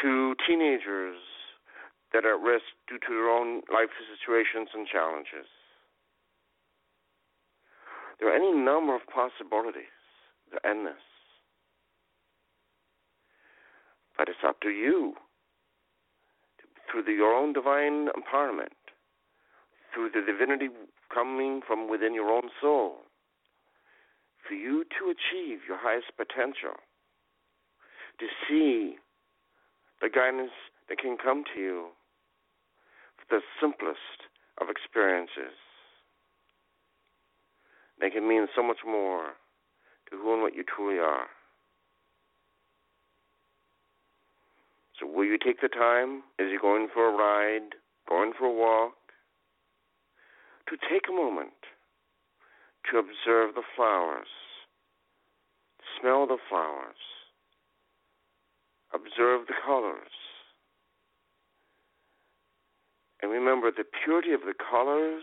[0.00, 1.16] to teenagers
[2.12, 5.48] that are at risk due to their own life situations and challenges.
[8.22, 9.90] There are any number of possibilities.
[10.48, 11.02] They're endless.
[14.16, 15.14] But it's up to you,
[16.88, 18.78] through the, your own divine empowerment,
[19.92, 20.68] through the divinity
[21.12, 22.98] coming from within your own soul,
[24.46, 26.78] for you to achieve your highest potential,
[28.20, 28.98] to see
[30.00, 30.52] the guidance
[30.88, 31.86] that can come to you
[33.16, 34.30] for the simplest
[34.60, 35.58] of experiences.
[38.02, 39.34] They can mean so much more
[40.10, 41.26] to who and what you truly are.
[44.98, 47.76] So, will you take the time as you're going for a ride,
[48.08, 48.94] going for a walk,
[50.68, 51.52] to take a moment
[52.90, 54.26] to observe the flowers,
[56.00, 56.98] smell the flowers,
[58.92, 60.10] observe the colors.
[63.22, 65.22] And remember, the purity of the colors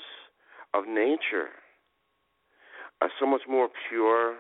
[0.74, 1.59] of nature
[3.02, 4.36] are so much more pure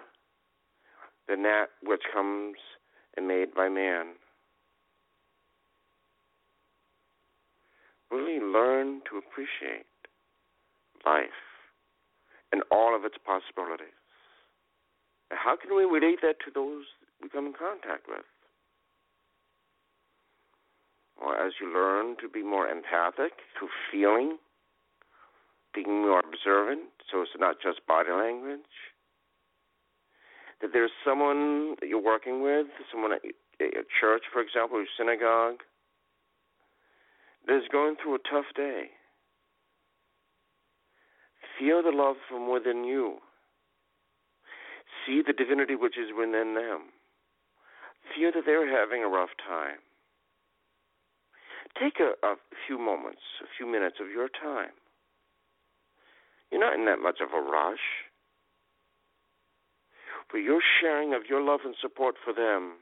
[1.27, 2.55] than that which comes
[3.15, 4.07] and made by man.
[8.11, 9.85] Really learn to appreciate
[11.05, 11.29] life
[12.51, 13.93] and all of its possibilities.
[15.31, 16.85] How can we relate that to those
[17.21, 18.25] we come in contact with?
[21.21, 24.37] Well, as you learn to be more empathic to feeling,
[25.73, 28.59] being more observant, so it's not just body language,
[30.61, 33.21] that there's someone that you're working with, someone at
[33.61, 35.61] a church, for example, or synagogue,
[37.47, 38.89] that is going through a tough day.
[41.57, 43.17] Feel the love from within you.
[45.05, 46.91] See the divinity which is within them.
[48.15, 49.79] Feel that they're having a rough time.
[51.79, 52.35] Take a, a
[52.65, 54.71] few moments, a few minutes of your time.
[56.51, 58.09] You're not in that much of a rush.
[60.31, 62.77] But your sharing of your love and support for them,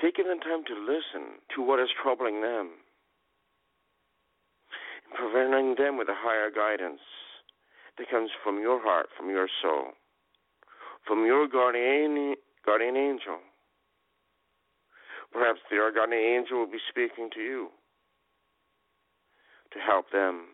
[0.00, 2.70] taking the time to listen to what is troubling them,
[5.04, 7.00] and providing them with a higher guidance
[7.96, 9.92] that comes from your heart, from your soul,
[11.06, 12.34] from your guardian
[12.64, 13.38] guardian angel.
[15.32, 17.68] Perhaps the guardian angel will be speaking to you
[19.72, 20.53] to help them.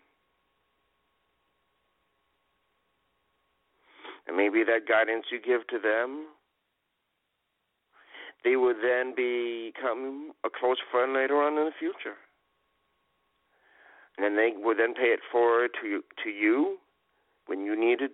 [4.31, 6.27] And maybe that guidance you give to them,
[8.45, 12.15] they will then become a close friend later on in the future.
[14.17, 16.79] And they will then pay it forward to to you
[17.47, 18.13] when you needed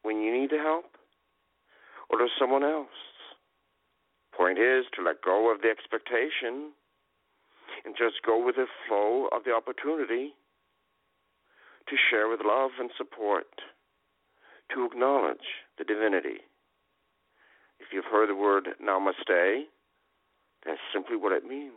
[0.00, 0.96] when you need the help
[2.08, 2.88] or to someone else.
[4.34, 6.72] Point is to let go of the expectation
[7.84, 10.32] and just go with the flow of the opportunity
[11.90, 13.52] to share with love and support,
[14.74, 16.40] to acknowledge the divinity.
[17.80, 19.64] If you've heard the word namaste,
[20.64, 21.72] that's simply what it means.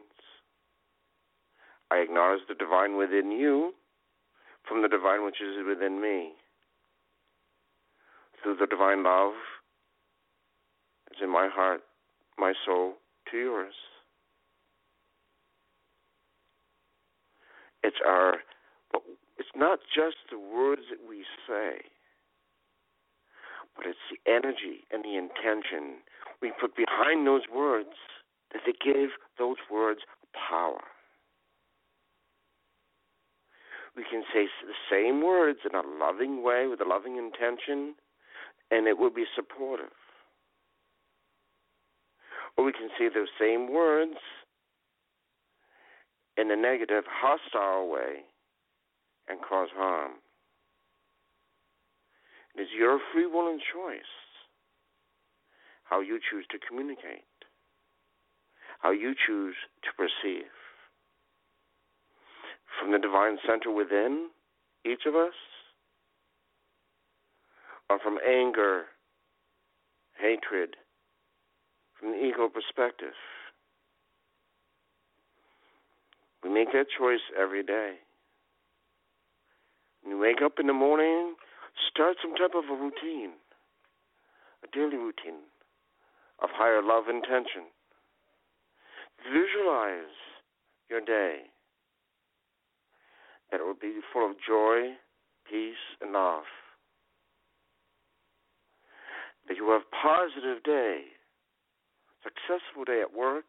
[1.92, 3.74] I acknowledge the divine within you
[4.68, 6.34] from the divine which is within me.
[8.42, 9.34] Through the divine love
[11.12, 11.82] is in my heart,
[12.38, 12.94] my soul,
[13.32, 13.74] to yours.
[17.84, 18.36] It's our
[19.38, 21.82] it's not just the words that we say,
[23.76, 26.02] but it's the energy and the intention
[26.42, 27.96] we put behind those words
[28.54, 30.02] that they give those words
[30.34, 30.82] power.
[33.96, 37.96] We can say the same words in a loving way with a loving intention,
[38.70, 39.96] and it will be supportive.
[42.58, 44.18] Or we can say those same words
[46.38, 48.24] in a negative, hostile way
[49.30, 50.14] and cause harm.
[52.58, 54.02] It is your free will and choice
[55.84, 57.24] how you choose to communicate,
[58.80, 60.50] how you choose to perceive.
[62.80, 64.30] From the divine center within
[64.86, 65.34] each of us,
[67.90, 68.84] or from anger,
[70.20, 70.76] hatred,
[72.00, 73.14] from the ego perspective.
[76.44, 77.94] We make that choice every day.
[80.02, 81.36] When you wake up in the morning,
[81.90, 83.36] start some type of a routine,
[84.64, 85.44] a daily routine
[86.42, 87.72] of higher love intention.
[89.24, 90.16] Visualize
[90.90, 91.50] your day
[93.52, 94.96] that it will be full of joy,
[95.50, 96.44] peace, and love.
[99.48, 101.04] That you have a positive day,
[102.24, 103.46] successful day at work,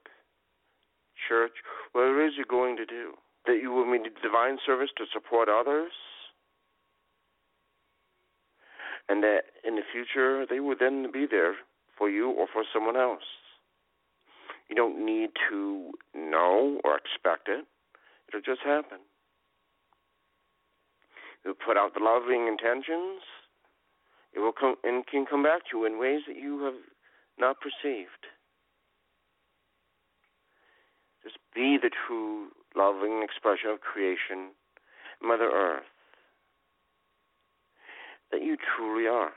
[1.28, 1.52] church,
[1.92, 3.14] whatever it is you're going to do.
[3.46, 5.92] That you will meet divine service to support others
[9.08, 11.54] and that in the future they will then be there
[11.96, 13.22] for you or for someone else.
[14.68, 17.64] You don't need to know or expect it.
[18.28, 18.98] It'll just happen.
[21.44, 23.22] You put out the loving intentions.
[24.34, 26.74] It will come and can come back to you in ways that you have
[27.38, 28.26] not perceived.
[31.22, 34.50] Just be the true loving expression of creation,
[35.22, 35.86] Mother Earth
[38.30, 39.32] that you truly are.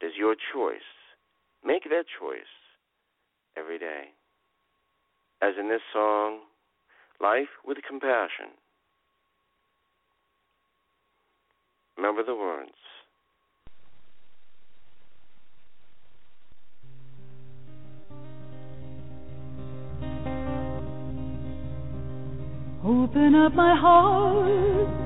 [0.00, 0.80] It is your choice.
[1.64, 2.40] Make that choice
[3.56, 4.10] every day.
[5.40, 6.40] As in this song,
[7.20, 8.50] Life with Compassion.
[11.96, 12.70] Remember the words.
[22.84, 25.01] Open up my heart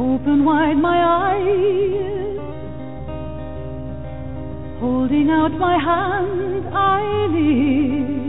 [0.00, 0.98] Open wide my
[1.28, 2.38] eyes,
[4.80, 8.20] holding out my hand, I live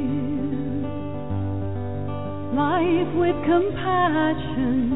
[2.53, 4.91] life with compassion.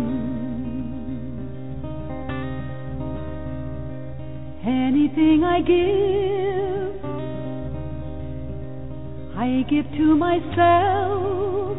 [4.67, 7.05] Anything I give,
[9.37, 11.77] I give to myself.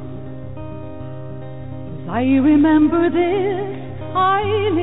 [2.08, 3.85] I remember this
[4.16, 4.78] Live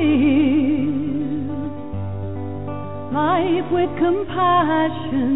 [3.12, 5.30] life with compassion,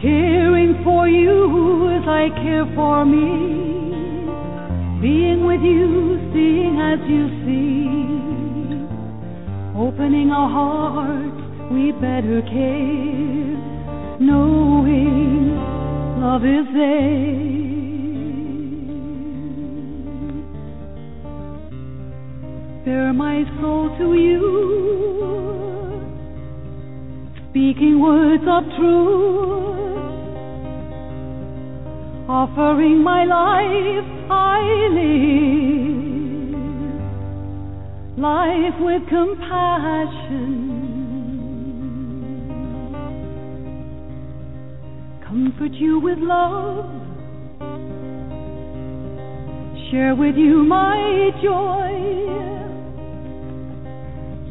[0.00, 3.28] caring for you as I care for me,
[5.02, 7.86] being with you, seeing as you see,
[9.78, 13.58] opening our hearts, we better care,
[14.20, 15.54] knowing
[16.18, 17.69] love is there.
[22.84, 24.40] Bear my soul to you,
[27.50, 29.98] speaking words of truth,
[32.28, 34.62] offering my life I
[34.92, 36.54] live,
[38.18, 40.78] life with compassion.
[45.26, 47.00] Comfort you with love
[49.90, 52.59] share with you my joy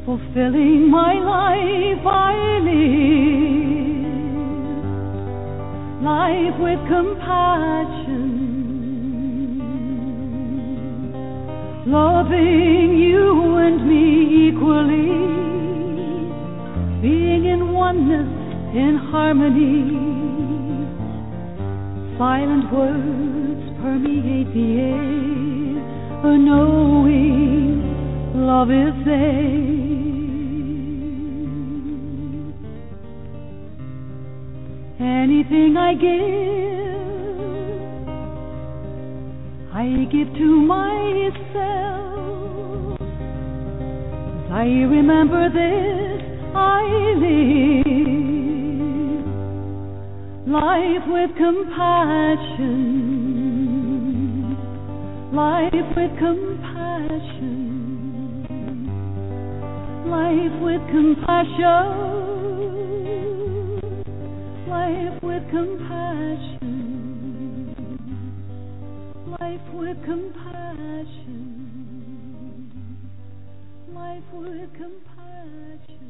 [0.09, 2.33] fulfilling my life I
[2.65, 4.01] live,
[6.01, 8.25] life with compassion,
[11.85, 15.13] loving you and me equally,
[17.03, 18.31] being in oneness
[18.73, 19.93] in harmony.
[22.17, 27.83] Silent words permeate the air, a knowing
[28.33, 29.98] love is there.
[34.99, 36.09] Anything I give,
[39.73, 41.39] I give to myself.
[42.99, 46.21] As I remember this,
[46.53, 46.83] I
[47.15, 47.79] live
[50.49, 52.75] life with compassion,
[55.31, 57.63] life with compassion,
[60.09, 62.18] life with compassion,
[64.69, 66.59] life with compassion,
[69.39, 71.45] life with compassion,
[73.91, 76.05] life with compassion.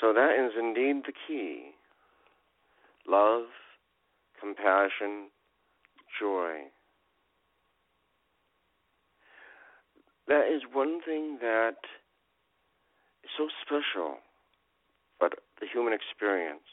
[0.00, 1.72] So that is indeed the key.
[3.06, 3.44] Love,
[4.40, 5.30] compassion,
[6.18, 6.70] joy.
[10.26, 11.76] That is one thing that
[13.22, 14.20] is so special
[15.60, 16.68] the human experience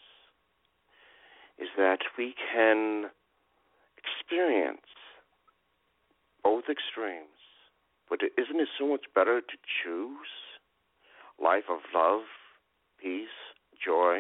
[1.58, 3.06] is that we can
[3.98, 4.82] experience
[6.44, 7.28] both extremes.
[8.10, 10.34] But isn't it so much better to choose
[11.42, 12.22] life of love
[13.02, 13.28] peace,
[13.84, 14.20] joy,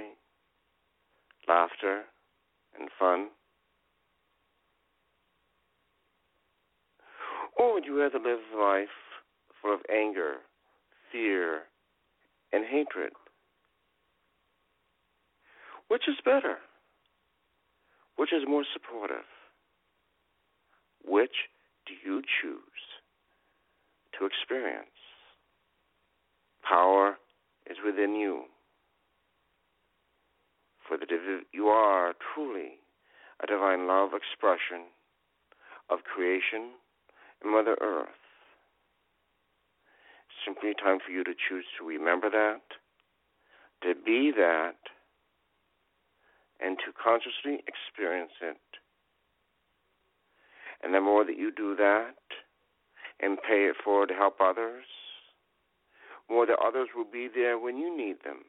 [1.48, 2.04] laughter,
[2.80, 3.28] and fun?
[7.58, 8.88] Or would you rather live life
[9.62, 10.38] full of anger,
[11.12, 11.64] fear,
[12.52, 13.14] and hatred?
[15.94, 16.58] Which is better?
[18.16, 19.30] Which is more supportive?
[21.06, 21.46] Which
[21.86, 22.82] do you choose
[24.18, 24.98] to experience?
[26.68, 27.20] Power
[27.70, 28.46] is within you
[30.88, 32.80] for the div- you are truly
[33.44, 34.90] a divine love expression
[35.92, 36.72] of creation
[37.44, 38.18] and Mother Earth.
[40.26, 42.64] It's simply time for you to choose to remember that,
[43.84, 44.78] to be that,
[46.64, 48.58] and to consciously experience it.
[50.82, 52.16] And the more that you do that
[53.20, 54.86] and pay it forward to help others,
[56.30, 58.40] more that others will be there when you need them.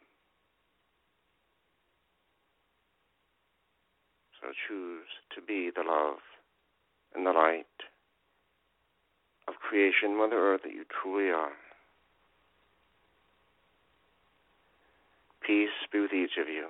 [4.40, 6.18] So choose to be the love
[7.14, 7.66] and the light
[9.48, 11.52] of creation, Mother Earth, that you truly are.
[15.46, 16.66] Peace be with each of you.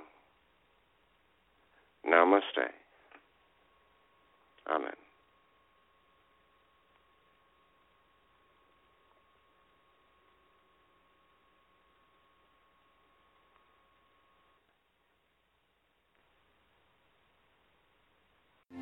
[2.07, 2.71] Namaste.
[4.69, 4.93] Amen.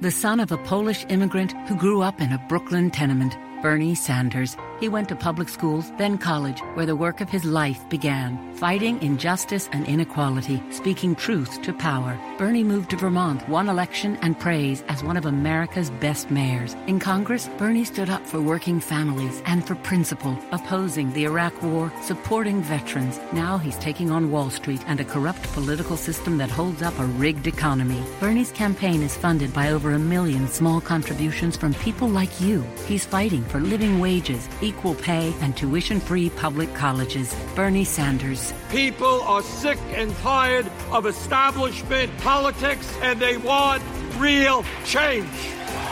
[0.01, 4.57] The son of a Polish immigrant who grew up in a Brooklyn tenement, Bernie Sanders.
[4.81, 9.01] He went to public schools, then college, where the work of his life began, fighting
[9.03, 12.19] injustice and inequality, speaking truth to power.
[12.39, 16.75] Bernie moved to Vermont, won election and praise as one of America's best mayors.
[16.87, 21.93] In Congress, Bernie stood up for working families and for principle, opposing the Iraq War,
[22.03, 23.21] supporting veterans.
[23.33, 27.07] Now he's taking on Wall Street and a corrupt political system that holds up a
[27.07, 28.03] rigged economy.
[28.21, 32.65] Bernie's campaign is funded by over a million small contributions from people like you.
[32.87, 37.35] He's fighting for living wages, equal pay, and tuition free public colleges.
[37.55, 38.53] Bernie Sanders.
[38.71, 43.83] People are sick and tired of establishment politics and they want
[44.17, 45.29] real change.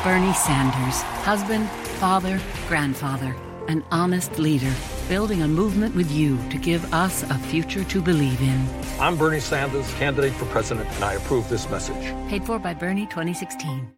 [0.03, 1.69] Bernie Sanders, husband,
[2.01, 3.37] father, grandfather,
[3.69, 4.73] an honest leader,
[5.09, 8.67] building a movement with you to give us a future to believe in.
[8.99, 12.03] I'm Bernie Sanders, candidate for president, and I approve this message.
[12.29, 13.91] Paid for by Bernie 2016.